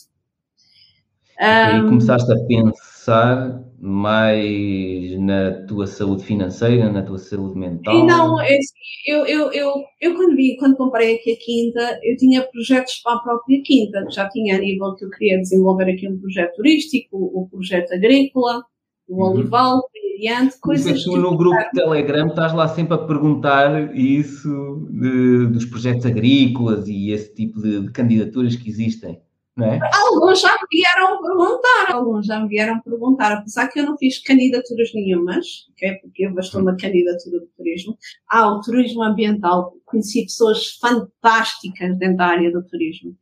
[1.40, 8.04] E um, começaste a pensar mais na tua saúde financeira, na tua saúde mental?
[8.04, 8.74] Não, é assim,
[9.06, 9.72] eu, eu, eu,
[10.02, 14.04] eu quando vi, quando comprei aqui a quinta, eu tinha projetos para a própria quinta.
[14.10, 17.90] Já tinha a nível que eu queria desenvolver aqui um projeto turístico, o um projeto
[17.94, 18.62] agrícola,
[19.08, 19.32] o uhum.
[19.32, 19.82] olival,
[20.16, 21.04] adiante, coisas.
[21.04, 26.88] Tu no grupo de Telegram estás lá sempre a perguntar isso de, dos projetos agrícolas
[26.88, 29.20] e esse tipo de, de candidaturas que existem.
[29.56, 29.78] não é?
[29.92, 34.18] Alguns já me vieram perguntar, alguns já me vieram perguntar, apesar que eu não fiz
[34.22, 35.94] candidaturas nenhumas, okay?
[35.96, 37.96] porque eu bastou uma candidatura de turismo.
[38.30, 43.16] Ah, o turismo ambiental, conheci pessoas fantásticas dentro da área do turismo.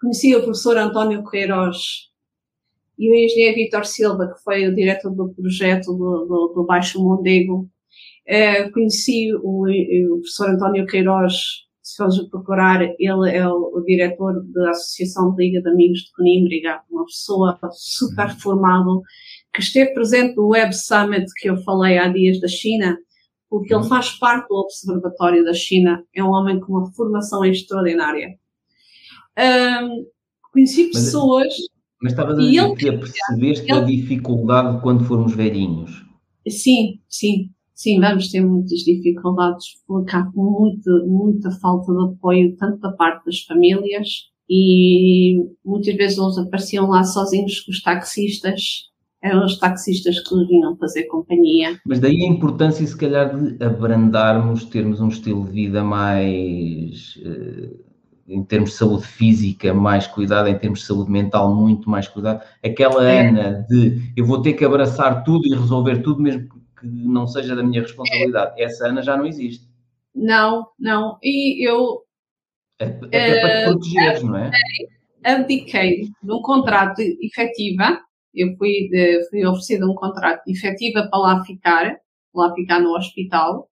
[0.00, 2.09] Conheci o professor António Queiroz
[3.00, 7.02] e o engenheiro Vitor Silva, que foi o diretor do projeto do, do, do Baixo
[7.02, 7.68] Mondego.
[8.28, 11.32] Uh, conheci o, o professor António Queiroz
[11.90, 16.12] se fores procurar, ele é o, o, diretor da Associação de Liga de Amigos de
[16.12, 18.38] Conímbriga, uma pessoa super uhum.
[18.38, 18.90] formada,
[19.52, 22.96] que esteve presente no Web Summit que eu falei há dias da China,
[23.48, 23.88] porque ele uhum.
[23.88, 28.38] faz parte do Observatório da China, é um homem com uma formação extraordinária.
[29.36, 30.06] Um,
[30.52, 31.48] conheci pessoas.
[31.48, 36.04] Mas, mas estavas a dizer que percebeste ele, a dificuldade quando formos velhinhos.
[36.48, 37.50] Sim, sim.
[37.74, 43.24] Sim, vamos ter muitas dificuldades, porque há muita, muita falta de apoio, tanto da parte
[43.24, 48.90] das famílias, e muitas vezes eles apareciam lá sozinhos com os taxistas,
[49.22, 51.78] eram os taxistas que lhes vinham fazer companhia.
[51.86, 57.70] Mas daí a importância, se calhar, de abrandarmos, termos um estilo de vida mais, eh,
[58.30, 62.42] em termos de saúde física, mais cuidado, em termos de saúde mental, muito mais cuidado.
[62.64, 63.28] Aquela é.
[63.28, 67.56] Ana de eu vou ter que abraçar tudo e resolver tudo, mesmo que não seja
[67.56, 68.60] da minha responsabilidade.
[68.62, 69.68] Essa Ana já não existe.
[70.14, 71.18] Não, não.
[71.22, 72.02] E eu.
[72.80, 74.50] Até é, para te protegeres, não é?
[75.24, 78.00] Abdiquei de um contrato de efetiva.
[78.32, 81.96] Eu fui, de, fui oferecida um contrato de efetiva para lá ficar,
[82.32, 83.68] lá ficar no hospital,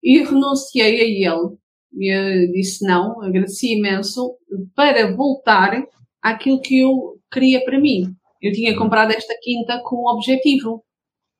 [0.00, 1.58] e renunciei a ele.
[1.96, 4.36] Eu disse não, agradeci imenso,
[4.74, 5.82] para voltar
[6.22, 8.14] àquilo que eu queria para mim.
[8.42, 10.84] Eu tinha comprado esta quinta com um objetivo,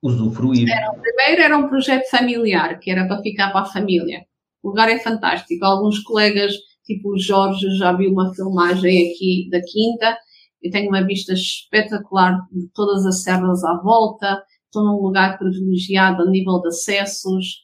[0.05, 0.71] usufruir.
[0.71, 4.25] Era, primeiro era um projeto familiar, que era para ficar para a família.
[4.63, 5.65] O lugar é fantástico.
[5.65, 6.53] Alguns colegas,
[6.85, 10.17] tipo o Jorge, já viu uma filmagem aqui da Quinta.
[10.63, 14.43] Eu tenho uma vista espetacular de todas as serras à volta.
[14.67, 17.63] Estou num lugar privilegiado a nível de acessos.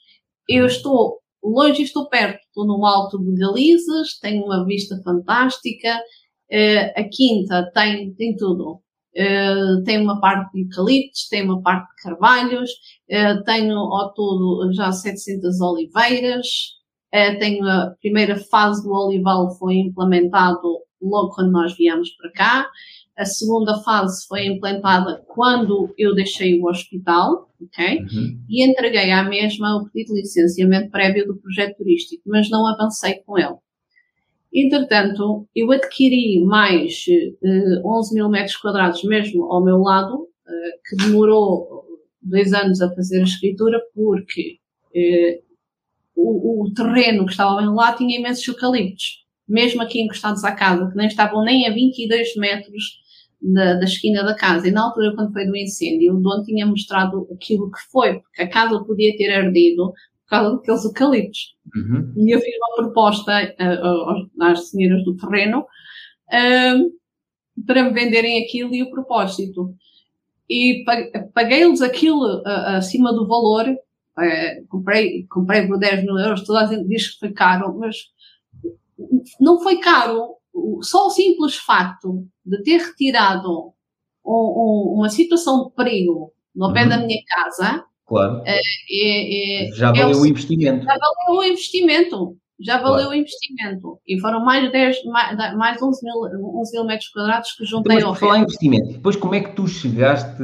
[0.49, 2.41] Eu estou longe estou perto.
[2.47, 5.97] Estou no alto de Galizes, tenho uma vista fantástica.
[6.51, 8.81] Uh, a Quinta tem, tem tudo.
[9.17, 12.71] Uh, tem uma parte de eucaliptos, tem uma parte de carvalhos,
[13.11, 16.47] uh, tenho ao todo já 700 oliveiras,
[17.41, 22.67] tenho a primeira fase do olival foi implementado logo quando nós viemos para cá,
[23.21, 27.99] a segunda fase foi implementada quando eu deixei o hospital, ok?
[27.99, 28.41] Uhum.
[28.49, 33.17] E entreguei à mesma o pedido de licenciamento prévio do projeto turístico, mas não avancei
[33.27, 33.57] com ele.
[34.53, 40.29] Entretanto, eu adquiri mais uh, eh, 11 mil metros quadrados mesmo ao meu lado, uh,
[40.89, 41.85] que demorou
[42.23, 44.57] dois anos a fazer a escritura, porque
[44.97, 45.43] uh,
[46.17, 50.91] o, o, terreno que estava bem lá tinha imensos eucaliptos, mesmo aqui encostados à casa,
[50.91, 53.01] que nem estavam nem a 22 metros
[53.41, 54.69] da, da esquina da casa.
[54.69, 58.43] E na altura, quando foi do incêndio, o dono tinha mostrado aquilo que foi, porque
[58.43, 61.57] a casa podia ter ardido por causa daqueles eucaliptos.
[61.75, 62.15] Uhum.
[62.17, 67.01] E eu fiz uma proposta uh, às senhoras do terreno uh,
[67.67, 69.75] para me venderem aquilo e o propósito.
[70.49, 70.85] E
[71.33, 76.67] paguei-lhes aquilo uh, acima do valor, uh, comprei, comprei por 10 mil euros, toda a
[76.67, 77.97] gente diz que foi caro, mas
[79.41, 80.40] não foi caro.
[80.83, 83.73] Só o simples facto de ter retirado
[84.25, 86.89] um, um, uma situação de perigo no pé uhum.
[86.89, 88.43] da minha casa Claro.
[88.45, 88.59] É,
[88.91, 90.85] é, é, já valeu é o, o, investimento.
[90.85, 92.37] Já valeu o investimento.
[92.59, 93.11] Já valeu claro.
[93.11, 94.01] o investimento.
[94.05, 98.09] E foram mais, 10, mais, mais 11, mil, 11 mil metros quadrados que juntei então,
[98.09, 100.43] ao falar em investimento, depois como é que tu chegaste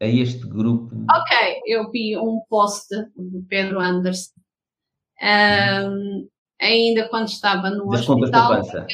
[0.00, 0.92] a este grupo?
[1.08, 4.32] Ok, eu vi um post do Pedro Anderson,
[5.22, 6.28] um,
[6.60, 8.56] ainda quando estava no das hospital.
[8.56, 8.86] Contas poupança.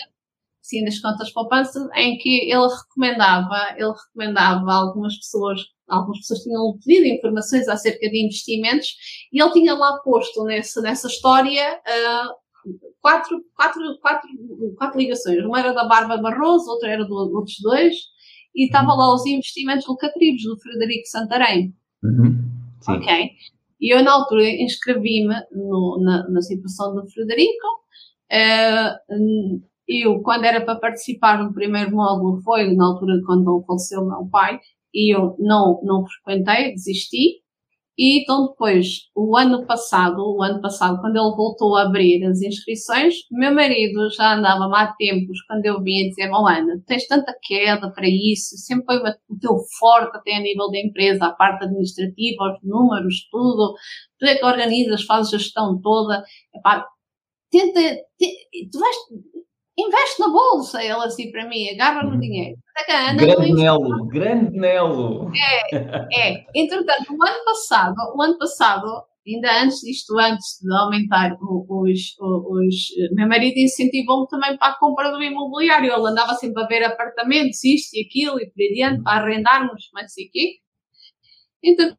[0.68, 6.78] Sim, das contas poupança, em que ele recomendava, ele recomendava algumas pessoas algumas pessoas tinham
[6.84, 8.88] pedido informações acerca de investimentos
[9.32, 12.68] e ele tinha lá posto nessa, nessa história uh,
[13.00, 14.28] quatro, quatro, quatro,
[14.76, 15.42] quatro ligações.
[15.42, 17.94] Uma era da Bárbara Barroso, outra era do, outros dois,
[18.54, 21.74] e estava lá os investimentos locativos do Frederico Santarém.
[22.02, 22.44] Uhum.
[22.86, 23.30] Ok.
[23.80, 25.34] E eu, na altura, inscrevi-me
[26.02, 27.66] na, na situação do Frederico.
[28.30, 34.28] Uh, eu, quando era para participar no primeiro módulo, foi na altura quando faleceu meu
[34.30, 34.60] pai,
[34.94, 37.42] e eu não, não frequentei, desisti.
[38.00, 42.40] E então depois, o ano passado, o ano passado, quando ele voltou a abrir as
[42.40, 47.34] inscrições, meu marido já andava há tempos, quando eu vinha dizer, oh Ana, tens tanta
[47.42, 48.98] queda para isso, sempre foi
[49.28, 53.74] o teu forte até a nível da empresa, a parte administrativa, os números, tudo,
[54.18, 56.22] tu é que organizas, fazes a gestão toda,
[56.54, 56.86] Epá,
[57.50, 57.80] tenta,
[58.16, 58.96] te, tu vais,
[59.78, 60.82] investe na bolsa.
[60.82, 62.20] Ele assim para mim, agarra no uhum.
[62.20, 62.58] dinheiro.
[63.26, 65.30] grande Nelo, grande Nelo.
[65.34, 66.46] É, é.
[66.54, 68.86] Entretanto, o ano passado, o ano passado,
[69.26, 72.74] ainda antes disto, antes de aumentar os, os,
[73.12, 75.92] meu marido incentivou-me também para a compra do imobiliário.
[75.92, 79.88] Ele andava sempre a ver apartamentos, isto e aquilo, e por aí adiante, para arrendarmos,
[79.92, 80.56] mas sei quê.
[81.62, 81.96] Então,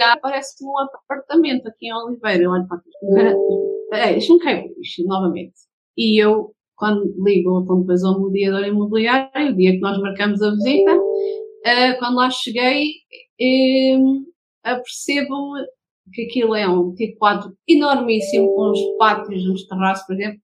[0.00, 2.44] aparece-me um apartamento aqui em Oliveira.
[2.44, 4.18] Eu olho para aqui.
[4.18, 5.54] Isto não cai isto novamente.
[5.96, 10.50] E eu, quando ligo então depois ao mediador imobiliário, o dia que nós marcamos a
[10.50, 12.92] visita, uh, quando lá cheguei,
[13.40, 14.24] um,
[14.62, 15.66] apercebo-me
[16.12, 20.40] que aquilo é um tipo quadro enormíssimo, com uns pátios, uns terraços, por exemplo,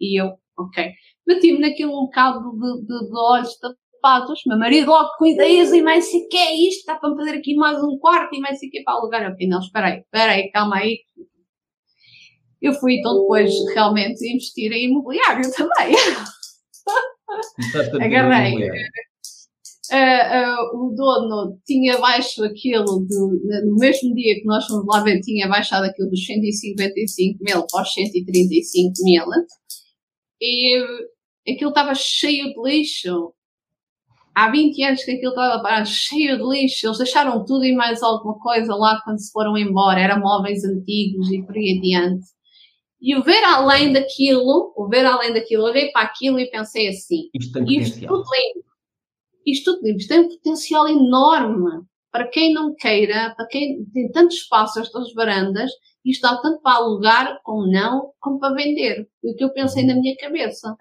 [0.00, 0.92] e eu, ok.
[1.26, 5.80] Meti-me naquilo um bocado de, de, de olhos tapados, meu marido logo com ideias e
[5.82, 8.68] mais sei que é isto, está para fazer aqui mais um quarto e mais sei
[8.68, 9.30] que para alugar.
[9.30, 10.98] Ok, não, espera aí, espera aí, calma aí.
[12.62, 15.96] Eu fui então depois realmente investir em imobiliário também.
[18.00, 18.70] Agarrei
[19.92, 25.02] uh, uh, o dono tinha baixo aquilo, de, no mesmo dia que nós fomos lá
[25.02, 29.24] ver, tinha baixado aquilo dos 155 mil para os 135 mil,
[30.40, 30.84] e
[31.48, 33.32] aquilo estava cheio de lixo.
[34.34, 36.86] Há 20 anos que aquilo estava cheio de lixo.
[36.86, 40.00] Eles deixaram tudo e mais alguma coisa lá quando se foram embora.
[40.00, 42.24] Eram móveis antigos e por aí adiante.
[43.02, 46.88] E o ver além daquilo, o ver além daquilo, eu olhei para aquilo e pensei
[46.88, 48.72] assim: isto, isto tudo lindo
[49.46, 54.80] isto tudo tem um potencial enorme para quem não queira, para quem tem tanto espaço,
[54.80, 55.70] estas varandas,
[56.04, 59.08] isto dá tanto para alugar como não, como para vender.
[59.24, 60.76] o que eu pensei na minha cabeça.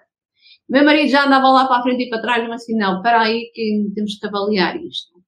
[0.67, 3.21] Meu marido já andava lá para a frente e para trás, mas assim, não, para
[3.21, 5.21] aí que temos que avaliar isto.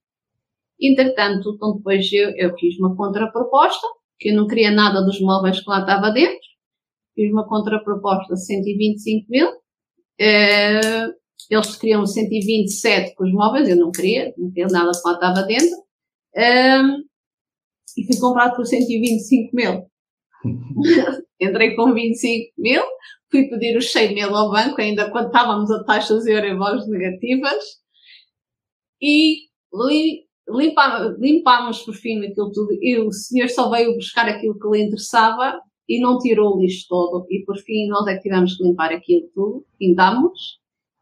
[0.79, 3.87] Entretanto, então depois eu, eu fiz uma contraproposta,
[4.19, 6.52] que eu não queria nada dos móveis que lá estava dentro,
[7.15, 9.49] fiz uma contraproposta de 125 mil,
[10.19, 11.07] eh,
[11.49, 15.43] eles queriam 127 com os móveis, eu não queria, não queria nada que lá estava
[15.43, 15.83] dentro.
[16.35, 17.03] Um,
[17.97, 19.85] e fui comprado por 125 mil.
[21.39, 22.81] Entrei com 25 mil,
[23.29, 27.63] fui pedir os 100 mil ao banco, ainda quando estávamos a taxas Euribor negativas,
[29.01, 29.47] e
[30.49, 34.83] limpámos, limpámos por fim aquilo tudo, e o senhor só veio buscar aquilo que lhe
[34.83, 38.63] interessava e não tirou o lixo todo, e por fim nós é que tivemos que
[38.63, 40.59] limpar aquilo tudo, pintámos,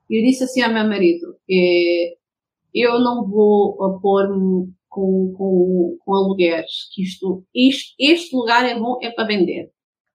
[0.09, 2.15] e eu disse assim ao meu marido, é,
[2.73, 8.99] eu não vou pôr-me com, com, com alugueres, que isto, isto, este lugar é bom,
[9.01, 9.71] é para vender.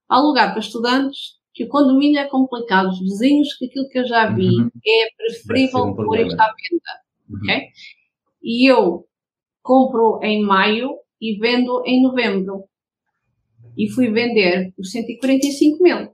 [0.09, 4.07] Há lugar para estudantes, que o condomínio é complicado, os vizinhos, que aquilo que eu
[4.07, 4.71] já vi, uhum.
[4.87, 6.93] é preferível um pôr isto à venda.
[7.31, 7.39] Uhum.
[7.39, 7.69] Okay?
[8.43, 9.07] E eu
[9.63, 10.91] compro em maio
[11.21, 12.65] e vendo em novembro.
[13.77, 16.09] E fui vender por 145 mil.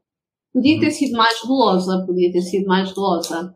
[0.53, 0.93] Podia ter uhum.
[0.93, 3.55] sido mais golosa, podia ter sido mais golosa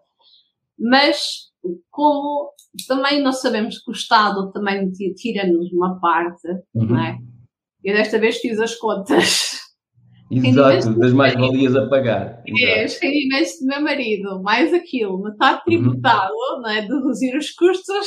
[0.78, 1.46] mas
[1.90, 2.50] como
[2.86, 6.86] também nós sabemos que o Estado também tira-nos uma parte, uhum.
[6.86, 7.18] não é?
[7.82, 9.60] Eu desta vez fiz as contas.
[10.30, 12.42] Exato, das mais-valias a pagar.
[12.48, 16.62] É, os rendimentos do meu marido, mais aquilo, metade tributado, uhum.
[16.62, 16.82] não é?
[16.82, 18.06] Deduzir os custos.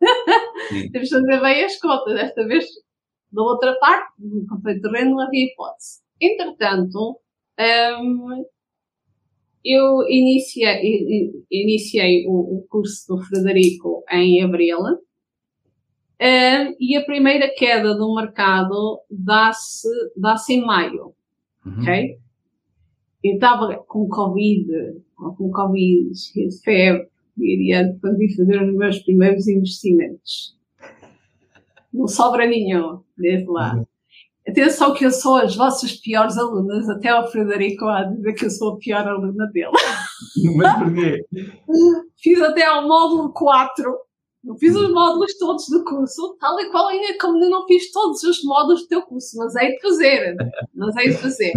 [0.92, 2.14] Temos de fazer bem as contas.
[2.14, 2.66] Desta vvez,
[3.34, 6.02] da outra parte, no comprei terreno, não havia hipótese.
[6.20, 7.20] Entretanto,
[8.00, 8.44] um,
[9.64, 14.98] eu iniciei, iniciei o, o, curso do Frederico em abril uh,
[16.78, 21.14] e a primeira queda do mercado dá-se dá em maio,
[21.64, 21.80] uhum.
[21.80, 22.18] ok?
[23.22, 24.66] Eu estava com Covid,
[25.16, 26.10] com Covid,
[26.62, 30.54] febre, diria, quando vim fazer os meus primeiros investimentos.
[31.94, 33.76] Não sobra nenhum, desde lá.
[33.76, 33.86] Uhum.
[34.46, 38.50] Atenção que eu sou as vossas piores alunas, até o Frederico a dizer que eu
[38.50, 39.70] sou a pior aluna dele.
[40.56, 41.24] Mas porquê?
[42.18, 43.98] Fiz até ao módulo 4,
[44.42, 48.22] não fiz os módulos todos do curso, tal e qual ainda como não fiz todos
[48.24, 50.36] os módulos do teu curso, mas é de fazer,
[50.74, 51.52] mas é de fazer.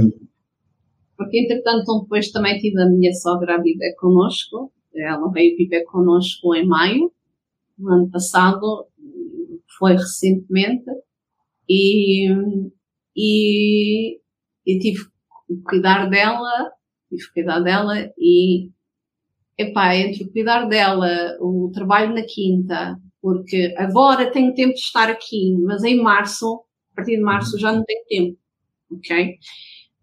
[1.18, 6.56] Porque entretanto depois também tive a minha sogra a viver connosco, ela veio viver connosco
[6.56, 7.12] em maio,
[7.78, 8.88] no ano passado,
[9.78, 10.86] foi recentemente,
[11.70, 12.28] e
[13.18, 14.20] e,
[14.66, 16.72] e tive que cuidar dela,
[17.10, 18.70] tive que cuidar dela e,
[19.58, 25.58] epá, entre cuidar dela, o trabalho na quinta, porque agora tenho tempo de estar aqui,
[25.64, 28.40] mas em março, a partir de março já não tenho tempo,
[28.92, 29.36] ok?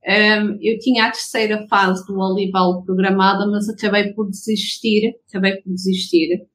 [0.06, 5.72] Um, eu tinha a terceira fase do Olival programada, mas acabei por desistir, acabei por
[5.72, 6.46] desistir,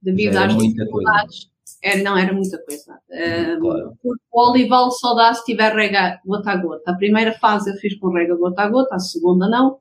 [0.00, 1.53] devido às dificuldades.
[1.84, 2.94] Era, não, era muita coisa.
[3.10, 3.92] Uh, claro.
[4.32, 6.90] O olival só dá se tiver rega gota a gota.
[6.90, 9.76] A primeira fase eu fiz com rega gota a gota, a segunda não.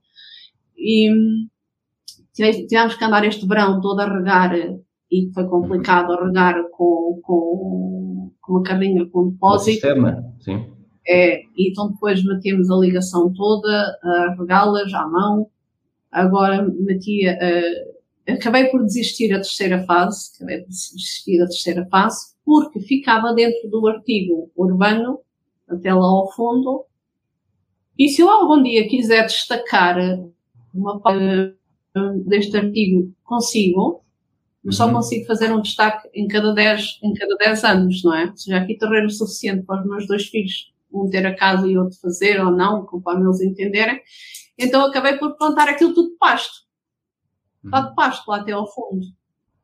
[0.77, 1.09] E,
[2.33, 4.53] tivemos que andar este verão todo a regar
[5.09, 9.69] e foi complicado a regar com, com, com uma carrinha com depósito.
[9.69, 10.67] O sistema, sim.
[11.07, 15.47] É, então depois metemos a ligação toda, a regá-las à mão.
[16.11, 17.37] Agora metia,
[18.27, 23.69] acabei por desistir a terceira fase, acabei por desistir da terceira fase, porque ficava dentro
[23.69, 25.19] do artigo urbano,
[25.67, 26.85] até lá ao fundo.
[27.97, 29.97] E se eu algum dia quiser destacar
[30.73, 31.55] uma parte
[32.25, 34.03] deste artigo, consigo,
[34.63, 34.93] mas só uhum.
[34.93, 38.25] consigo fazer um destaque em cada 10, em cada 10 anos, não é?
[38.27, 41.77] Ou seja, aqui terreno suficiente para os meus dois filhos, um ter a casa e
[41.77, 43.99] outro fazer ou não, conforme eles entenderem.
[44.57, 46.62] Então acabei por plantar aquilo tudo de pasto.
[47.63, 49.05] Está de pasto lá até ao fundo.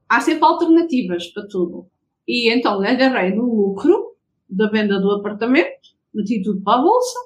[0.07, 1.87] Há sempre alternativas para tudo.
[2.27, 4.15] E então agarrei no lucro
[4.49, 7.19] da venda do apartamento, meti tudo para a bolsa,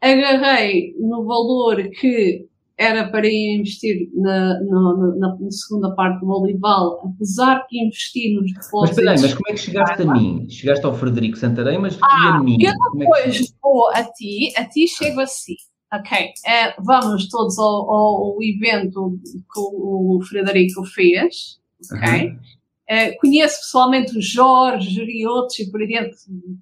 [0.00, 2.46] agarrei no valor que
[2.76, 8.52] era para investir na, na, na, na, segunda parte do Olival, apesar de investir nos
[8.52, 8.80] depósitos.
[8.80, 10.50] Mas espera aí, mas como é que chegaste a mim?
[10.50, 12.58] Chegaste ao Frederico Santarém, mas ah, e a mim?
[12.60, 13.54] Eu depois é que...
[13.62, 15.54] vou a ti, a ti chego assim.
[15.98, 21.60] Ok, é, vamos todos ao, ao, evento que o Frederico fez,
[21.92, 22.30] ok?
[22.30, 23.16] Uhum.
[23.20, 26.16] Conheço pessoalmente o Jorge e outros, e por aí dentro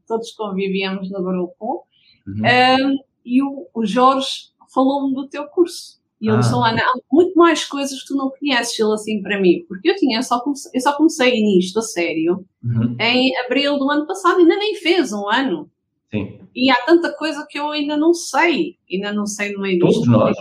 [0.07, 1.87] todos convivíamos no grupo.
[2.27, 2.43] Uhum.
[2.91, 6.01] Um, e o, o Jorge falou-me do teu curso.
[6.21, 6.41] E ele ah.
[6.41, 9.65] disse, Ana, há muito mais coisas que tu não conheces, ele assim para mim.
[9.67, 12.97] Porque eu tinha só comecei, eu só comecei nisto a sério uhum.
[13.01, 15.69] em abril do ano passado, ainda nem fez um ano.
[16.13, 16.41] Sim.
[16.55, 19.97] E há tanta coisa que eu ainda não sei, ainda não sei no meio Todos
[19.97, 20.11] disto.
[20.11, 20.37] nós,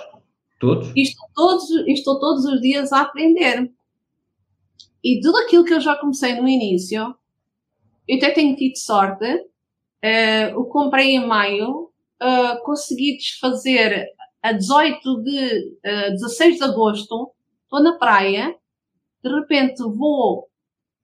[0.60, 0.92] todos.
[0.96, 3.72] E estou todos, estou todos os dias a aprender.
[5.04, 7.16] E tudo aquilo que eu já comecei no início,
[8.08, 11.90] eu até tenho tido sorte, uh, o comprei em maio,
[12.22, 14.08] uh, consegui desfazer
[14.44, 17.32] a 18 de, uh, 16 de agosto,
[17.64, 18.56] estou na praia,
[19.24, 20.50] de repente vou,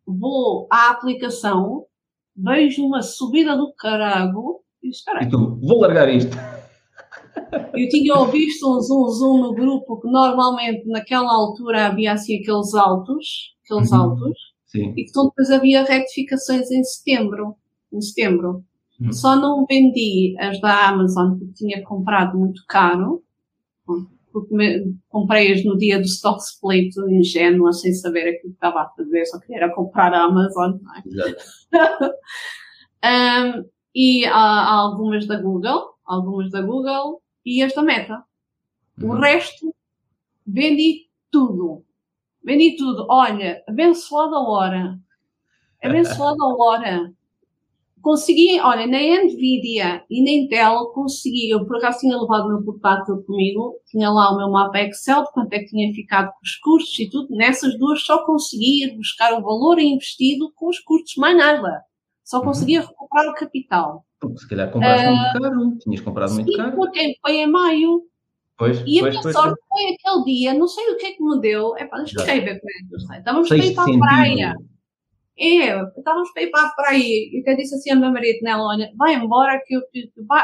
[0.06, 1.86] vou à aplicação,
[2.38, 5.30] vejo uma subida do carago e espera aí.
[5.30, 6.36] tu, vou largar isto.
[7.74, 12.74] Eu tinha visto um zoom zoom no grupo que normalmente naquela altura havia assim aqueles
[12.74, 13.98] altos, aqueles uhum.
[13.98, 14.90] altos, Sim.
[14.92, 17.56] e que então depois havia retificações em setembro,
[17.92, 18.64] em setembro.
[19.00, 19.14] Uhum.
[19.14, 23.24] Só não vendi as da Amazon porque tinha comprado muito caro,
[24.42, 29.26] porque comprei-as no dia do stock split, ingênua, sem saber aquilo que estava a fazer,
[29.26, 30.78] só queria comprar a Amazon.
[33.02, 33.42] É?
[33.42, 33.66] um,
[33.96, 38.24] e há, há, algumas da Google, algumas da Google e as da Meta.
[39.02, 39.20] O uhum.
[39.20, 39.74] resto,
[40.46, 41.84] vendi tudo.
[42.44, 43.08] Vendi tudo.
[43.10, 45.00] Olha, abençoada hora.
[45.82, 47.17] Abençoada hora
[48.08, 52.64] consegui, olha, na Nvidia e na Intel consegui, eu por acaso tinha levado o meu
[52.64, 56.40] portátil comigo, tinha lá o meu mapa Excel de quanto é que tinha ficado com
[56.42, 61.16] os custos e tudo, nessas duas só conseguia buscar o valor investido com os custos,
[61.18, 61.82] mais nada.
[62.24, 62.46] Só uhum.
[62.46, 62.88] conseguia uhum.
[62.88, 64.06] recuperar o capital.
[64.22, 66.82] Porque se calhar compraste uh, muito caro, tinhas comprado muito sim, caro.
[66.94, 68.04] Sim, foi em maio.
[68.58, 69.84] Pois, e a minha pois, sorte pois.
[69.84, 72.26] foi aquele dia, não sei o que é que me deu, é para deixa eu
[72.26, 73.18] ver como é que eu sei.
[73.18, 74.56] Estávamos para ir para a praia.
[75.38, 78.90] Eu, estávamos para ir para a praia e até disse assim a meu marido, olha,
[78.98, 79.82] vai embora que, eu,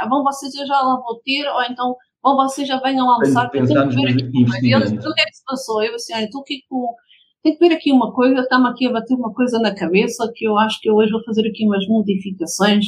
[0.07, 3.57] vão vocês, eu já lá vou ter, ou então vão vocês já venham almoçar, que
[3.57, 5.83] eu tenho que ver aqui o que é que se passou?
[5.83, 6.93] Eu assim, olha, estou aqui com,
[7.41, 10.45] tenho que ver aqui uma coisa, está-me aqui a bater uma coisa na cabeça, que
[10.45, 12.85] eu acho que eu hoje vou fazer aqui umas modificações,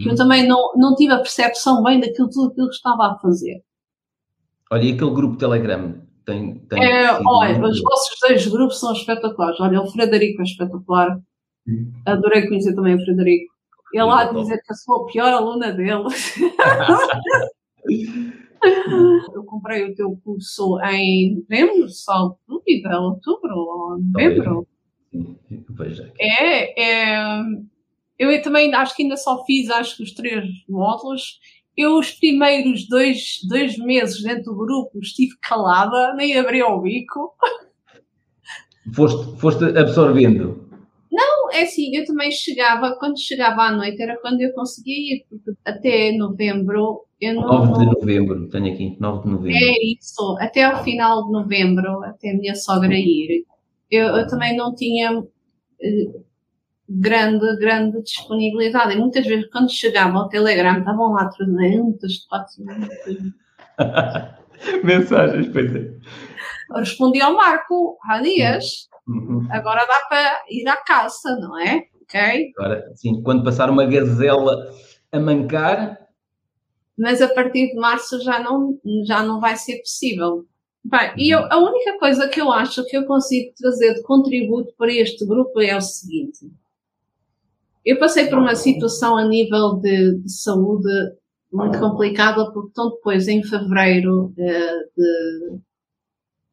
[0.00, 0.16] que eu uhum.
[0.16, 3.62] também não, não tive a percepção bem daquilo tudo aquilo que estava a fazer.
[4.72, 6.05] Olha, e aquele grupo Telegram?
[6.26, 9.60] Tem, tem é, olha, os vossos dois grupos são espetaculares.
[9.60, 11.16] Olha, o Frederico é espetacular.
[12.04, 13.54] Adorei conhecer também o Frederico.
[13.94, 16.02] Ele há de dizer que eu sou a pior aluna dele.
[19.32, 24.66] eu comprei o teu curso em novembro, só dúvida, outubro ou novembro.
[26.20, 27.14] É, é,
[28.18, 31.38] eu também acho que ainda só fiz, acho que os três módulos.
[31.76, 37.34] Eu, os primeiros dois, dois meses dentro do grupo, estive calada, nem abri o bico.
[38.94, 40.66] Foste, foste absorvendo.
[41.10, 45.26] Não, é assim, eu também chegava, quando chegava à noite era quando eu conseguia ir,
[45.28, 47.66] porque até novembro eu não.
[47.66, 49.58] 9 de novembro, tenho aqui, 9 de novembro.
[49.58, 53.44] É isso, até ao final de novembro, até a minha sogra ir.
[53.90, 55.22] Eu, eu também não tinha
[55.80, 56.20] eh,
[56.88, 58.94] grande, grande disponibilidade.
[58.94, 62.88] E muitas vezes, quando chegava ao Telegram, estavam lá 300, 400.
[64.84, 65.96] Mensagens, pois é.
[66.70, 68.88] Eu respondi ao Marco há dias.
[69.06, 69.46] Uhum.
[69.50, 71.84] Agora dá para ir à caça, não é?
[72.02, 72.52] Ok?
[72.56, 74.72] Agora, sim, quando passar uma gazela
[75.12, 75.98] a mancar.
[76.98, 80.46] Mas a partir de março já não, já não vai ser possível.
[80.82, 84.72] Bem, e eu, a única coisa que eu acho que eu consigo trazer de contributo
[84.78, 86.50] para este grupo é o seguinte.
[87.86, 90.90] Eu passei por uma situação a nível de, de saúde
[91.52, 95.58] muito complicada, porque então depois, em fevereiro eh, de,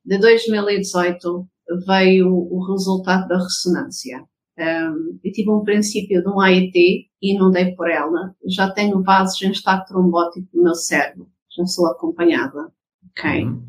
[0.06, 1.48] de 2018,
[1.88, 4.24] veio o resultado da ressonância.
[4.58, 8.36] Um, eu tive um princípio de um AET e não dei por ela.
[8.46, 11.28] Já tenho vasos em estado trombótico no meu cérebro.
[11.58, 12.72] Já sou acompanhada.
[13.10, 13.44] Ok?
[13.44, 13.64] Uhum.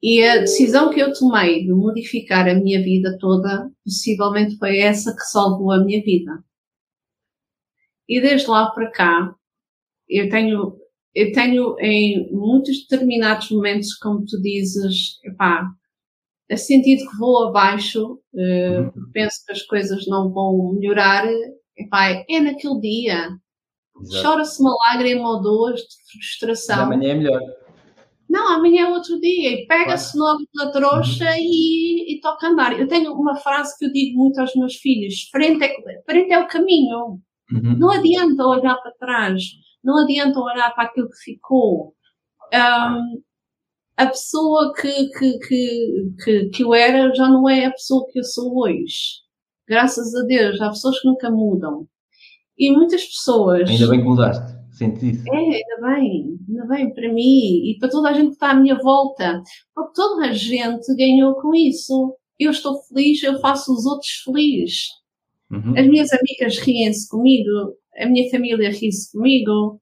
[0.00, 5.14] E a decisão que eu tomei de modificar a minha vida toda, possivelmente foi essa
[5.14, 6.42] que salvou a minha vida.
[8.08, 9.34] E desde lá para cá,
[10.08, 10.76] eu tenho,
[11.14, 15.66] eu tenho em muitos determinados momentos, como tu dizes, epá,
[16.50, 21.26] a sentido que vou abaixo, uh, penso que as coisas não vão melhorar,
[21.76, 23.30] epá, é naquele dia.
[24.20, 26.82] Chora-se uma lágrima ou duas de frustração.
[26.82, 27.40] amanhã é melhor.
[28.28, 29.50] Não, amanhã é outro dia.
[29.50, 31.36] E pega-se logo na trouxa uhum.
[31.38, 32.78] e, e, toca andar.
[32.78, 35.74] Eu tenho uma frase que eu digo muito aos meus filhos: frente é,
[36.04, 37.20] frente é o caminho.
[37.52, 37.78] Uhum.
[37.78, 39.42] Não adianta olhar para trás.
[39.82, 41.94] Não adianta olhar para aquilo que ficou.
[42.52, 43.22] Um,
[43.96, 48.18] a pessoa que, que, que, que, que eu era já não é a pessoa que
[48.18, 49.22] eu sou hoje.
[49.68, 51.86] Graças a Deus, há pessoas que nunca mudam.
[52.58, 53.68] E muitas pessoas.
[53.68, 55.24] Ainda bem que mudaste, senti isso.
[55.32, 58.54] É, ainda bem, ainda bem para mim e para toda a gente que está à
[58.54, 59.42] minha volta.
[59.74, 62.16] Porque toda a gente ganhou com isso.
[62.38, 64.88] Eu estou feliz, eu faço os outros felizes.
[65.50, 65.78] Uhum.
[65.78, 69.80] As minhas amigas riem-se comigo, a minha família ri-se comigo.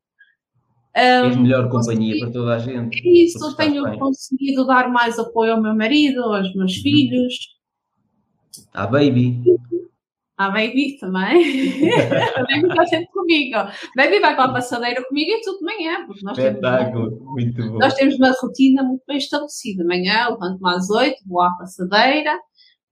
[0.94, 2.98] Um, melhor companhia para toda a gente.
[2.98, 3.98] É isso, tenho bem.
[3.98, 6.82] conseguido dar mais apoio ao meu marido, aos meus uhum.
[6.82, 7.35] filhos.
[8.74, 9.43] À baby.
[10.43, 11.89] À baby também.
[12.35, 13.56] a baby está sempre comigo.
[13.56, 16.06] A baby vai para a passadeira comigo e tudo de manhã.
[16.06, 17.78] Porque nós Espetáculo, temos uma, muito bom.
[17.78, 19.85] Nós temos uma rotina muito bem estabelecida.
[19.85, 22.36] Amanhã levanto-me às oito, vou à passadeira,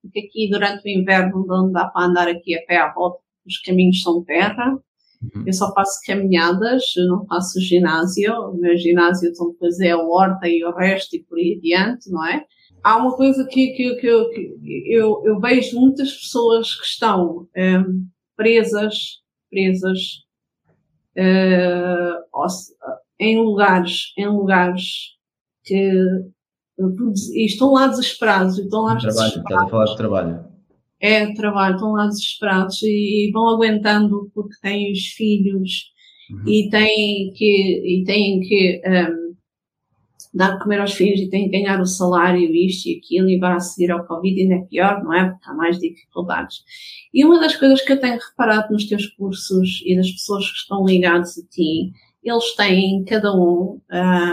[0.01, 3.59] porque aqui durante o inverno não dá para andar aqui a pé à volta, os
[3.59, 4.78] caminhos são terra.
[5.22, 5.44] Uhum.
[5.47, 8.32] Eu só faço caminhadas, eu não faço ginásio.
[8.32, 12.10] O meu ginásio então depois é a horta e o resto e por aí adiante,
[12.10, 12.44] não é?
[12.82, 18.07] Há uma coisa que, que, que, que eu, eu, vejo muitas pessoas que estão um,
[18.36, 19.20] presas,
[19.51, 19.98] presas
[21.16, 22.47] uh,
[23.19, 24.82] em lugares, em lugares
[25.65, 25.93] que
[27.35, 29.44] e estão lá desesperados, estão lá trabalho, desesperados.
[29.44, 30.51] Estás a falar de trabalho
[31.01, 35.90] é trabalho, estão lá desesperados e, e vão aguentando porque têm os filhos
[36.31, 36.44] uhum.
[36.47, 39.20] e têm que, e têm que um,
[40.32, 43.39] dar de comer aos filhos e têm que ganhar o salário, isto e aquilo, e
[43.39, 45.31] vai a seguir ao Covid ainda é pior, não é?
[45.31, 46.62] Porque há mais dificuldades.
[47.12, 50.59] E uma das coisas que eu tenho reparado nos teus cursos e das pessoas que
[50.59, 51.93] estão ligadas a ti,
[52.23, 53.81] eles têm, cada um,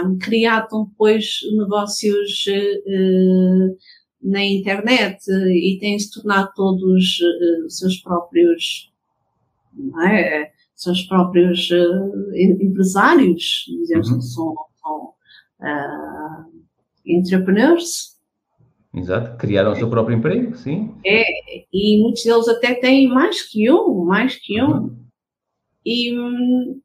[0.06, 3.76] um criado depois negócios uh,
[4.22, 8.92] na internet e têm se tornado todos uh, seus próprios,
[10.06, 10.50] é?
[10.74, 14.18] seus próprios uh, empresários, dizemos uhum.
[14.18, 15.14] que são, são
[15.60, 16.44] uh,
[17.04, 18.16] entrepreneurs.
[18.94, 20.94] Exato, criaram o seu próprio emprego, sim.
[21.04, 21.24] É,
[21.72, 24.70] e muitos deles até têm mais que um, mais que um.
[24.70, 25.04] Uhum.
[25.84, 26.80] E hum,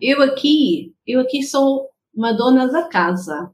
[0.00, 3.50] eu aqui, eu aqui sou uma dona da casa.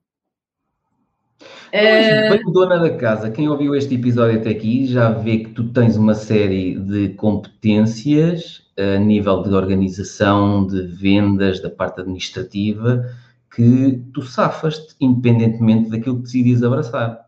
[1.73, 2.31] É...
[2.31, 5.97] Bem, dona da casa, quem ouviu este episódio até aqui já vê que tu tens
[5.97, 13.05] uma série de competências a nível de organização, de vendas, da parte administrativa,
[13.55, 17.27] que tu safas-te independentemente daquilo que decides abraçar.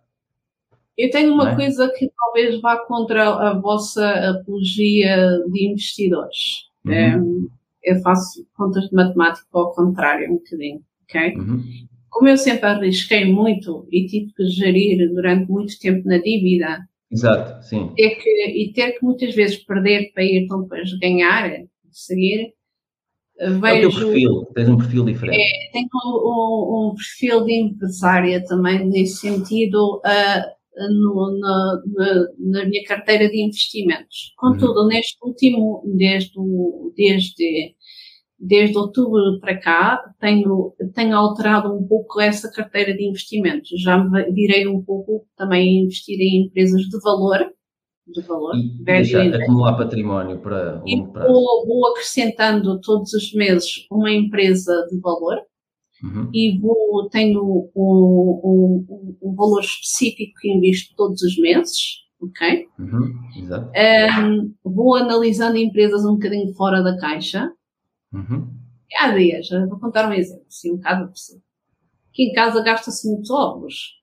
[0.97, 1.55] Eu tenho uma é?
[1.57, 6.69] coisa que talvez vá contra a vossa apologia de investidores.
[6.85, 7.49] Uhum.
[7.83, 11.37] É, eu faço contas de matemática ao contrário, um bocadinho, ok?
[11.37, 11.63] Uhum
[12.15, 16.79] como eu sempre arrisquei muito e tive que gerir durante muito tempo na dívida,
[17.11, 17.93] Exato, sim.
[17.95, 21.49] Ter que, e ter que muitas vezes perder para ir então depois ganhar,
[21.93, 22.53] seguir,
[23.39, 23.66] vejo...
[23.66, 25.40] É o teu perfil, tens um perfil diferente.
[25.40, 32.65] É, tenho um, um, perfil de empresária também nesse sentido uh, no, na, na, na,
[32.66, 34.32] minha carteira de investimentos.
[34.36, 34.89] Contudo, uhum.
[34.89, 36.32] neste último, desde,
[36.97, 37.74] desde
[38.39, 43.70] desde outubro para cá, tenho, tenho alterado um pouco essa carteira de investimentos.
[43.81, 47.51] Já me virei um pouco também a investir em empresas de valor.
[48.07, 48.55] De valor.
[48.57, 51.33] E deixar acumular património para um prazo.
[51.33, 55.39] Vou, vou, acrescentando todos os meses uma empresa de valor.
[56.03, 56.29] Uhum.
[56.35, 62.67] E vou, tenho um, um, um, valor específico que invisto todos os meses, ok?
[62.79, 63.15] Uhum.
[63.39, 63.71] Exato.
[64.21, 67.51] Um, vou analisando empresas um bocadinho fora da caixa,
[68.15, 68.49] Uhum.
[68.97, 71.43] Há dias, vou contar um exemplo, assim, um bocado possível.
[72.13, 74.01] que em casa gasta-se muitos ovos.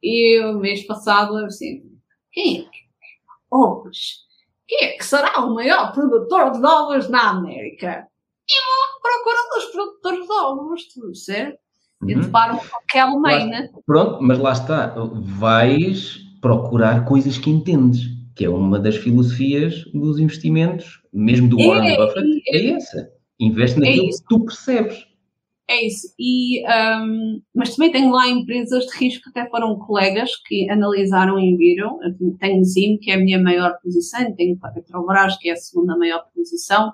[0.00, 1.82] E o mês passado, eu assim,
[2.34, 2.78] quem é que
[3.50, 4.24] ovos?
[4.66, 8.06] Quem é que será o maior produtor de ovos na América?
[8.48, 11.58] E vou procurando os produtores de ovos, certo?
[12.06, 12.20] E Uhum.
[12.22, 13.70] deparo com aquela né?
[13.86, 14.94] Pronto, mas lá está.
[15.38, 18.02] Vais procurar coisas que entendes,
[18.36, 23.10] que é uma das filosofias dos investimentos, mesmo do Warren É, Buffett, é essa.
[23.40, 24.22] Investe naquilo isso.
[24.22, 25.06] que tu percebes.
[25.68, 26.08] É isso.
[26.18, 31.38] E, hum, mas também tenho lá empresas de risco que até foram colegas que analisaram
[31.38, 31.98] e viram.
[32.02, 35.56] Eu Tenho Zim, que é a minha maior posição, tenho a Petrobras, que é a
[35.56, 36.92] segunda maior posição,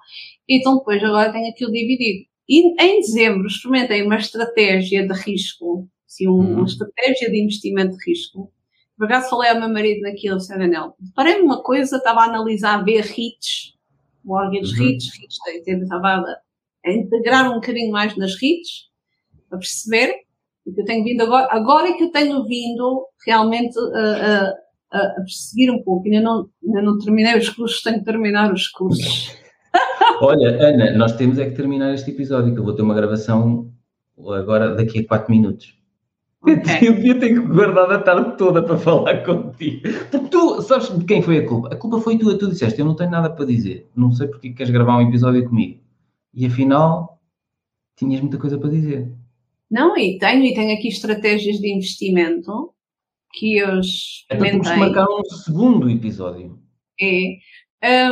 [0.48, 2.26] então depois agora tenho aquilo dividido.
[2.48, 6.52] E em dezembro experimentei uma estratégia de risco, assim, um- Uhum.
[6.58, 8.52] uma estratégia de investimento de risco.
[8.96, 13.00] Por acaso falei ao meu marido naquilo, Anel, parei-me uma coisa, estava a analisar B
[13.00, 13.74] REITs,
[14.24, 14.78] mortgage Uhum.
[14.86, 16.36] REITs, REITs, estava a
[16.84, 18.88] a integrar um bocadinho mais nas redes,
[19.50, 20.14] a perceber,
[20.66, 24.52] o que eu tenho vindo agora, agora é que eu tenho vindo realmente a,
[24.92, 28.52] a- a, perseguir um pouco, ainda não, ainda não terminei os cursos, tenho que terminar
[28.52, 29.36] os cursos.
[30.20, 33.70] Olha, Ana, nós temos é que terminar este episódio, que eu vou ter uma gravação
[34.18, 35.78] agora daqui a 4 minutos.
[36.42, 36.56] Ok.
[36.82, 39.82] Eu devia ter guardado a tarde toda para falar contigo.
[40.30, 41.68] Tu, sabes de quem foi a culpa?
[41.68, 44.50] A culpa foi tua, tu disseste, eu não tenho nada para dizer, não sei porque
[44.50, 45.80] queres gravar um episódio comigo.
[46.34, 47.20] E afinal,
[47.96, 49.10] tinhas muita coisa para dizer.
[49.70, 52.72] Não, e tenho, e tenho aqui estratégias de investimento
[53.32, 54.76] que eu Então temos que experimentei.
[54.76, 56.58] marcar um segundo episódio.
[57.00, 57.36] É.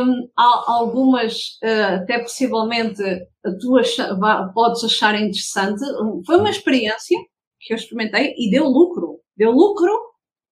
[0.01, 3.03] Hum, há algumas, eh, até possivelmente,
[3.61, 4.17] tu acha-
[4.53, 5.81] podes achar interessante.
[6.25, 7.17] Foi uma experiência
[7.59, 9.19] que eu experimentei e deu lucro.
[9.37, 9.91] Deu lucro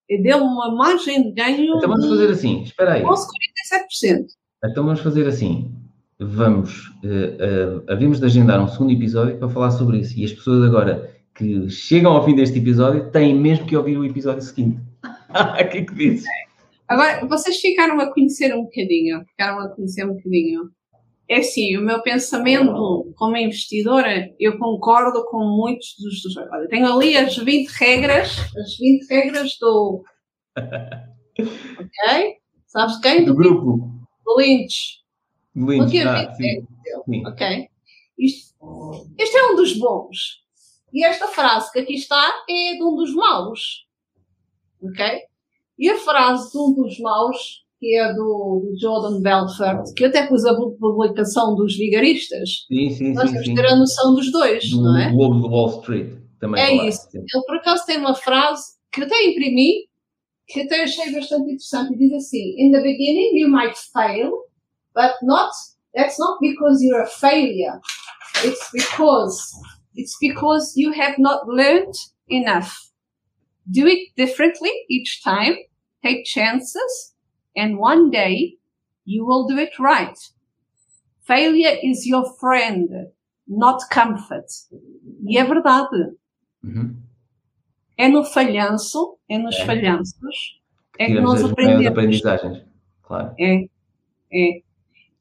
[0.09, 3.03] e deu uma margem de ganho Então vamos fazer assim, espera aí.
[3.03, 4.25] 11,47%.
[4.65, 5.73] Então vamos fazer assim.
[6.19, 10.17] Vamos, eh, eh, havíamos de agendar um segundo episódio para falar sobre isso.
[10.19, 14.05] E as pessoas agora que chegam ao fim deste episódio têm mesmo que ouvir o
[14.05, 14.81] episódio seguinte.
[15.29, 16.25] O que é que dizes?
[16.87, 20.71] Agora, vocês ficaram a conhecer um bocadinho, ficaram a conhecer um bocadinho.
[21.29, 26.23] É assim, o meu pensamento como investidora, eu concordo com muitos dos...
[26.23, 30.03] dos olha, tenho ali as 20 regras, as 20 regras do...
[31.39, 32.37] Ok?
[32.65, 33.25] Sabes quem?
[33.25, 33.91] Do Do, grupo
[34.25, 35.06] do Lynch.
[35.57, 35.85] De Lynch.
[35.87, 36.67] Ok, Ah, 20 sim,
[37.05, 37.27] sim.
[37.27, 37.67] Ok?
[38.17, 38.55] Isto,
[39.17, 40.17] este é um dos bons.
[40.93, 43.85] E esta frase que aqui está é de um dos maus.
[44.81, 45.05] Ok?
[45.79, 50.07] E a frase de um dos maus, que é do, do Jordan Belfort, que eu
[50.09, 54.31] até pus a publicação dos vigaristas, Sim, sim, nós temos que ter a noção dos
[54.31, 55.11] dois, Do não é?
[55.11, 56.17] Globo de Wall Street.
[56.39, 57.11] Também É falaste, isso.
[57.11, 57.17] sim.
[57.19, 59.87] Ele por acaso tem uma frase que eu até imprimi,
[60.47, 64.31] que até achei bastante interessante, diz assim: In the beginning you might fail,
[64.99, 65.51] but not
[65.97, 67.77] that's not because you're a failure.
[68.47, 69.37] It's because
[69.99, 71.95] it's because you have not learned
[72.39, 72.71] enough.
[73.69, 75.55] Do it differently each time,
[76.03, 76.91] take chances,
[77.55, 78.57] and one day
[79.05, 80.17] you will do it right.
[81.25, 82.89] Failure is your friend,
[83.47, 84.47] not comfort.
[85.27, 86.15] E é verdade.
[86.63, 86.95] Uhum.
[87.97, 89.65] É no falhanço, é nos É.
[89.65, 90.59] falhanços,
[90.99, 91.87] é que Tiramos nós as maiores aprendemos.
[91.87, 92.65] aprendizagens.
[93.03, 93.35] Claro.
[93.39, 93.65] É,
[94.31, 94.61] é.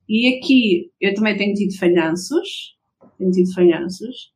[0.08, 2.76] E aqui eu também tenho tido falhanços,
[3.18, 4.32] tenho tido falhanços.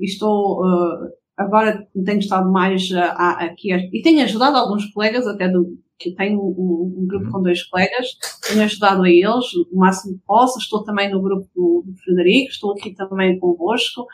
[0.00, 5.48] E estou, ah, agora tenho estado mais a- aqui, e tenho ajudado alguns colegas, até
[5.48, 7.32] do, que tenho um, um grupo Uhum.
[7.32, 8.06] com dois colegas,
[8.48, 12.50] tenho ajudado a eles o máximo que posso, estou também no grupo do, do Frederico,
[12.50, 14.06] estou aqui também convosco.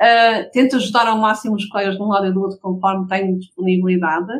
[0.00, 3.38] Ah, tento ajudar ao máximo os colegas de um lado e do outro conforme tenho
[3.38, 4.32] disponibilidade.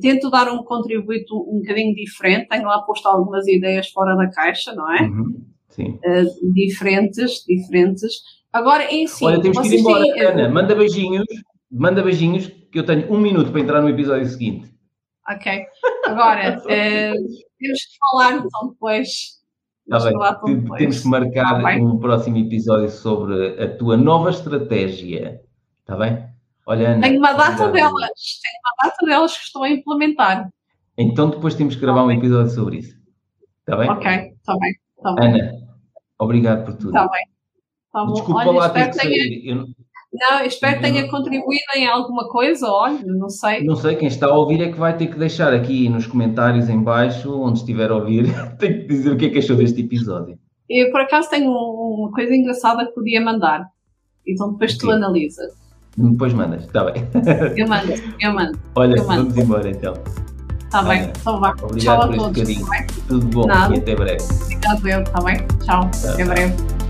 [0.00, 4.72] Tento dar um contributo um bocadinho diferente, tenho lá posto algumas ideias fora da caixa,
[4.74, 5.02] não é?
[5.02, 5.44] Uhum.
[5.70, 5.98] Sim.
[6.54, 8.12] Diferentes, diferentes.
[8.52, 10.02] Agora, em si, Olha, temos que ir embora.
[10.02, 11.24] têm, Ana, manda beijinhos.
[11.70, 14.70] Manda beijinhos, que eu tenho um minuto para entrar no episódio seguinte.
[15.28, 15.64] Ok.
[16.06, 17.14] Agora, eh,
[17.58, 19.08] temos que falar então depois.
[19.88, 20.14] Temos bem.
[20.54, 20.76] então.
[20.76, 25.40] Temos que marcar Tá um próximo episódio sobre a tua nova estratégia.
[25.80, 26.31] Está bem?
[26.66, 27.00] Olha, Ana.
[27.02, 27.92] Tenho uma data delas,
[28.42, 30.48] tenho uma data delas que estou a implementar.
[30.96, 32.96] Então depois temos que gravar um episódio sobre isso.
[33.60, 33.90] Está bem?
[33.90, 35.52] Ok, está bem, está bem, Ana,
[36.18, 36.88] obrigado por tudo.
[36.88, 37.22] está bem.
[37.92, 38.12] Tá bom.
[38.12, 39.48] Desculpa Olha, lá ter que que tenha, sair.
[39.48, 43.64] Eu não- espero que tenha contribuído em alguma coisa, olha, não sei.
[43.64, 46.68] não sei, quem está a ouvir é que vai ter que deixar aqui nos comentários
[46.68, 48.24] em baixo, onde estiver a ouvir,
[48.58, 50.38] tem que dizer o que é que achou deste episódio.
[50.68, 53.66] Eu, por acaso, tenho um- uma coisa engraçada que podia mandar.
[54.26, 55.52] Então depois tu analisas.
[55.96, 57.06] Depois mandas, está bem.
[57.56, 58.58] Eu mando, eu mando.
[58.74, 59.22] Olha, Eu mando.
[59.24, 59.94] vamos embora então.
[60.64, 61.54] Está bem, então vá.
[61.62, 62.38] Obrigado Tchau a todos.
[62.54, 62.86] tá bem?
[63.06, 63.74] Tudo bom Nada.
[63.74, 64.24] e até breve.
[64.42, 65.36] Obrigado, eu, está bem?
[65.64, 66.81] Tchau, Tchau, até breve.